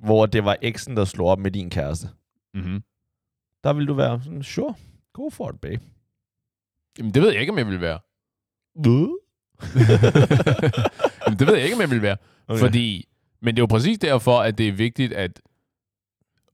Hvor 0.05 0.25
det 0.25 0.45
var 0.45 0.57
eksen, 0.61 0.97
der 0.97 1.05
slog 1.05 1.27
op 1.27 1.39
med 1.39 1.51
din 1.51 1.69
kæreste. 1.69 2.09
Mm-hmm. 2.53 2.83
Der 3.63 3.73
vil 3.73 3.87
du 3.87 3.93
være 3.93 4.21
sådan, 4.23 4.43
sure, 4.43 4.73
go 5.13 5.29
for 5.29 5.49
it, 5.49 5.59
babe. 5.61 5.81
Jamen, 6.97 7.13
det 7.13 7.21
ved 7.21 7.31
jeg 7.31 7.41
ikke, 7.41 7.51
om 7.51 7.57
jeg 7.57 7.67
vil 7.67 7.81
være. 7.81 7.99
Jamen, 11.25 11.39
det 11.39 11.47
ved 11.47 11.55
jeg 11.55 11.63
ikke, 11.63 11.75
om 11.75 11.81
jeg 11.81 11.89
vil 11.89 12.01
være. 12.01 12.17
Okay. 12.47 12.59
Fordi, 12.59 13.07
men 13.41 13.56
det 13.56 13.60
er 13.60 13.62
jo 13.62 13.67
præcis 13.67 13.99
derfor, 13.99 14.39
at 14.39 14.58
det 14.58 14.67
er 14.67 14.71
vigtigt 14.71 15.13
at 15.13 15.41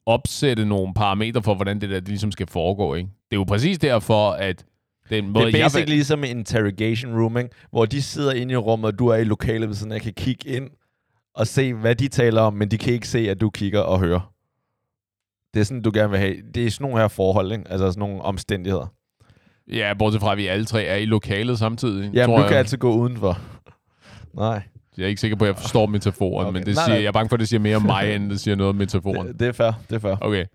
opsætte 0.06 0.66
nogle 0.66 0.94
parametre 0.94 1.44
for, 1.44 1.56
hvordan 1.56 1.82
det 1.82 1.90
der 1.90 2.00
det 2.00 2.08
ligesom 2.08 2.32
skal 2.32 2.48
foregå. 2.48 2.96
Ikke? 2.96 3.10
Det 3.10 3.36
er 3.36 3.40
jo 3.40 3.44
præcis 3.44 3.80
derfor, 3.80 4.32
at 4.32 4.66
den 5.10 5.30
måde, 5.30 5.46
Det 5.46 5.56
er 5.56 5.58
jeg... 5.58 5.66
basically 5.66 5.96
ligesom 5.96 6.24
en 6.24 6.38
interrogation 6.38 7.22
room, 7.22 7.38
ikke? 7.38 7.50
hvor 7.72 7.86
de 7.86 8.02
sidder 8.02 8.34
inde 8.34 8.54
i 8.54 8.58
rummet, 8.58 8.88
og 8.92 9.00
du 9.00 9.08
er 9.08 9.16
i 9.16 9.24
lokalet, 9.24 9.70
ved 9.70 9.76
at 9.86 9.94
jeg 9.94 10.02
kan 10.02 10.14
kigge 10.14 10.50
ind 10.50 10.70
og 11.36 11.48
se, 11.48 11.74
hvad 11.74 11.96
de 11.96 12.08
taler 12.08 12.42
om, 12.42 12.54
men 12.54 12.72
de 12.72 12.78
kan 12.78 12.94
ikke 12.94 13.08
se, 13.08 13.30
at 13.30 13.42
du 13.42 13.50
kigger 13.50 13.80
og 13.80 14.00
hører. 14.00 14.34
Det 15.54 15.60
er 15.60 15.64
sådan, 15.64 15.82
du 15.82 15.92
gerne 15.94 16.10
vil 16.10 16.20
have. 16.20 16.36
Det 16.56 16.66
er 16.66 16.72
sådan 16.72 16.84
nogle 16.86 17.00
her 17.02 17.08
forhold, 17.08 17.52
ikke? 17.52 17.64
altså 17.70 17.88
sådan 17.92 18.00
nogle 18.00 18.22
omstændigheder. 18.22 18.94
Ja, 19.72 19.94
bortset 20.00 20.22
fra, 20.22 20.32
at 20.32 20.38
vi 20.38 20.48
alle 20.48 20.66
tre 20.66 20.84
er 20.84 20.96
i 20.96 21.06
lokalet 21.06 21.60
samtidig. 21.60 22.12
Jamen, 22.14 22.26
tror 22.26 22.36
du 22.36 22.42
jeg. 22.42 22.50
kan 22.50 22.58
altid 22.58 22.78
gå 22.78 22.94
udenfor. 22.94 23.40
Nej, 24.34 24.62
Jeg 24.98 25.04
er 25.04 25.08
ikke 25.08 25.22
sikker 25.22 25.38
på, 25.38 25.44
at 25.46 25.48
jeg 25.48 25.58
forstår 25.58 25.86
metaforen, 25.86 26.48
Okay. 26.48 26.54
men 26.60 26.66
det 26.66 26.76
Nej, 26.76 26.84
siger, 26.86 26.96
nej. 26.96 27.02
jeg 27.02 27.08
er 27.08 27.12
bange 27.12 27.30
for, 27.30 27.36
at 27.36 27.40
det 27.40 27.48
siger 27.50 27.60
mere 27.60 27.76
om 27.76 27.82
mig, 27.82 28.16
end 28.16 28.30
det 28.30 28.40
siger 28.40 28.56
noget 28.56 28.70
om 28.70 28.76
metaforen. 28.76 29.28
det, 29.28 29.40
det 29.40 29.48
er 29.48 29.52
fair, 29.52 29.72
det 29.90 29.96
er 29.96 30.00
fair. 30.00 30.16
Okay. 30.22 30.46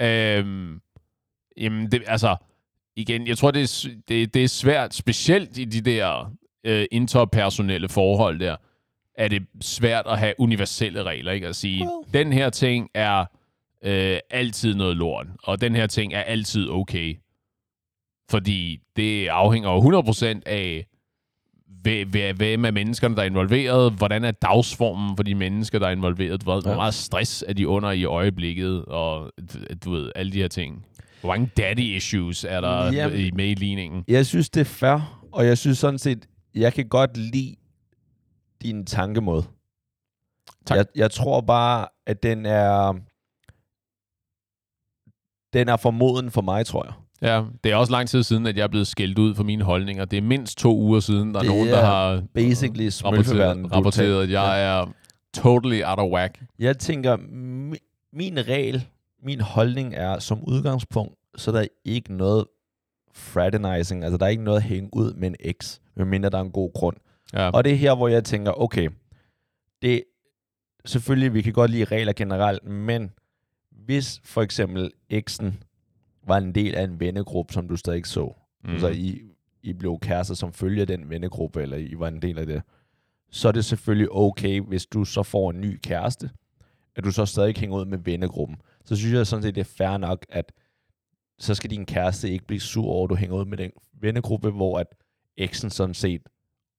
Øhm, 0.00 0.80
jamen, 1.56 1.92
det, 1.92 2.02
altså, 2.06 2.36
igen, 2.96 3.26
jeg 3.26 3.38
tror, 3.38 3.50
det 3.50 3.62
er, 3.62 3.88
det, 4.08 4.34
det 4.34 4.44
er 4.44 4.48
svært, 4.48 4.94
specielt 4.94 5.58
i 5.58 5.64
de 5.64 5.80
der 5.80 6.32
øh, 6.64 6.84
interpersonelle 6.90 7.88
forhold 7.88 8.40
der, 8.40 8.56
er 9.14 9.28
det 9.28 9.42
svært 9.60 10.06
at 10.06 10.18
have 10.18 10.34
universelle 10.38 11.02
regler, 11.02 11.32
ikke? 11.32 11.48
At 11.48 11.56
sige, 11.56 11.84
well. 11.84 12.14
den 12.14 12.32
her 12.32 12.50
ting 12.50 12.90
er 12.94 13.24
øh, 13.84 14.18
altid 14.30 14.74
noget 14.74 14.96
lort, 14.96 15.26
og 15.42 15.60
den 15.60 15.74
her 15.74 15.86
ting 15.86 16.14
er 16.14 16.20
altid 16.20 16.70
okay. 16.70 17.16
Fordi 18.30 18.78
det 18.96 19.28
afhænger 19.28 19.70
jo 19.70 20.00
100% 20.00 20.40
af, 20.46 20.86
hvem 22.36 22.64
er 22.64 22.70
menneskerne, 22.70 23.16
der 23.16 23.22
er 23.22 23.26
involveret, 23.26 23.92
hvordan 23.92 24.24
er 24.24 24.30
dagsformen 24.30 25.16
for 25.16 25.22
de 25.22 25.34
mennesker, 25.34 25.78
der 25.78 25.86
er 25.86 25.90
involveret, 25.90 26.42
hvor 26.42 26.68
ja. 26.68 26.74
meget 26.74 26.94
stress 26.94 27.44
er 27.48 27.52
de 27.52 27.68
under 27.68 27.90
i 27.90 28.04
øjeblikket, 28.04 28.84
og 28.84 29.32
du 29.84 29.90
ved, 29.90 30.12
alle 30.14 30.32
de 30.32 30.38
her 30.38 30.48
ting. 30.48 30.86
Hvor 31.20 31.28
mange 31.28 31.50
daddy 31.56 31.80
issues 31.80 32.44
er 32.44 32.60
der 32.60 32.92
Jamen, 32.92 33.20
i 33.20 33.30
med 33.30 33.48
i 33.48 33.54
ligningen? 33.54 34.04
Jeg 34.08 34.26
synes, 34.26 34.50
det 34.50 34.60
er 34.60 34.64
fair, 34.64 35.26
og 35.32 35.46
jeg 35.46 35.58
synes 35.58 35.78
sådan 35.78 35.98
set, 35.98 36.26
jeg 36.54 36.72
kan 36.72 36.88
godt 36.88 37.16
lide 37.16 37.54
din 38.62 38.86
tankemåde. 38.86 39.44
Tak. 40.66 40.76
Jeg, 40.76 40.86
jeg 40.96 41.10
tror 41.10 41.40
bare, 41.40 41.86
at 42.06 42.22
den 42.22 42.46
er 42.46 42.92
den 45.52 45.68
er 45.68 45.76
formoden 45.76 46.30
for 46.30 46.42
mig, 46.42 46.66
tror 46.66 46.84
jeg. 46.84 46.92
Ja, 47.22 47.44
det 47.64 47.72
er 47.72 47.76
også 47.76 47.92
lang 47.92 48.08
tid 48.08 48.22
siden, 48.22 48.46
at 48.46 48.56
jeg 48.56 48.62
er 48.62 48.68
blevet 48.68 48.86
skældt 48.86 49.18
ud 49.18 49.34
for 49.34 49.44
mine 49.44 49.64
holdninger. 49.64 50.04
Det 50.04 50.16
er 50.16 50.22
mindst 50.22 50.58
to 50.58 50.76
uger 50.78 51.00
siden, 51.00 51.34
der 51.34 51.40
er 51.40 51.44
nogen, 51.44 51.68
der 51.68 51.84
har 51.84 52.22
basically 52.34 52.90
rapporteret, 53.04 53.72
rapporteret, 53.72 54.22
at 54.22 54.30
jeg 54.30 54.64
er 54.64 54.92
totally 55.34 55.82
out 55.84 55.98
of 55.98 56.10
whack. 56.12 56.42
Jeg 56.58 56.78
tænker, 56.78 57.16
min 58.12 58.48
regel, 58.48 58.88
min 59.22 59.40
holdning 59.40 59.94
er, 59.94 60.18
som 60.18 60.44
udgangspunkt, 60.44 61.14
så 61.36 61.50
er 61.50 61.54
der 61.54 61.66
ikke 61.84 62.14
noget 62.16 62.44
fraternizing, 63.14 64.04
altså 64.04 64.18
der 64.18 64.24
er 64.24 64.30
ikke 64.30 64.44
noget 64.44 64.56
at 64.58 64.62
hænge 64.62 64.90
ud 64.92 65.14
med 65.14 65.28
en 65.28 65.52
X, 65.62 65.78
medmindre 65.96 66.30
der 66.30 66.38
er 66.38 66.42
en 66.42 66.50
god 66.50 66.72
grund. 66.74 66.96
Ja. 67.32 67.50
Og 67.50 67.64
det 67.64 67.72
er 67.72 67.76
her, 67.76 67.94
hvor 67.94 68.08
jeg 68.08 68.24
tænker, 68.24 68.60
okay, 68.60 68.90
det 69.82 70.04
selvfølgelig, 70.84 71.34
vi 71.34 71.42
kan 71.42 71.52
godt 71.52 71.70
lide 71.70 71.84
regler 71.84 72.12
generelt, 72.12 72.64
men 72.64 73.10
hvis 73.70 74.20
for 74.24 74.42
eksempel 74.42 74.90
X'en 75.12 75.52
var 76.26 76.38
en 76.38 76.54
del 76.54 76.74
af 76.74 76.84
en 76.84 77.00
vennegruppe, 77.00 77.52
som 77.52 77.68
du 77.68 77.76
stadig 77.76 77.96
ikke 77.96 78.08
så, 78.08 78.34
mm. 78.64 78.70
altså 78.70 78.88
I, 78.88 79.22
I 79.62 79.72
blev 79.72 79.98
kærester 80.02 80.34
som 80.34 80.52
følger 80.52 80.84
den 80.84 81.10
vennegruppe, 81.10 81.62
eller 81.62 81.76
I 81.76 81.94
var 81.98 82.08
en 82.08 82.22
del 82.22 82.38
af 82.38 82.46
det, 82.46 82.62
så 83.30 83.48
er 83.48 83.52
det 83.52 83.64
selvfølgelig 83.64 84.12
okay, 84.12 84.60
hvis 84.60 84.86
du 84.86 85.04
så 85.04 85.22
får 85.22 85.50
en 85.50 85.60
ny 85.60 85.80
kæreste, 85.82 86.30
at 86.96 87.04
du 87.04 87.10
så 87.10 87.26
stadig 87.26 87.54
hænger 87.56 87.76
ud 87.76 87.84
med 87.84 87.98
vennegruppen. 87.98 88.56
Så 88.84 88.96
synes 88.96 89.14
jeg 89.14 89.26
sådan 89.26 89.42
set, 89.42 89.54
det 89.54 89.60
er 89.60 89.74
fair 89.76 89.96
nok, 89.96 90.26
at 90.28 90.52
så 91.38 91.54
skal 91.54 91.70
din 91.70 91.86
kæreste 91.86 92.30
ikke 92.30 92.46
blive 92.46 92.60
sur 92.60 92.86
over, 92.86 93.04
at 93.04 93.10
du 93.10 93.14
hænger 93.14 93.36
ud 93.36 93.44
med 93.44 93.58
den 93.58 93.70
vennegruppe, 93.92 94.50
hvor 94.50 94.78
at 94.78 94.86
eksen 95.36 95.70
sådan 95.70 95.94
set 95.94 96.22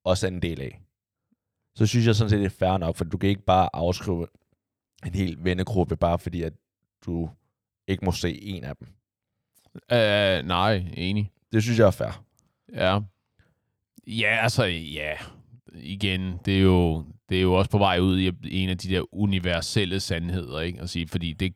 også 0.04 0.28
er 0.28 0.32
en 0.32 0.42
del 0.42 0.62
af. 0.62 0.80
Så 1.76 1.86
synes 1.86 2.06
jeg 2.08 2.16
sådan 2.16 2.30
set, 2.30 2.40
det 2.40 2.46
er 2.46 2.50
fair 2.50 2.78
nok, 2.78 2.96
for 2.96 3.04
du 3.04 3.18
kan 3.18 3.30
ikke 3.30 3.46
bare 3.46 3.70
afskrive 3.74 4.28
en 5.06 5.16
hel 5.16 5.38
vennegruppe, 5.40 5.96
bare 5.96 6.20
fordi 6.20 6.42
at 6.42 6.54
du 7.06 7.30
ikke 7.88 8.06
må 8.06 8.12
se 8.12 8.44
en 8.44 8.64
af 8.64 8.76
dem. 8.78 8.88
Uh, 9.76 10.48
nej, 10.48 10.86
enig. 10.94 11.32
Det 11.52 11.64
synes 11.64 11.80
jeg 11.80 11.88
er 11.88 11.92
fair. 11.92 12.26
Ja. 12.74 13.00
Ja, 14.08 14.38
altså, 14.42 14.64
ja. 14.64 15.14
Igen, 15.76 16.40
det 16.46 16.58
er 16.58 16.62
jo, 16.62 17.06
det 17.30 17.38
er 17.38 17.42
jo 17.42 17.54
også 17.54 17.72
på 17.72 17.78
vej 17.78 18.00
ud 18.00 18.20
i 18.20 18.64
en 18.64 18.70
af 18.70 18.78
de 18.78 18.90
der 18.90 19.16
universelle 19.16 20.00
sandheder, 20.00 20.60
ikke? 20.60 20.82
At 20.82 20.90
sige, 20.90 21.08
fordi 21.08 21.34
det, 21.34 21.54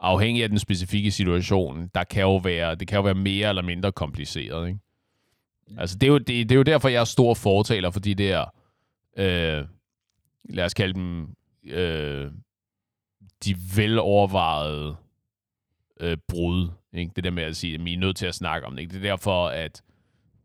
afhængig 0.00 0.42
af 0.42 0.48
den 0.48 0.58
specifikke 0.58 1.10
situation, 1.10 1.90
der 1.94 2.04
kan 2.04 2.22
jo 2.22 2.36
være, 2.36 2.74
det 2.74 2.88
kan 2.88 2.96
jo 2.96 3.02
være 3.02 3.14
mere 3.14 3.48
eller 3.48 3.62
mindre 3.62 3.92
kompliceret, 3.92 4.68
ikke? 4.68 4.80
Altså, 5.78 5.98
det 5.98 6.06
er 6.06 6.10
jo, 6.10 6.18
det, 6.18 6.26
det 6.26 6.52
er 6.52 6.56
jo 6.56 6.62
derfor, 6.62 6.88
jeg 6.88 7.00
er 7.00 7.04
stor 7.04 7.34
fortaler 7.34 7.90
for 7.90 8.00
de 8.00 8.14
der, 8.14 8.44
øh, 9.18 9.64
lad 10.48 10.64
os 10.64 10.74
kalde 10.74 10.94
dem, 10.94 11.28
øh, 11.64 12.30
de 13.44 13.56
velovervejede 13.76 14.96
øh, 16.00 16.16
brud. 16.28 16.68
Ikke? 16.92 17.12
Det 17.16 17.24
der 17.24 17.30
med 17.30 17.42
at 17.42 17.56
sige, 17.56 17.74
at 17.74 17.84
vi 17.84 17.94
er 17.94 17.98
nødt 17.98 18.16
til 18.16 18.26
at 18.26 18.34
snakke 18.34 18.66
om 18.66 18.72
det. 18.72 18.80
Ikke? 18.80 18.92
Det 18.92 18.98
er 18.98 19.10
derfor, 19.10 19.48
at 19.48 19.82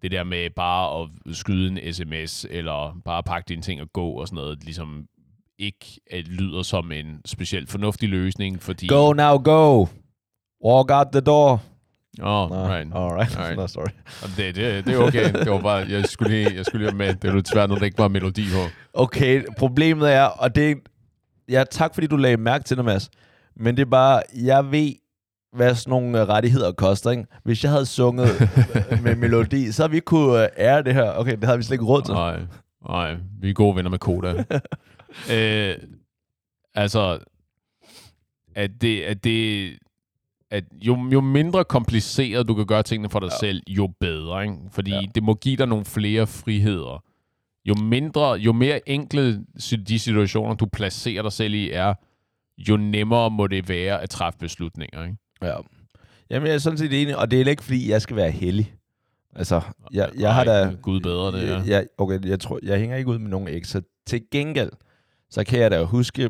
det 0.01 0.11
der 0.11 0.23
med 0.23 0.49
bare 0.49 1.01
at 1.01 1.35
skyde 1.35 1.67
en 1.67 1.93
sms, 1.93 2.45
eller 2.49 3.01
bare 3.05 3.23
pakke 3.23 3.47
dine 3.49 3.61
ting 3.61 3.81
og 3.81 3.93
gå 3.93 4.09
og 4.09 4.27
sådan 4.27 4.35
noget, 4.35 4.63
ligesom 4.63 5.07
ikke 5.57 5.85
at 6.11 6.27
lyder 6.27 6.61
som 6.61 6.91
en 6.91 7.21
specielt 7.25 7.69
fornuftig 7.69 8.09
løsning, 8.09 8.61
fordi... 8.61 8.87
Go 8.87 9.13
now, 9.13 9.37
go! 9.37 9.85
Walk 10.65 10.91
out 10.91 11.07
the 11.11 11.21
door! 11.21 11.61
Oh, 12.19 12.49
no, 12.49 12.55
right. 12.55 12.87
All 12.93 13.11
right. 13.13 13.37
All 13.37 13.45
right. 13.45 13.57
No, 13.57 13.67
sorry. 13.67 13.91
Det, 14.37 14.55
det, 14.55 14.85
det 14.85 14.93
er 14.93 14.97
okay. 14.97 15.33
Det 15.33 15.51
var 15.51 15.61
bare, 15.61 15.85
jeg 15.89 16.05
skulle 16.05 16.31
lige, 16.31 16.55
jeg 16.55 16.65
skulle 16.65 16.85
lige 16.85 16.97
med. 16.97 17.13
Det 17.15 17.29
er 17.29 17.33
jo 17.33 17.41
svært, 17.45 17.69
når 17.69 17.75
der 17.75 17.85
ikke 17.85 17.97
var 17.97 18.07
melodi 18.07 18.45
på. 18.53 18.69
Okay, 18.93 19.43
problemet 19.57 20.13
er, 20.13 20.23
og 20.23 20.55
det 20.55 20.77
ja, 21.49 21.63
tak 21.71 21.93
fordi 21.93 22.07
du 22.07 22.17
lagde 22.17 22.37
mærke 22.37 22.63
til 22.63 22.77
det, 22.77 22.85
Mads. 22.85 23.09
Men 23.55 23.77
det 23.77 23.81
er 23.81 23.89
bare, 23.89 24.21
jeg 24.35 24.71
ved, 24.71 24.93
hvad 25.53 25.75
sådan 25.75 25.89
nogle 25.89 26.25
rettigheder 26.25 26.71
koster, 26.71 27.11
ikke? 27.11 27.25
Hvis 27.43 27.63
jeg 27.63 27.71
havde 27.71 27.85
sunget 27.85 28.49
med 29.03 29.15
melodi, 29.15 29.71
så 29.71 29.83
havde 29.83 29.91
vi 29.91 29.99
kunne 29.99 30.59
ære 30.59 30.83
det 30.83 30.93
her. 30.93 31.11
Okay, 31.11 31.35
det 31.35 31.43
havde 31.43 31.57
vi 31.57 31.63
slet 31.63 31.75
ikke 31.75 31.85
råd 31.85 32.01
til. 32.01 32.13
Nej, 32.13 32.39
nej. 32.89 33.15
Vi 33.41 33.49
er 33.49 33.53
gode 33.53 33.75
venner 33.75 33.89
med 33.89 33.99
Koda. 33.99 34.43
øh, 35.33 35.77
altså, 36.75 37.19
at 38.55 38.71
det, 38.81 39.01
at 39.01 39.23
det, 39.23 39.71
at 40.51 40.63
jo, 40.73 41.09
jo 41.13 41.21
mindre 41.21 41.63
kompliceret 41.63 42.47
du 42.47 42.53
kan 42.53 42.65
gøre 42.65 42.83
tingene 42.83 43.09
for 43.09 43.19
dig 43.19 43.29
ja. 43.31 43.47
selv, 43.47 43.63
jo 43.69 43.93
bedre. 43.99 44.43
Ikke? 44.43 44.55
Fordi 44.71 44.91
ja. 44.91 45.01
det 45.15 45.23
må 45.23 45.33
give 45.33 45.55
dig 45.55 45.67
nogle 45.67 45.85
flere 45.85 46.27
friheder. 46.27 47.03
Jo 47.65 47.73
mindre, 47.73 48.33
jo 48.33 48.53
mere 48.53 48.89
enkle 48.89 49.45
de 49.87 49.99
situationer, 49.99 50.55
du 50.55 50.65
placerer 50.65 51.21
dig 51.21 51.31
selv 51.31 51.53
i, 51.53 51.71
er, 51.71 51.93
jo 52.57 52.77
nemmere 52.77 53.31
må 53.31 53.47
det 53.47 53.69
være 53.69 54.01
at 54.01 54.09
træffe 54.09 54.39
beslutninger. 54.39 55.03
Ikke? 55.03 55.17
Ja. 55.41 55.55
Jamen, 56.29 56.47
jeg 56.47 56.53
er 56.53 56.59
sådan 56.59 56.77
set 56.77 57.01
enig, 57.01 57.17
og 57.17 57.31
det 57.31 57.41
er 57.41 57.49
ikke, 57.49 57.63
fordi 57.63 57.89
jeg 57.89 58.01
skal 58.01 58.15
være 58.15 58.31
heldig. 58.31 58.73
Altså, 59.35 59.61
jeg, 59.93 60.09
jeg 60.17 60.29
Ej, 60.29 60.33
har 60.33 60.43
da... 60.43 60.75
Gud 60.81 60.99
bedre 60.99 61.31
det, 61.31 61.47
ja. 61.47 61.61
Jeg, 61.65 61.87
okay, 61.97 62.19
jeg, 62.25 62.39
tror, 62.39 62.59
jeg 62.63 62.79
hænger 62.79 62.97
ikke 62.97 63.09
ud 63.09 63.19
med 63.19 63.29
nogen 63.29 63.47
ekser. 63.47 63.81
Til 64.07 64.21
gengæld, 64.31 64.71
så 65.29 65.43
kan 65.43 65.59
jeg 65.59 65.71
da 65.71 65.83
huske 65.83 66.29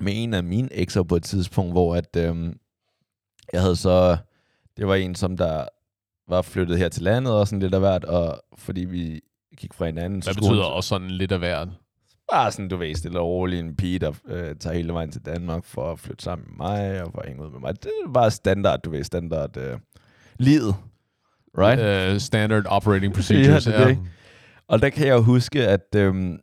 med 0.00 0.12
en 0.16 0.34
af 0.34 0.44
mine 0.44 0.72
ekser 0.72 1.02
på 1.02 1.16
et 1.16 1.22
tidspunkt, 1.22 1.72
hvor 1.72 1.96
at, 1.96 2.16
øhm, 2.16 2.58
jeg 3.52 3.60
havde 3.60 3.76
så... 3.76 4.16
Det 4.76 4.86
var 4.86 4.94
en, 4.94 5.14
som 5.14 5.36
der 5.36 5.64
var 6.28 6.42
flyttet 6.42 6.78
her 6.78 6.88
til 6.88 7.02
landet 7.02 7.32
og 7.32 7.48
sådan 7.48 7.60
lidt 7.60 7.74
af 7.74 7.80
hvert, 7.80 8.04
og 8.04 8.40
fordi 8.58 8.84
vi 8.84 9.20
gik 9.56 9.74
fra 9.74 9.86
hinanden. 9.86 10.22
Hvad 10.22 10.34
betyder 10.34 10.62
også 10.64 10.88
sådan 10.88 11.10
lidt 11.10 11.32
af 11.32 11.38
hvert? 11.38 11.68
Bare 12.32 12.52
sådan, 12.52 12.68
du 12.68 12.76
ved, 12.76 12.94
stille 12.94 13.20
og 13.20 13.26
roligt 13.26 13.60
en 13.60 13.76
pige, 13.76 13.98
der 13.98 14.12
øh, 14.28 14.56
tager 14.56 14.74
hele 14.74 14.92
vejen 14.92 15.12
til 15.12 15.20
Danmark 15.26 15.64
for 15.64 15.92
at 15.92 15.98
flytte 15.98 16.24
sammen 16.24 16.46
med 16.48 16.56
mig 16.56 17.02
og 17.02 17.12
for 17.12 17.20
at 17.20 17.28
hænge 17.28 17.44
ud 17.44 17.50
med 17.50 17.60
mig. 17.60 17.82
Det 17.82 17.90
er 18.06 18.12
bare 18.12 18.30
standard, 18.30 18.80
du 18.80 18.90
ved, 18.90 19.04
standard 19.04 19.56
øh, 19.56 19.78
livet. 20.38 20.74
Right? 21.58 22.12
Uh, 22.12 22.20
standard 22.20 22.66
operating 22.66 23.14
procedures, 23.14 23.66
ja. 23.66 23.72
Det, 23.72 23.78
ja. 23.78 23.88
Det. 23.88 23.98
Og 24.68 24.82
der 24.82 24.88
kan 24.88 25.06
jeg 25.06 25.18
huske, 25.18 25.66
at 25.68 25.94
øhm, 25.96 26.38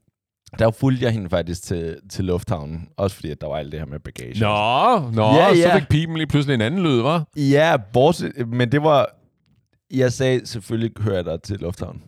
der 0.59 0.71
fulgte 0.71 1.05
jeg 1.05 1.11
hende 1.11 1.29
faktisk 1.29 1.63
til, 1.63 1.99
til 2.09 2.25
lufthavnen. 2.25 2.89
Også 2.97 3.15
fordi, 3.15 3.31
at 3.31 3.41
der 3.41 3.47
var 3.47 3.57
alt 3.57 3.71
det 3.71 3.79
her 3.79 3.87
med 3.87 3.99
bagage. 3.99 4.39
Nå, 4.39 5.09
nå 5.11 5.35
ja, 5.35 5.47
ja. 5.47 5.55
så 5.55 5.79
fik 5.79 5.89
pipen 5.89 6.17
lige 6.17 6.27
pludselig 6.27 6.53
en 6.53 6.61
anden 6.61 6.83
lyd, 6.83 7.01
var? 7.01 7.27
Ja, 7.35 7.77
bortset, 7.93 8.47
men 8.47 8.71
det 8.71 8.83
var... 8.83 9.09
Jeg 9.91 10.13
sagde, 10.13 10.45
selvfølgelig 10.45 10.91
hører 11.03 11.15
jeg 11.15 11.25
dig 11.25 11.41
til 11.41 11.59
lufthavnen. 11.59 12.03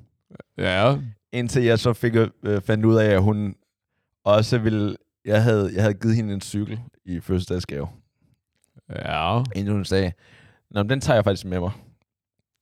Ja. 0.58 0.96
Indtil 1.34 1.64
jeg 1.64 1.80
så 1.80 1.94
fik 1.94 2.16
øh, 2.16 2.62
fandt 2.62 2.86
ud 2.86 2.96
af, 2.96 3.06
at 3.06 3.22
hun 3.22 3.56
også 4.26 4.58
ville... 4.58 4.96
Jeg 5.26 5.44
havde, 5.44 5.72
jeg 5.74 5.82
havde 5.82 5.94
givet 5.94 6.16
hende 6.16 6.34
en 6.34 6.42
cykel 6.42 6.80
i 7.06 7.20
fødselsdagsgave. 7.20 7.88
Ja. 8.90 9.44
Inden 9.56 9.74
hun 9.74 9.86
sagde, 9.86 10.12
Nå, 10.72 10.84
den 10.84 11.02
tager 11.02 11.18
jeg 11.18 11.24
faktisk 11.24 11.46
med 11.46 11.60
mig. 11.60 11.72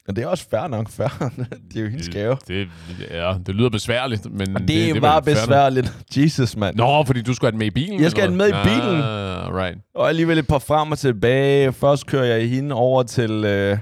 Og 0.07 0.15
det 0.15 0.23
er 0.23 0.27
også 0.27 0.49
fair 0.51 0.67
nok, 0.67 0.89
fair. 0.89 1.29
det 1.73 1.77
er 1.77 1.81
jo 1.81 1.89
hendes 1.89 2.09
gave. 2.09 2.37
Det, 2.47 2.67
ja, 3.11 3.33
det 3.45 3.55
lyder 3.55 3.69
besværligt, 3.69 4.25
men... 4.31 4.55
Og 4.55 4.61
det, 4.61 4.67
det, 4.67 4.93
det 4.93 5.01
var 5.01 5.19
besværligt. 5.19 5.93
Jesus, 6.17 6.57
mand. 6.57 6.75
Nå, 6.75 7.03
fordi 7.05 7.21
du 7.21 7.33
skulle 7.33 7.47
have 7.47 7.51
den 7.51 7.59
med 7.59 7.67
i 7.67 7.69
bilen? 7.69 8.01
Jeg 8.01 8.11
skal 8.11 8.21
have 8.21 8.29
den 8.29 8.37
med 8.37 8.49
i 8.49 8.53
bilen. 8.63 9.01
Ah, 9.01 9.55
right. 9.55 9.77
Og 9.95 10.09
alligevel 10.09 10.37
et 10.37 10.47
par 10.47 10.59
frem 10.59 10.91
og 10.91 10.97
tilbage. 10.97 11.73
Først 11.73 12.05
kører 12.05 12.25
jeg 12.25 12.49
hende 12.49 12.75
over 12.75 13.03
til... 13.03 13.45
Øh, 13.45 13.77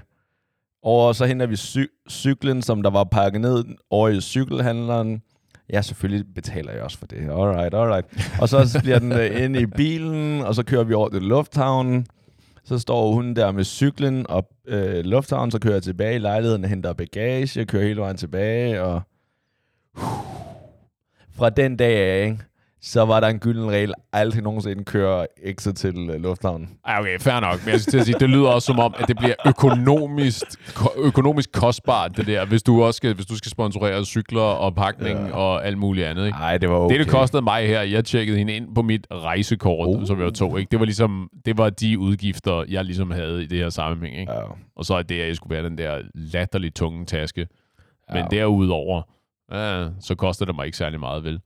over, 0.84 1.14
så 1.14 1.26
henter 1.26 1.46
vi 1.46 1.56
cy- 1.56 2.06
cyklen, 2.10 2.62
som 2.62 2.84
der 2.84 2.90
var 2.90 3.04
pakket 3.04 3.42
ned 3.42 3.64
over 3.90 4.10
i 4.10 4.22
cykelhandleren. 4.22 5.22
Ja, 5.74 5.82
selvfølgelig 5.82 6.26
betaler 6.36 6.72
jeg 6.72 6.82
også 6.82 6.98
for 6.98 7.06
det. 7.06 7.18
Alright, 7.18 7.74
alright. 7.74 8.06
Og 8.42 8.50
så 8.50 8.80
bliver 8.84 9.00
den 9.00 9.12
øh, 9.12 9.44
inde 9.44 9.62
i 9.62 9.66
bilen, 9.66 10.42
og 10.42 10.56
så 10.56 10.64
kører 10.64 10.84
vi 10.84 10.94
over 10.94 11.10
til 11.10 11.22
lufthavnen. 11.22 12.06
Så 12.72 12.80
står 12.80 13.12
hun 13.12 13.34
der 13.36 13.52
med 13.52 13.64
cyklen 13.64 14.26
og 14.30 14.50
øh, 14.68 15.06
lufthavnen, 15.06 15.52
så 15.52 15.60
kører 15.60 15.74
jeg 15.74 15.84
tilbage 15.84 16.16
i 16.16 16.20
lejligheden 16.20 16.66
henter 16.66 16.94
bagage, 16.94 17.66
kører 17.66 17.84
hele 17.84 18.02
vejen 18.02 18.18
tilbage, 18.18 18.82
og 18.82 19.02
fra 21.32 21.50
den 21.50 21.78
dag 21.78 21.98
af, 21.98 22.26
ikke? 22.26 22.38
Så 22.84 23.06
var 23.06 23.20
der 23.20 23.28
en 23.28 23.40
gylden 23.40 23.70
regel, 23.72 23.94
aldrig 24.14 24.44
nogensinde 24.44 24.84
køre 24.84 25.28
exit 25.44 25.76
til 25.76 26.10
uh, 26.10 26.16
lufthavnen. 26.16 26.70
Ej, 26.86 27.00
okay, 27.00 27.20
fair 27.20 27.40
nok. 27.40 27.60
Men 27.66 27.72
jeg 27.72 27.80
skal 27.82 27.92
til 27.92 28.00
at 28.00 28.06
sige, 28.06 28.20
det 28.20 28.30
lyder 28.30 28.48
også 28.50 28.66
som 28.66 28.80
om, 28.80 28.94
at 28.98 29.08
det 29.08 29.18
bliver 29.18 29.34
økonomisk, 29.48 30.44
ko- 30.76 31.02
økonomisk 31.02 31.52
kostbart, 31.52 32.18
det 32.18 32.28
der, 32.28 32.46
hvis 32.46 32.64
du 32.64 32.84
også 32.84 32.98
skal, 32.98 33.14
hvis 33.16 33.26
du 33.26 33.36
skal 33.36 33.52
sponsorere 33.52 34.06
cykler 34.06 34.42
og 34.42 34.76
pakning 34.76 35.28
ja. 35.28 35.34
og 35.36 35.66
alt 35.66 35.78
muligt 35.78 36.08
andet. 36.08 36.26
Ikke? 36.26 36.38
Nej, 36.38 36.58
det 36.58 36.70
var 36.70 36.76
okay. 36.76 36.98
Det, 36.98 37.06
det 37.06 37.14
kostede 37.14 37.42
mig 37.42 37.68
her, 37.68 37.82
jeg 37.82 38.06
tjekkede 38.06 38.38
hende 38.38 38.54
ind 38.54 38.76
på 38.76 38.82
mit 38.82 39.08
rejsekort, 39.12 39.88
Oh. 39.88 40.06
som 40.06 40.22
jeg 40.22 40.34
tog. 40.34 40.60
Ikke? 40.60 40.70
Det 40.72 40.80
var 40.80 40.86
ligesom, 40.86 41.30
det 41.46 41.58
var 41.58 41.70
de 41.70 42.00
udgifter, 42.00 42.64
jeg 42.70 42.86
ligesom 42.86 43.12
havde 43.12 43.44
i 43.44 43.46
det 43.46 43.58
her 43.58 43.70
sammenhæng. 43.70 44.20
Ikke? 44.20 44.32
Ja. 44.34 44.40
Og 44.76 44.86
så 44.86 44.94
er 44.96 45.02
det, 45.02 45.22
at 45.22 45.28
jeg 45.28 45.36
skulle 45.36 45.56
være 45.56 45.66
den 45.66 45.78
der 45.78 45.98
latterligt 46.14 46.76
tunge 46.76 47.06
taske. 47.06 47.48
Men 48.14 48.18
Ja. 48.32 48.38
derudover, 48.38 49.02
ja, 49.54 49.88
så 50.00 50.16
koster 50.16 50.46
det 50.46 50.56
mig 50.56 50.66
ikke 50.66 50.78
særlig 50.78 51.00
meget, 51.00 51.24
vel? 51.24 51.40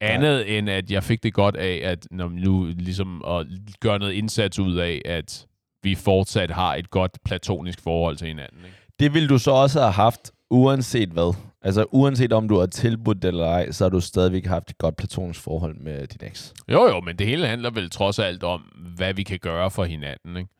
Andet 0.00 0.58
end, 0.58 0.70
at 0.70 0.90
jeg 0.90 1.02
fik 1.02 1.22
det 1.22 1.34
godt 1.34 1.56
af, 1.56 1.80
at 1.84 2.06
når 2.10 2.28
nu 2.28 2.72
ligesom 2.78 3.24
at 3.24 3.46
gøre 3.80 3.98
noget 3.98 4.12
indsats 4.12 4.58
ud 4.58 4.76
af, 4.76 5.02
at 5.04 5.46
vi 5.82 5.94
fortsat 5.94 6.50
har 6.50 6.74
et 6.74 6.90
godt 6.90 7.18
platonisk 7.24 7.80
forhold 7.80 8.16
til 8.16 8.28
hinanden. 8.28 8.58
Ikke? 8.64 8.76
Det 9.00 9.14
ville 9.14 9.28
du 9.28 9.38
så 9.38 9.50
også 9.50 9.80
have 9.80 9.92
haft, 9.92 10.30
uanset 10.50 11.08
hvad. 11.08 11.34
Altså, 11.62 11.84
uanset 11.90 12.32
om 12.32 12.48
du 12.48 12.58
har 12.58 12.66
tilbudt 12.66 13.22
det 13.22 13.28
eller 13.28 13.46
ej, 13.46 13.70
så 13.70 13.84
har 13.84 13.88
du 13.88 14.00
stadigvæk 14.00 14.46
haft 14.46 14.70
et 14.70 14.78
godt 14.78 14.96
platonisk 14.96 15.40
forhold 15.40 15.76
med 15.76 16.06
din 16.06 16.28
eks. 16.28 16.54
Jo, 16.68 16.88
jo, 16.88 17.00
men 17.00 17.16
det 17.16 17.26
hele 17.26 17.46
handler 17.46 17.70
vel 17.70 17.90
trods 17.90 18.18
alt 18.18 18.44
om, 18.44 18.60
hvad 18.96 19.14
vi 19.14 19.22
kan 19.22 19.38
gøre 19.38 19.70
for 19.70 19.84
hinanden. 19.84 20.36
Ikke? 20.36 20.50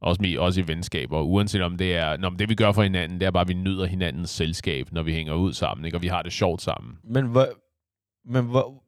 Også, 0.00 0.22
med, 0.22 0.38
også 0.38 0.60
i 0.60 0.68
venskaber. 0.68 1.20
Uanset 1.20 1.62
om 1.62 1.76
det 1.76 1.96
er... 1.96 2.16
Nå, 2.16 2.30
men 2.30 2.38
det 2.38 2.48
vi 2.48 2.54
gør 2.54 2.72
for 2.72 2.82
hinanden, 2.82 3.20
det 3.20 3.26
er 3.26 3.30
bare, 3.30 3.40
at 3.40 3.48
vi 3.48 3.54
nyder 3.54 3.86
hinandens 3.86 4.30
selskab, 4.30 4.92
når 4.92 5.02
vi 5.02 5.12
hænger 5.12 5.34
ud 5.34 5.52
sammen, 5.52 5.84
ikke? 5.84 5.96
og 5.96 6.02
vi 6.02 6.08
har 6.08 6.22
det 6.22 6.32
sjovt 6.32 6.62
sammen. 6.62 6.98
Men 7.04 7.26
hvor, 7.26 7.48
men 8.24 8.44
hvor, 8.44 8.83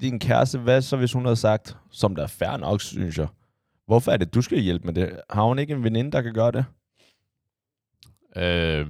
din 0.00 0.18
kæreste, 0.18 0.58
hvad 0.58 0.82
så 0.82 0.96
hvis 0.96 1.12
hun 1.12 1.24
havde 1.24 1.36
sagt, 1.36 1.76
som 1.90 2.14
der 2.14 2.22
er 2.22 2.26
fair 2.26 2.56
nok, 2.56 2.80
synes 2.80 3.18
jeg, 3.18 3.26
hvorfor 3.86 4.12
er 4.12 4.16
det, 4.16 4.34
du 4.34 4.42
skal 4.42 4.58
hjælpe 4.58 4.84
med 4.84 4.94
det? 4.94 5.20
Har 5.30 5.42
hun 5.42 5.58
ikke 5.58 5.74
en 5.74 5.84
veninde, 5.84 6.12
der 6.12 6.22
kan 6.22 6.34
gøre 6.34 6.52
det? 6.52 6.64
Øh, 8.36 8.86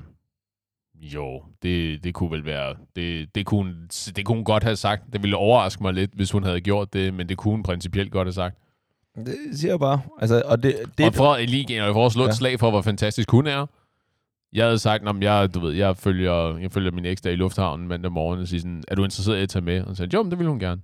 jo, 0.94 1.42
det, 1.62 2.04
det 2.04 2.14
kunne 2.14 2.30
vel 2.30 2.44
være... 2.44 2.76
Det, 2.96 3.34
det, 3.34 3.46
kunne, 3.46 3.74
det 4.16 4.24
kunne 4.24 4.36
hun 4.36 4.44
godt 4.44 4.62
have 4.62 4.76
sagt. 4.76 5.02
Det 5.12 5.22
ville 5.22 5.36
overraske 5.36 5.82
mig 5.82 5.94
lidt, 5.94 6.10
hvis 6.14 6.30
hun 6.30 6.44
havde 6.44 6.60
gjort 6.60 6.92
det, 6.92 7.14
men 7.14 7.28
det 7.28 7.36
kunne 7.36 7.52
hun 7.52 7.62
principielt 7.62 8.12
godt 8.12 8.26
have 8.26 8.32
sagt. 8.32 8.58
Det 9.16 9.36
siger 9.52 9.72
jeg 9.72 9.78
bare. 9.78 10.00
Altså, 10.20 10.42
og 10.44 10.62
det, 10.62 10.74
det, 10.98 11.06
og 11.06 11.14
for 11.14 11.36
lige 11.36 11.62
igen, 11.62 11.92
for 11.92 12.06
at 12.06 12.12
slå 12.12 12.22
ja. 12.22 12.26
Ja. 12.26 12.30
et 12.30 12.36
slag 12.36 12.60
for, 12.60 12.70
hvor 12.70 12.82
fantastisk 12.82 13.30
hun 13.30 13.46
er. 13.46 13.66
Jeg 14.52 14.64
havde 14.64 14.78
sagt, 14.78 15.06
om 15.06 15.22
jeg, 15.22 15.54
du 15.54 15.60
ved, 15.60 15.72
jeg 15.72 15.96
følger, 15.96 16.58
jeg 16.58 16.72
følger 16.72 16.90
min 16.90 17.04
eks 17.04 17.20
der 17.20 17.30
i 17.30 17.36
lufthavnen 17.36 17.88
mandag 17.88 18.12
morgen 18.12 18.40
og 18.40 18.48
siger 18.48 18.60
sådan, 18.60 18.84
er 18.88 18.94
du 18.94 19.04
interesseret 19.04 19.38
i 19.38 19.42
at 19.42 19.48
tage 19.48 19.64
med? 19.64 19.80
Og 19.82 19.88
så 19.88 19.94
sagde, 19.94 20.16
jo, 20.16 20.22
men 20.22 20.30
det 20.30 20.38
vil 20.38 20.46
hun 20.46 20.58
gerne. 20.58 20.82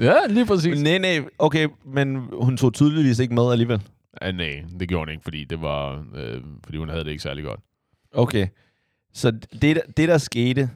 Ja, 0.00 0.14
lige 0.28 0.46
præcis. 0.46 0.82
Nej, 0.82 0.98
nej, 0.98 1.24
okay, 1.38 1.68
men 1.94 2.16
hun 2.32 2.56
tog 2.56 2.74
tydeligvis 2.74 3.18
ikke 3.18 3.34
med 3.34 3.52
alligevel. 3.52 3.82
Ja, 4.22 4.32
nej, 4.32 4.64
det 4.80 4.88
gjorde 4.88 5.00
hun 5.02 5.08
ikke, 5.12 5.22
fordi, 5.24 5.44
det 5.44 5.60
var, 5.62 6.04
øh, 6.14 6.40
fordi 6.64 6.78
hun 6.78 6.88
havde 6.88 7.04
det 7.04 7.10
ikke 7.10 7.22
særlig 7.22 7.44
godt. 7.44 7.60
Okay, 8.14 8.46
så 9.14 9.30
det, 9.30 9.76
der- 9.76 9.92
det 9.96 10.08
der 10.08 10.18
skete, 10.18 10.70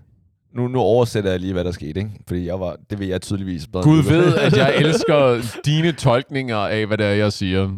nu, 0.54 0.68
nu 0.68 0.78
oversætter 0.78 1.30
jeg 1.30 1.40
lige, 1.40 1.52
hvad 1.52 1.64
der 1.64 1.70
skete, 1.70 2.00
ikke? 2.00 2.11
Fordi 2.28 2.46
jeg 2.46 2.61
var, 2.61 2.76
det 2.90 2.98
ved 2.98 3.06
jeg 3.06 3.20
tydeligvis 3.22 3.66
bedre. 3.66 3.84
Gud 3.84 4.02
ved, 4.02 4.34
at 4.46 4.56
jeg 4.56 4.74
elsker 4.76 5.42
dine 5.64 5.92
tolkninger 5.92 6.56
af, 6.56 6.86
hvad 6.86 6.98
det 6.98 7.06
er, 7.06 7.11
jeg 7.14 7.32
siger. 7.32 7.70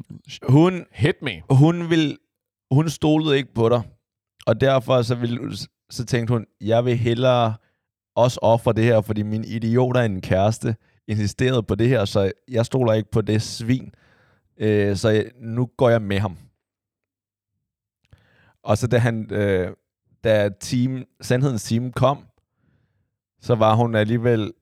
Hun, 0.49 0.85
Hit 0.93 1.15
me. 1.23 1.31
hun, 1.51 1.91
vil, 1.91 2.17
hun 2.71 2.89
stolede 2.89 3.37
ikke 3.37 3.55
på 3.55 3.69
dig, 3.69 3.83
og 4.47 4.61
derfor 4.61 5.03
så, 5.03 5.15
ville, 5.15 5.57
så 5.91 6.05
tænkte 6.05 6.33
hun, 6.35 6.47
jeg 6.61 6.85
vil 6.85 6.97
hellere 6.97 7.55
også 8.15 8.39
offer 8.43 8.73
det 8.73 8.85
her, 8.85 9.01
fordi 9.01 9.23
min 9.23 9.45
idiot 9.45 9.97
er 9.97 10.03
en 10.03 10.21
kæreste, 10.21 10.77
insisterede 11.07 11.63
på 11.63 11.75
det 11.75 11.89
her, 11.89 12.05
så 12.05 12.33
jeg 12.49 12.67
stoler 12.67 12.93
ikke 12.93 13.11
på 13.11 13.21
det 13.21 13.43
svin. 13.43 13.95
Øh, 14.57 14.97
så 14.97 15.09
jeg, 15.09 15.31
nu 15.41 15.67
går 15.77 15.89
jeg 15.89 16.03
med 16.03 16.19
ham. 16.19 16.37
Og 18.63 18.79
så 18.79 18.87
da 18.87 18.99
han, 18.99 19.33
øh, 19.33 19.73
da 20.25 20.51
team, 20.61 21.05
sandhedens 21.21 21.65
team 21.65 21.93
kom, 21.93 22.27
så 23.41 23.55
var 23.55 23.75
hun 23.75 23.95
alligevel 23.95 24.53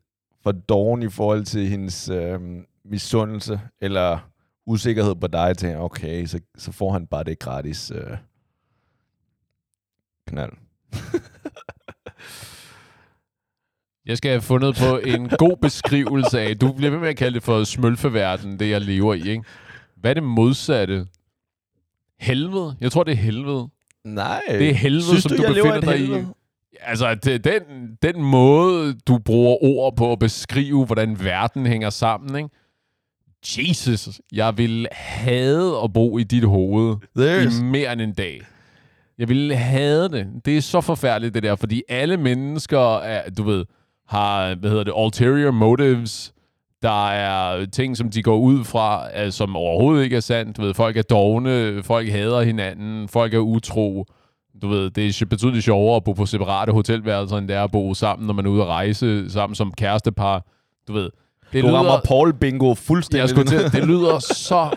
for 0.42 0.52
doven 0.52 1.02
i 1.02 1.08
forhold 1.08 1.44
til 1.44 1.68
hendes 1.68 2.08
øh, 2.08 2.40
misundelse, 2.84 3.60
eller 3.80 4.30
usikkerhed 4.66 5.14
på 5.14 5.26
dig, 5.26 5.56
til 5.56 5.76
okay, 5.76 6.26
så, 6.26 6.40
så 6.56 6.72
får 6.72 6.92
han 6.92 7.06
bare 7.06 7.24
det 7.24 7.38
gratis 7.38 7.90
øh, 7.94 8.16
knald. 10.26 10.52
Jeg 14.10 14.18
skal 14.18 14.30
have 14.30 14.40
fundet 14.40 14.76
på 14.76 14.98
en 14.98 15.28
god 15.28 15.56
beskrivelse 15.62 16.40
af, 16.40 16.58
du 16.58 16.72
bliver 16.72 16.90
ved 16.90 16.98
med 16.98 17.08
at 17.08 17.16
kalde 17.16 17.34
det 17.34 17.42
for 17.42 17.64
smølfeverden, 17.64 18.58
det 18.58 18.70
jeg 18.70 18.80
lever 18.80 19.14
i, 19.14 19.28
ikke? 19.28 19.44
Hvad 19.96 20.10
er 20.10 20.14
det 20.14 20.22
modsatte? 20.22 21.06
Helvede? 22.20 22.76
Jeg 22.80 22.92
tror, 22.92 23.04
det 23.04 23.12
er 23.12 23.16
helvede. 23.16 23.68
Nej. 24.04 24.40
Det 24.48 24.70
er 24.70 24.74
helvede, 24.74 25.04
Synes 25.04 25.22
som 25.22 25.36
du, 25.36 25.42
du 25.42 25.48
befinder 25.48 25.80
dig 25.80 26.00
i. 26.00 26.24
Altså, 26.80 27.14
det, 27.14 27.44
den, 27.44 27.62
den 28.02 28.22
måde, 28.22 28.94
du 28.94 29.18
bruger 29.18 29.64
ord 29.64 29.96
på 29.96 30.12
at 30.12 30.18
beskrive, 30.18 30.86
hvordan 30.86 31.24
verden 31.24 31.66
hænger 31.66 31.90
sammen, 31.90 32.36
ikke? 32.36 32.50
Jesus, 33.58 34.20
jeg 34.32 34.58
vil 34.58 34.86
hade 34.92 35.80
at 35.84 35.92
bo 35.92 36.18
i 36.18 36.22
dit 36.22 36.44
hoved 36.44 36.96
There's, 37.18 37.60
i 37.60 37.62
mere 37.62 37.92
end 37.92 38.00
en 38.00 38.12
dag. 38.12 38.42
Jeg 39.18 39.28
ville 39.28 39.56
have 39.56 40.08
det. 40.08 40.26
Det 40.44 40.56
er 40.56 40.60
så 40.60 40.80
forfærdeligt, 40.80 41.34
det 41.34 41.42
der, 41.42 41.56
fordi 41.56 41.82
alle 41.88 42.16
mennesker, 42.16 42.98
er, 42.98 43.30
du 43.30 43.42
ved, 43.42 43.64
har, 44.10 44.54
hvad 44.54 44.70
hedder 44.70 44.84
det, 44.84 44.92
ulterior 44.96 45.50
motives. 45.50 46.32
Der 46.82 47.08
er 47.08 47.66
ting, 47.66 47.96
som 47.96 48.10
de 48.10 48.22
går 48.22 48.36
ud 48.36 48.64
fra, 48.64 49.08
altså, 49.12 49.36
som 49.36 49.56
overhovedet 49.56 50.04
ikke 50.04 50.16
er 50.16 50.20
sandt. 50.20 50.56
Du 50.56 50.62
ved, 50.62 50.74
folk 50.74 50.96
er 50.96 51.02
dogne, 51.02 51.82
folk 51.82 52.08
hader 52.08 52.42
hinanden, 52.42 53.08
folk 53.08 53.34
er 53.34 53.38
utro. 53.38 54.04
Du 54.62 54.68
ved, 54.68 54.90
det 54.90 55.22
er 55.22 55.26
betydeligt 55.26 55.64
sjovere 55.64 55.96
at 55.96 56.04
bo 56.04 56.12
på 56.12 56.26
separate 56.26 56.72
hotelværelser, 56.72 57.36
end 57.36 57.48
det 57.48 57.56
er 57.56 57.64
at 57.64 57.70
bo 57.70 57.94
sammen, 57.94 58.26
når 58.26 58.34
man 58.34 58.46
er 58.46 58.50
ude 58.50 58.62
at 58.62 58.68
rejse 58.68 59.30
sammen 59.30 59.54
som 59.54 59.72
kærestepar. 59.72 60.46
Du 60.88 60.92
ved, 60.92 61.10
det 61.52 61.64
du 61.64 61.68
rammer 61.68 61.92
lyder, 61.92 62.00
Paul 62.04 62.34
Bingo 62.34 62.74
fuldstændig. 62.74 63.20
jeg 63.20 63.28
skulle 63.28 63.50
til, 63.50 63.72
det 63.72 63.86
lyder 63.86 64.18
så 64.48 64.68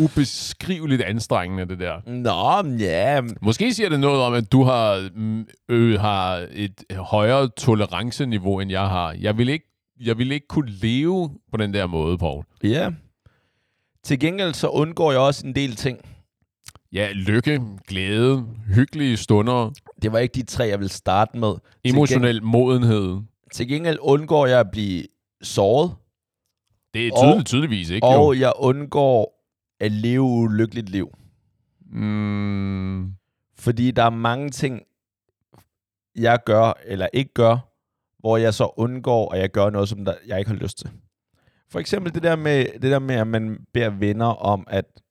ubeskriveligt 0.00 1.02
anstrengende, 1.02 1.68
det 1.68 1.78
der. 1.78 2.10
Nå, 2.10 2.76
ja. 2.78 3.20
Måske 3.42 3.74
siger 3.74 3.88
det 3.88 4.00
noget 4.00 4.22
om, 4.22 4.34
at 4.34 4.52
du 4.52 4.62
har, 4.64 5.10
øh, 5.68 6.00
har 6.00 6.46
et 6.52 6.84
højere 6.96 7.48
toleranceniveau, 7.56 8.60
end 8.60 8.70
jeg 8.70 8.88
har. 8.88 9.12
Jeg 9.20 9.38
vil 9.38 9.48
ikke, 9.48 9.66
jeg 10.00 10.18
vil 10.18 10.32
ikke 10.32 10.46
kunne 10.48 10.70
leve 10.70 11.30
på 11.50 11.56
den 11.56 11.74
der 11.74 11.86
måde, 11.86 12.18
Paul. 12.18 12.44
Ja. 12.62 12.90
Til 14.04 14.18
gengæld 14.20 14.54
så 14.54 14.68
undgår 14.68 15.12
jeg 15.12 15.20
også 15.20 15.46
en 15.46 15.54
del 15.54 15.76
ting. 15.76 15.98
Ja, 16.92 17.08
lykke, 17.12 17.60
glæde, 17.88 18.44
hyggelige 18.74 19.16
stunder, 19.16 19.70
Det 20.02 20.12
var 20.12 20.18
ikke 20.18 20.32
de 20.34 20.42
tre, 20.42 20.64
jeg 20.64 20.80
vil 20.80 20.88
starte 20.90 21.38
med. 21.38 21.52
emotionel 21.84 22.42
modenhed. 22.42 23.18
Til 23.52 23.68
gengæld 23.68 23.98
undgår 24.00 24.46
jeg 24.46 24.60
at 24.60 24.70
blive 24.72 25.04
såret, 25.42 25.92
Det 26.94 27.06
er 27.06 27.12
Og- 27.12 27.18
tydeligt, 27.24 27.46
tydeligvis 27.46 27.90
ikke, 27.90 28.06
og 28.06 28.34
jo. 28.34 28.40
jeg 28.40 28.52
undgår 28.58 29.39
at 29.80 29.92
leve 29.92 30.22
ulykkeligt 30.22 30.88
liv. 30.88 31.14
Mm, 31.92 33.14
Fordi 33.58 33.90
der 33.90 34.02
er 34.02 34.10
mange 34.10 34.50
ting, 34.50 34.82
jeg 36.16 36.38
gør 36.44 36.72
eller 36.84 37.06
ikke 37.12 37.34
gør, 37.34 37.58
hvor 38.18 38.36
jeg 38.36 38.54
så 38.54 38.72
undgår, 38.76 39.34
at 39.34 39.40
jeg 39.40 39.50
gør 39.50 39.70
noget, 39.70 39.88
som 39.88 40.04
der, 40.04 40.14
jeg 40.26 40.38
ikke 40.38 40.50
har 40.50 40.58
lyst 40.58 40.78
til. 40.78 40.90
For 41.68 41.78
eksempel 41.80 42.14
det 42.14 42.22
der 42.22 42.36
med, 42.36 42.66
det 42.72 42.82
der 42.90 42.98
med 42.98 43.14
at 43.14 43.26
man 43.26 43.66
beder 43.74 43.90
venner 43.90 44.26
om 44.26 44.64
at, 44.70 45.02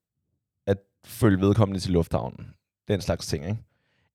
at 0.67 0.77
følge 1.05 1.41
vedkommende 1.41 1.79
til 1.79 1.91
lufthavnen. 1.91 2.53
Den 2.87 3.01
slags 3.01 3.27
ting, 3.27 3.45
ikke? 3.45 3.63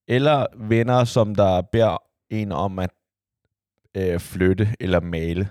Eller 0.09 0.47
venner, 0.57 1.05
som 1.05 1.35
der 1.35 1.63
beder 1.63 1.97
en 2.31 2.53
om 2.53 2.79
at 2.79 2.91
øh, 3.95 4.21
flytte 4.21 4.69
eller 4.81 5.01
male. 5.01 5.49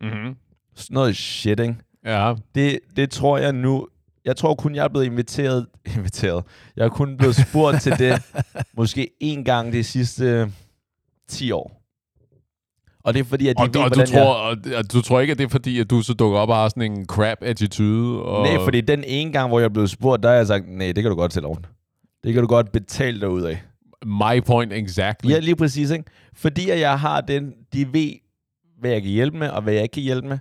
mm-hmm. 0.00 0.36
Sådan 0.74 0.94
noget 0.94 1.16
shit, 1.16 1.60
ikke? 1.60 1.76
Ja, 2.04 2.34
Det, 2.54 2.78
det 2.96 3.10
tror 3.10 3.38
jeg 3.38 3.52
nu... 3.52 3.88
Jeg 4.24 4.36
tror 4.36 4.54
kun, 4.54 4.74
jeg 4.74 4.84
er 4.84 4.88
blevet 4.88 5.04
inviteret... 5.04 5.66
Inviteret. 5.96 6.44
Jeg 6.76 6.84
er 6.84 6.88
kun 6.88 7.16
blevet 7.16 7.36
spurgt 7.36 7.80
til 7.80 7.92
det 7.98 8.22
måske 8.78 9.10
en 9.20 9.44
gang 9.44 9.72
de 9.72 9.84
sidste 9.84 10.52
10 11.28 11.50
år. 11.50 11.82
Og 13.04 13.14
det 13.14 13.20
er 13.20 13.24
fordi, 13.24 13.48
at 13.48 13.56
de 13.58 13.62
og, 13.62 13.68
ved, 13.74 13.80
og, 13.80 13.94
du 13.94 14.06
tror, 14.06 14.34
og, 14.34 14.56
og 14.76 14.92
du 14.92 15.02
tror 15.02 15.20
ikke, 15.20 15.30
at 15.30 15.38
det 15.38 15.44
er 15.44 15.48
fordi, 15.48 15.80
at 15.80 15.90
du 15.90 16.02
så 16.02 16.14
dukker 16.14 16.38
op 16.38 16.48
og 16.48 16.56
har 16.56 16.68
sådan 16.68 16.92
en 16.92 17.06
crap-attitude? 17.06 18.22
Og... 18.22 18.46
jeg... 18.46 18.54
Nej, 18.54 18.64
fordi 18.64 18.80
den 18.80 19.04
ene 19.06 19.32
gang, 19.32 19.48
hvor 19.48 19.60
jeg 19.60 19.72
blev 19.72 19.88
spurgt, 19.88 20.22
der 20.22 20.28
har 20.28 20.36
jeg 20.36 20.46
sagt, 20.46 20.68
nej, 20.68 20.92
det 20.92 21.02
kan 21.02 21.10
du 21.10 21.16
godt 21.16 21.32
til 21.32 21.42
loven. 21.42 21.66
Det 22.24 22.32
kan 22.32 22.42
du 22.42 22.48
godt 22.48 22.72
betale 22.72 23.20
dig 23.20 23.28
ud 23.28 23.42
af. 23.42 23.62
My 24.06 24.42
point 24.46 24.72
exactly. 24.72 25.30
Ja, 25.30 25.38
lige 25.38 25.56
præcis, 25.56 25.90
ikke? 25.90 26.04
Fordi 26.34 26.70
at 26.70 26.80
jeg 26.80 27.00
har 27.00 27.20
den, 27.20 27.52
de 27.72 27.92
ved, 27.92 28.12
hvad 28.78 28.90
jeg 28.90 29.02
kan 29.02 29.10
hjælpe 29.10 29.38
med, 29.38 29.48
og 29.48 29.62
hvad 29.62 29.72
jeg 29.72 29.82
ikke 29.82 29.92
kan 29.92 30.02
hjælpe 30.02 30.28
med, 30.28 30.38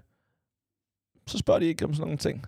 så 1.27 1.37
spørger 1.37 1.59
de 1.59 1.65
ikke 1.65 1.85
om 1.85 1.93
sådan 1.93 2.05
nogle 2.05 2.17
ting. 2.17 2.45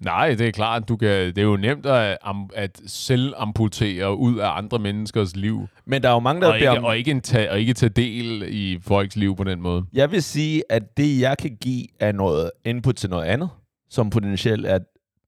Nej, 0.00 0.34
det 0.34 0.48
er 0.48 0.50
klart. 0.50 0.88
Du 0.88 0.96
kan, 0.96 1.08
det 1.08 1.38
er 1.38 1.42
jo 1.42 1.56
nemt 1.56 1.86
at, 1.86 2.18
am, 2.22 2.50
at 2.54 2.80
selv 2.86 3.34
amputere 3.36 4.16
ud 4.16 4.38
af 4.38 4.56
andre 4.58 4.78
menneskers 4.78 5.36
liv. 5.36 5.66
Men 5.84 6.02
der 6.02 6.08
er 6.08 6.12
jo 6.12 6.18
mange, 6.20 6.40
der 6.42 6.48
Og 6.48 6.54
ikke, 6.56 6.66
beder 6.66 6.78
om... 6.78 6.84
og, 6.84 6.98
ikke 6.98 7.10
en 7.10 7.20
ta, 7.20 7.50
og 7.50 7.60
ikke 7.60 7.74
tage 7.74 7.90
del 7.90 8.44
i 8.48 8.78
folks 8.82 9.16
liv 9.16 9.36
på 9.36 9.44
den 9.44 9.60
måde. 9.60 9.84
Jeg 9.92 10.10
vil 10.10 10.22
sige, 10.22 10.62
at 10.70 10.96
det, 10.96 11.20
jeg 11.20 11.38
kan 11.38 11.56
give, 11.60 11.86
er 12.00 12.12
noget 12.12 12.50
input 12.64 12.94
til 12.94 13.10
noget 13.10 13.24
andet, 13.24 13.48
som 13.90 14.10
potentielt 14.10 14.66
er 14.66 14.78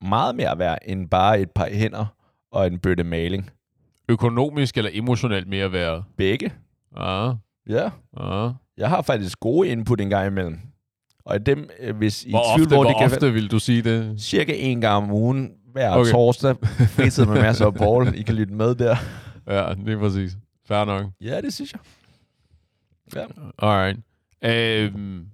meget 0.04 0.34
mere 0.34 0.58
værd 0.58 0.78
end 0.86 1.08
bare 1.08 1.40
et 1.40 1.50
par 1.50 1.68
hænder 1.72 2.06
og 2.52 2.66
en 2.66 2.78
bøtte 2.78 3.04
maling. 3.04 3.50
Økonomisk 4.08 4.76
eller 4.76 4.90
emotionelt 4.94 5.48
mere 5.48 5.72
værd. 5.72 6.02
Begge. 6.16 6.52
Ja, 6.96 7.32
Ja. 7.68 7.90
ja. 8.20 8.50
Jeg 8.76 8.88
har 8.88 9.02
faktisk 9.02 9.40
gode 9.40 9.68
input 9.68 10.00
en 10.00 10.10
gang 10.10 10.26
imellem. 10.26 10.58
Og 11.30 11.46
dem, 11.46 11.70
øh, 11.80 11.96
hvis 11.96 12.24
I 12.24 12.30
Hvor 12.30 12.42
tvivl, 12.56 12.66
ofte, 12.66 12.74
hvor 12.74 12.84
hvor 12.84 12.98
kan 12.98 13.12
ofte 13.12 13.32
vil 13.32 13.50
du 13.50 13.58
sige 13.58 13.82
det? 13.82 14.14
cirka 14.22 14.52
en 14.56 14.80
gang 14.80 15.04
om 15.04 15.10
ugen, 15.10 15.50
hver 15.72 15.90
Okay. 15.96 16.10
torsdag, 16.10 16.56
fritid 16.96 17.26
med 17.26 17.34
masser 17.34 17.66
af 17.66 17.74
Paul. 17.74 18.14
I 18.14 18.22
kan 18.22 18.34
lytte 18.34 18.54
med 18.54 18.74
der. 18.74 18.96
Ja, 19.48 19.74
det 19.86 19.92
er 19.94 19.98
præcis. 19.98 20.32
Fair 20.68 20.84
nok. 20.84 21.06
Ja, 21.20 21.40
det 21.40 21.54
synes 21.54 21.72
jeg. 21.72 21.80
Ja. 23.16 23.66
Alright. 23.68 23.98
Øhm, 24.44 25.24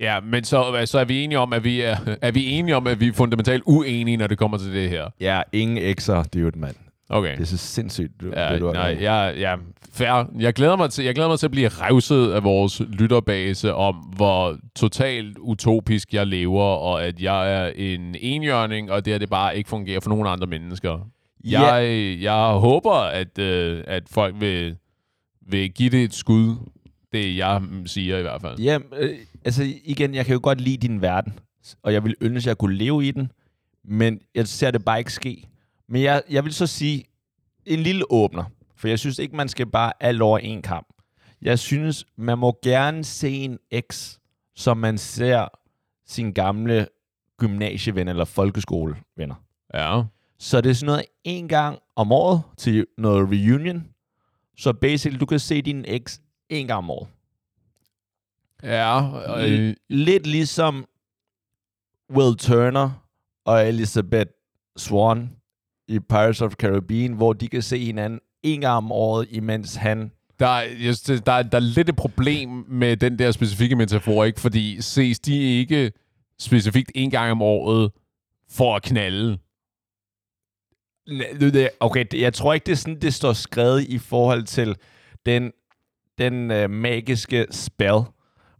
ja, 0.00 0.20
men 0.20 0.44
så, 0.44 0.82
så 0.84 0.98
er 0.98 1.04
vi 1.04 1.24
enige 1.24 1.38
om, 1.38 1.52
at 1.52 1.64
vi 1.64 1.80
er, 1.80 1.96
er 2.22 2.30
vi 2.30 2.46
enige 2.50 2.76
om, 2.76 2.86
at 2.86 3.00
vi 3.00 3.08
er 3.08 3.12
fundamentalt 3.12 3.62
uenige, 3.66 4.16
når 4.16 4.26
det 4.26 4.38
kommer 4.38 4.58
til 4.58 4.72
det 4.72 4.90
her. 4.90 5.04
Ja, 5.20 5.42
ingen 5.52 5.78
ekser, 5.78 6.22
det 6.22 6.36
er 6.36 6.40
jo 6.40 6.48
et 6.48 6.56
mand. 6.56 6.74
Okay. 7.08 7.32
Det 7.32 7.40
er 7.40 7.44
så 7.46 7.56
sindssygt, 7.56 8.20
du, 8.20 8.32
Ja, 8.36 8.52
det, 8.52 8.60
du 8.60 8.66
har 8.66 8.72
nej, 8.72 8.88
lavet. 8.92 9.02
ja, 9.02 9.28
ja, 9.50 9.56
fair. 9.92 10.30
Jeg 10.38 10.54
glæder, 10.54 10.76
mig 10.76 10.90
til, 10.90 11.04
jeg 11.04 11.14
glæder 11.14 11.28
mig 11.28 11.38
til 11.38 11.46
at 11.46 11.50
blive 11.50 11.68
revset 11.68 12.32
af 12.32 12.44
vores 12.44 12.82
lytterbase 12.88 13.74
om, 13.74 13.94
hvor 13.94 14.58
totalt 14.76 15.38
utopisk 15.38 16.14
jeg 16.14 16.26
lever, 16.26 16.62
og 16.64 17.04
at 17.04 17.20
jeg 17.20 17.64
er 17.64 17.72
en 17.76 18.14
enhjørning, 18.20 18.90
og 18.90 19.04
det, 19.04 19.12
at 19.12 19.20
det 19.20 19.30
bare 19.30 19.56
ikke 19.56 19.68
fungerer 19.70 20.00
for 20.00 20.10
nogen 20.10 20.26
andre 20.26 20.46
mennesker. 20.46 21.08
Ja. 21.44 21.62
Jeg, 21.62 22.16
jeg 22.22 22.34
håber, 22.58 22.92
at, 22.94 23.38
øh, 23.38 23.84
at 23.86 24.02
folk 24.10 24.34
vil, 24.40 24.76
vil 25.48 25.70
give 25.70 25.90
det 25.90 26.04
et 26.04 26.14
skud. 26.14 26.56
Det 27.12 27.36
jeg 27.36 27.62
siger 27.86 28.18
i 28.18 28.22
hvert 28.22 28.40
fald. 28.40 28.58
Ja, 28.58 28.78
øh, 28.98 29.10
altså 29.44 29.62
igen, 29.84 30.14
jeg 30.14 30.26
kan 30.26 30.32
jo 30.32 30.40
godt 30.42 30.60
lide 30.60 30.76
din 30.88 31.02
verden, 31.02 31.32
og 31.82 31.92
jeg 31.92 32.04
vil 32.04 32.14
ønske, 32.20 32.38
at 32.38 32.46
jeg 32.46 32.58
kunne 32.58 32.76
leve 32.76 33.04
i 33.06 33.10
den, 33.10 33.32
men 33.84 34.18
jeg 34.34 34.48
ser 34.48 34.70
det 34.70 34.84
bare 34.84 34.98
ikke 34.98 35.12
ske. 35.12 35.44
Men 35.88 36.02
jeg, 36.02 36.22
jeg 36.30 36.44
vil 36.44 36.54
så 36.54 36.66
sige, 36.66 37.04
en 37.66 37.80
lille 37.80 38.04
åbner, 38.12 38.44
for 38.76 38.88
jeg 38.88 38.98
synes 38.98 39.18
ikke, 39.18 39.36
man 39.36 39.48
skal 39.48 39.66
bare 39.66 39.92
alt 40.00 40.22
over 40.22 40.38
en 40.38 40.62
kamp. 40.62 40.86
Jeg 41.42 41.58
synes, 41.58 42.06
man 42.16 42.38
må 42.38 42.58
gerne 42.62 43.04
se 43.04 43.30
en 43.30 43.58
eks, 43.70 44.20
som 44.56 44.76
man 44.76 44.98
ser 44.98 45.48
sin 46.06 46.32
gamle 46.32 46.88
gymnasieven 47.38 48.08
eller 48.08 48.24
folkeskolevenner. 48.24 49.34
Ja. 49.74 50.02
Så 50.38 50.60
det 50.60 50.70
er 50.70 50.74
sådan 50.74 50.86
noget 50.86 51.04
en 51.24 51.48
gang 51.48 51.78
om 51.96 52.12
året 52.12 52.42
til 52.58 52.86
noget 52.98 53.28
reunion. 53.30 53.88
Så 54.56 54.72
basically, 54.72 55.20
du 55.20 55.26
kan 55.26 55.38
se 55.38 55.62
din 55.62 55.84
eks 55.88 56.20
en 56.48 56.66
gang 56.66 56.78
om 56.78 56.90
året. 56.90 57.08
Ja, 58.62 59.10
og, 59.12 59.50
øh, 59.50 59.74
Lidt 59.88 60.26
ligesom 60.26 60.86
Will 62.10 62.36
Turner 62.36 62.90
og 63.44 63.68
Elizabeth 63.68 64.30
Swan 64.76 65.36
i 65.88 65.98
Pirates 65.98 66.42
of 66.42 66.52
Caribbean, 66.52 67.12
hvor 67.12 67.32
de 67.32 67.48
kan 67.48 67.62
se 67.62 67.78
hinanden 67.84 68.20
en 68.42 68.60
gang 68.60 68.76
om 68.76 68.92
året, 68.92 69.26
imens 69.30 69.74
han... 69.74 70.10
Der, 70.38 70.46
er- 70.46 70.68
det- 71.06 71.26
der, 71.26 71.32
er- 71.32 71.42
der 71.42 71.58
er 71.58 71.62
lidt 71.62 71.88
et 71.88 71.96
problem 71.96 72.48
med 72.68 72.96
den 72.96 73.18
der 73.18 73.30
specifikke 73.32 73.76
metafor, 73.76 74.24
ikke? 74.24 74.40
Fordi 74.40 74.80
ses 74.80 75.20
de 75.20 75.40
ikke 75.42 75.92
specifikt 76.40 76.92
en 76.94 77.10
gang 77.10 77.30
om 77.30 77.42
året 77.42 77.90
for 78.50 78.76
at 78.76 78.82
knalde. 78.82 79.38
Okay, 81.80 82.04
jeg 82.14 82.34
tror 82.34 82.54
ikke, 82.54 82.64
det 82.64 82.72
er 82.72 82.76
sådan, 82.76 83.00
det 83.00 83.14
står 83.14 83.32
skrevet 83.32 83.82
i 83.84 83.98
forhold 83.98 84.42
til 84.42 84.76
den, 85.26 85.52
den 86.18 86.50
øh, 86.50 86.70
magiske 86.70 87.46
spell, 87.50 87.98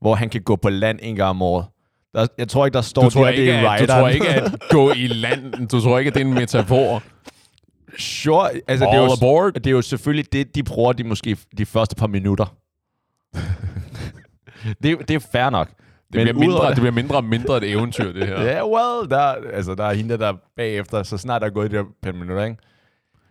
hvor 0.01 0.15
han 0.15 0.29
kan 0.29 0.43
gå 0.43 0.57
på 0.57 0.71
land 0.71 0.99
en 1.03 1.17
gang 1.17 1.31
om 1.31 1.43
året. 1.43 1.67
Der, 2.15 2.27
jeg 2.39 2.49
tror 2.49 2.67
ikke, 2.67 2.75
der 2.75 2.81
står 2.81 3.03
Du 3.03 3.11
tror, 3.11 3.27
det, 3.27 3.33
ikke, 3.39 3.53
det 3.53 3.61
er 3.61 3.71
at, 3.71 3.81
du 3.81 3.87
tror 3.87 4.09
ikke 4.09 4.29
at 4.29 4.53
gå 4.71 4.93
i 4.93 5.07
land, 5.07 5.69
du 5.69 5.81
tror 5.81 5.99
ikke, 5.99 6.09
at 6.09 6.15
det 6.15 6.21
er 6.21 6.25
en 6.25 6.35
metafor. 6.35 7.03
Sure, 7.99 8.51
altså 8.69 8.85
det 8.85 8.91
All 8.91 9.01
er, 9.01 9.05
jo, 9.05 9.13
aboard. 9.13 9.53
det 9.53 9.67
er 9.67 9.71
jo 9.71 9.83
selvfølgelig 9.83 10.33
det, 10.33 10.55
de 10.55 10.63
bruger 10.63 10.93
de 10.93 11.05
måske 11.05 11.37
de 11.59 11.67
første 11.67 11.97
par 11.97 12.07
minutter. 12.07 12.55
det, 14.83 15.09
det 15.09 15.11
er 15.11 15.27
fair 15.33 15.51
nok. 15.51 15.69
Det 15.69 16.23
bliver, 16.23 16.33
mindre, 16.33 16.69
det 16.69 16.77
bliver 16.77 16.93
mindre 16.93 17.17
og 17.17 17.25
mindre 17.25 17.57
et 17.57 17.71
eventyr, 17.71 18.13
det 18.13 18.27
her. 18.27 18.43
Ja, 18.43 18.55
yeah, 18.55 18.69
well, 18.69 19.11
der, 19.11 19.35
altså, 19.53 19.75
der 19.75 19.85
er 19.85 19.95
hende, 19.95 20.19
der 20.19 20.33
bagefter, 20.57 21.03
så 21.03 21.19
snart 21.19 21.43
der 21.43 21.49
er 21.49 21.53
gået 21.53 21.71
de 21.71 21.77
der 21.77 21.85
par 22.03 22.13
minutter, 22.13 22.45
ikke? 22.45 22.57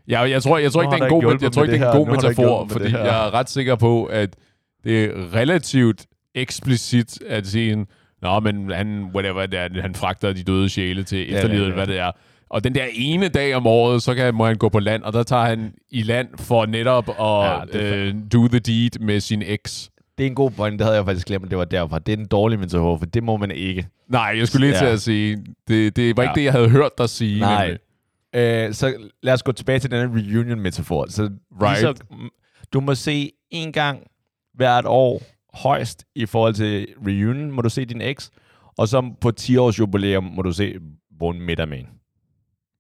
Ja, 0.08 0.22
jeg 0.22 0.44
tror, 0.44 0.58
jeg 0.58 0.72
tror 0.72 0.82
ikke, 0.82 0.92
det 0.92 1.02
er 1.02 1.06
en 1.06 1.10
god, 1.10 1.22
hjulpet 1.22 1.42
jeg 1.42 1.52
tror 1.52 1.64
ikke, 1.64 1.74
det 1.74 1.82
er 1.82 1.92
det 1.92 2.00
en 2.00 2.06
god 2.06 2.16
metafor, 2.16 2.68
fordi 2.72 2.86
det 2.86 2.92
jeg 2.92 3.26
er 3.28 3.34
ret 3.34 3.50
sikker 3.50 3.76
på, 3.76 4.06
at 4.06 4.36
det 4.84 5.04
er 5.04 5.34
relativt 5.34 6.06
eksplicit 6.36 7.22
at 7.22 7.48
sige, 7.48 7.86
Nå, 8.24 8.40
men 8.40 8.72
han, 8.72 9.04
whatever 9.16 9.46
det 9.46 9.60
er, 9.60 9.82
han 9.82 9.96
fragter 9.96 10.34
de 10.34 10.44
døde 10.44 10.70
sjæle 10.70 11.04
til 11.04 11.18
ja, 11.30 11.36
efterlivet, 11.36 11.62
ja. 11.62 11.66
eller 11.66 11.76
hvad 11.76 11.88
det 11.88 12.00
er. 12.00 12.12
Og 12.50 12.64
den 12.64 12.76
der 12.76 12.86
ene 12.94 13.28
dag 13.28 13.56
om 13.56 13.68
året, 13.68 14.04
så 14.04 14.16
kan, 14.16 14.36
må 14.36 14.46
han 14.46 14.56
gå 14.58 14.70
på 14.70 14.80
land, 14.80 15.04
og 15.04 15.14
der 15.14 15.24
tager 15.24 15.46
han 15.46 15.74
i 15.92 16.02
land 16.02 16.28
for 16.40 16.66
netop 16.66 17.10
at 17.10 17.16
Ja, 17.20 17.90
ja, 17.90 17.96
øh, 17.96 18.16
do 18.34 18.48
the 18.48 18.60
deed 18.60 19.00
med 19.00 19.20
sin 19.20 19.44
eks. 19.46 19.90
Det 20.18 20.24
er 20.24 20.28
en 20.28 20.36
god 20.36 20.52
point, 20.52 20.80
det 20.80 20.86
havde 20.86 20.98
jeg 20.98 21.06
faktisk 21.06 21.28
glemt, 21.28 21.50
det 21.50 21.58
var 21.58 21.66
derfor. 21.66 22.00
Det 22.00 22.14
er 22.14 22.18
en 22.18 22.26
dårlig 22.28 22.60
metafor, 22.60 22.98
for 22.98 23.06
det 23.06 23.24
må 23.24 23.38
man 23.38 23.52
ikke. 23.52 23.88
Nej, 24.10 24.36
jeg 24.38 24.48
skulle 24.48 24.68
lige 24.68 24.74
Ja. 24.78 24.80
til 24.86 24.94
at 24.94 25.02
sige, 25.02 25.38
det, 25.68 25.96
det 25.96 26.18
var 26.18 26.24
ikke 26.24 26.32
Ja. 26.32 26.40
det, 26.40 26.44
jeg 26.46 26.52
havde 26.54 26.70
hørt 26.70 26.92
dig 26.98 27.10
sige. 27.10 27.40
Nej. 27.40 27.66
nemlig. 27.66 27.80
Øh, 28.68 28.74
så 28.74 28.94
lad 29.24 29.34
os 29.34 29.44
gå 29.44 29.52
tilbage 29.52 29.80
til 29.80 29.92
denne 29.92 30.14
reunion-metafor. 30.22 31.06
Så 31.10 31.30
Right. 31.62 31.80
Så, 31.80 31.94
du 32.74 32.80
må 32.80 32.96
se 32.96 33.32
en 33.52 33.72
gang 33.72 34.00
hvert 34.54 34.86
år 34.88 35.22
højst 35.54 36.06
i 36.16 36.26
forhold 36.26 36.54
til 36.54 36.96
reunion, 37.06 37.52
må 37.52 37.62
du 37.62 37.70
se 37.70 37.86
din 37.86 38.02
eks. 38.02 38.32
Og 38.78 38.88
så 38.88 39.14
på 39.22 39.32
10 39.32 39.58
års 39.58 39.80
jubilæum 39.80 40.24
må 40.24 40.42
du 40.42 40.52
se 40.52 40.80
Bone 41.20 41.40
Midterman. 41.40 41.90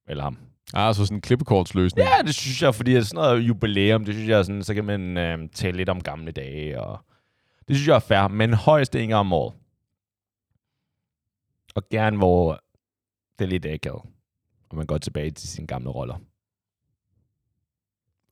Eller 0.08 0.24
ham. 0.24 0.38
Ah, 0.74 0.96
så 0.96 1.06
sådan 1.06 1.18
en 1.18 1.22
klippekortsløsning. 1.22 2.08
Ja, 2.08 2.22
det 2.26 2.36
synes 2.36 2.62
jeg, 2.62 2.76
fordi 2.76 2.94
det 2.94 3.08
sådan 3.08 3.24
noget 3.24 3.42
jubilæum, 3.42 4.06
det 4.06 4.14
synes 4.14 4.30
jeg 4.30 4.46
sådan, 4.46 4.64
så 4.64 4.74
kan 4.74 4.86
man 4.86 5.18
øh, 5.18 5.50
tale 5.50 5.78
lidt 5.78 5.90
om 5.90 6.02
gamle 6.02 6.32
dage, 6.32 6.82
og 6.82 7.00
det 7.68 7.76
synes 7.76 7.88
jeg 7.88 7.96
er 7.96 8.00
fair, 8.00 8.28
men 8.28 8.54
højst 8.54 8.96
en 8.96 9.10
gang 9.10 9.20
om 9.20 9.34
året. 9.34 9.54
Og 11.76 11.84
gerne, 11.90 12.18
hvor 12.18 12.64
det 13.40 13.46
er 13.46 13.50
lidt 13.50 13.66
akavet, 13.66 14.02
og 14.70 14.78
man 14.78 14.86
går 14.86 14.98
tilbage 14.98 15.32
til 15.32 15.50
sine 15.50 15.68
gamle 15.68 15.90
roller. 15.90 16.16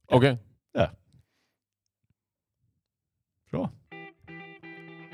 Okay. 0.07 0.37
Ja. 0.75 0.87
Sure. 3.49 3.69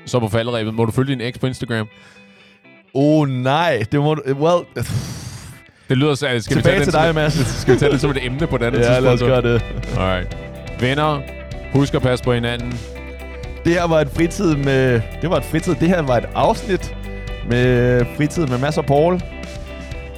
Så 0.08 0.20
på 0.20 0.28
falderæbet, 0.28 0.74
må 0.74 0.84
du 0.84 0.92
følge 0.92 1.12
din 1.12 1.20
eks 1.20 1.38
på 1.38 1.46
Instagram? 1.46 1.88
Oh 2.94 3.28
nej, 3.28 3.84
det 3.92 4.00
må 4.00 4.14
du, 4.14 4.22
well, 4.32 4.64
Det 5.88 5.96
lyder 5.96 6.14
så... 6.14 6.26
Skal 6.40 6.56
vi 6.56 6.62
tilbage 6.62 6.62
tage 6.62 6.84
til 6.84 6.92
den, 6.92 7.02
dig, 7.02 7.14
Mads. 7.14 7.34
Skal 7.62 7.74
vi 7.74 7.78
tage 7.78 7.92
det 7.92 8.00
som 8.00 8.10
et 8.10 8.26
emne 8.26 8.46
på 8.46 8.56
den 8.56 8.66
anden 8.66 8.80
ja, 8.82 8.98
lad 8.98 9.12
os 9.12 9.20
tidspunkt? 9.20 9.42
gøre 9.42 9.54
det. 9.54 9.62
Alright. 9.98 10.36
Venner, 10.80 11.20
husk 11.72 11.94
at 11.94 12.02
passe 12.02 12.24
på 12.24 12.32
hinanden. 12.32 12.78
Det 13.64 13.72
her 13.72 13.84
var 13.84 14.00
et 14.00 14.08
fritid 14.14 14.56
med, 14.56 15.00
det 15.22 15.30
var 15.30 15.36
et 15.36 15.44
fritid, 15.44 15.74
det 15.74 15.88
her 15.88 16.02
var 16.02 16.16
et 16.16 16.28
afsnit 16.34 16.96
med 17.48 18.04
fritid 18.16 18.46
med 18.46 18.58
Mads 18.58 18.78
og 18.78 18.84
Paul. 18.86 19.20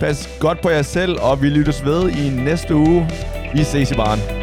Pas 0.00 0.30
godt 0.40 0.60
på 0.60 0.70
jer 0.70 0.82
selv, 0.82 1.18
og 1.20 1.42
vi 1.42 1.48
lyttes 1.48 1.84
ved 1.84 2.10
i 2.10 2.28
næste 2.30 2.74
uge. 2.74 3.10
Vi 3.54 3.64
ses 3.64 3.90
i 3.90 3.94
baren. 3.94 4.39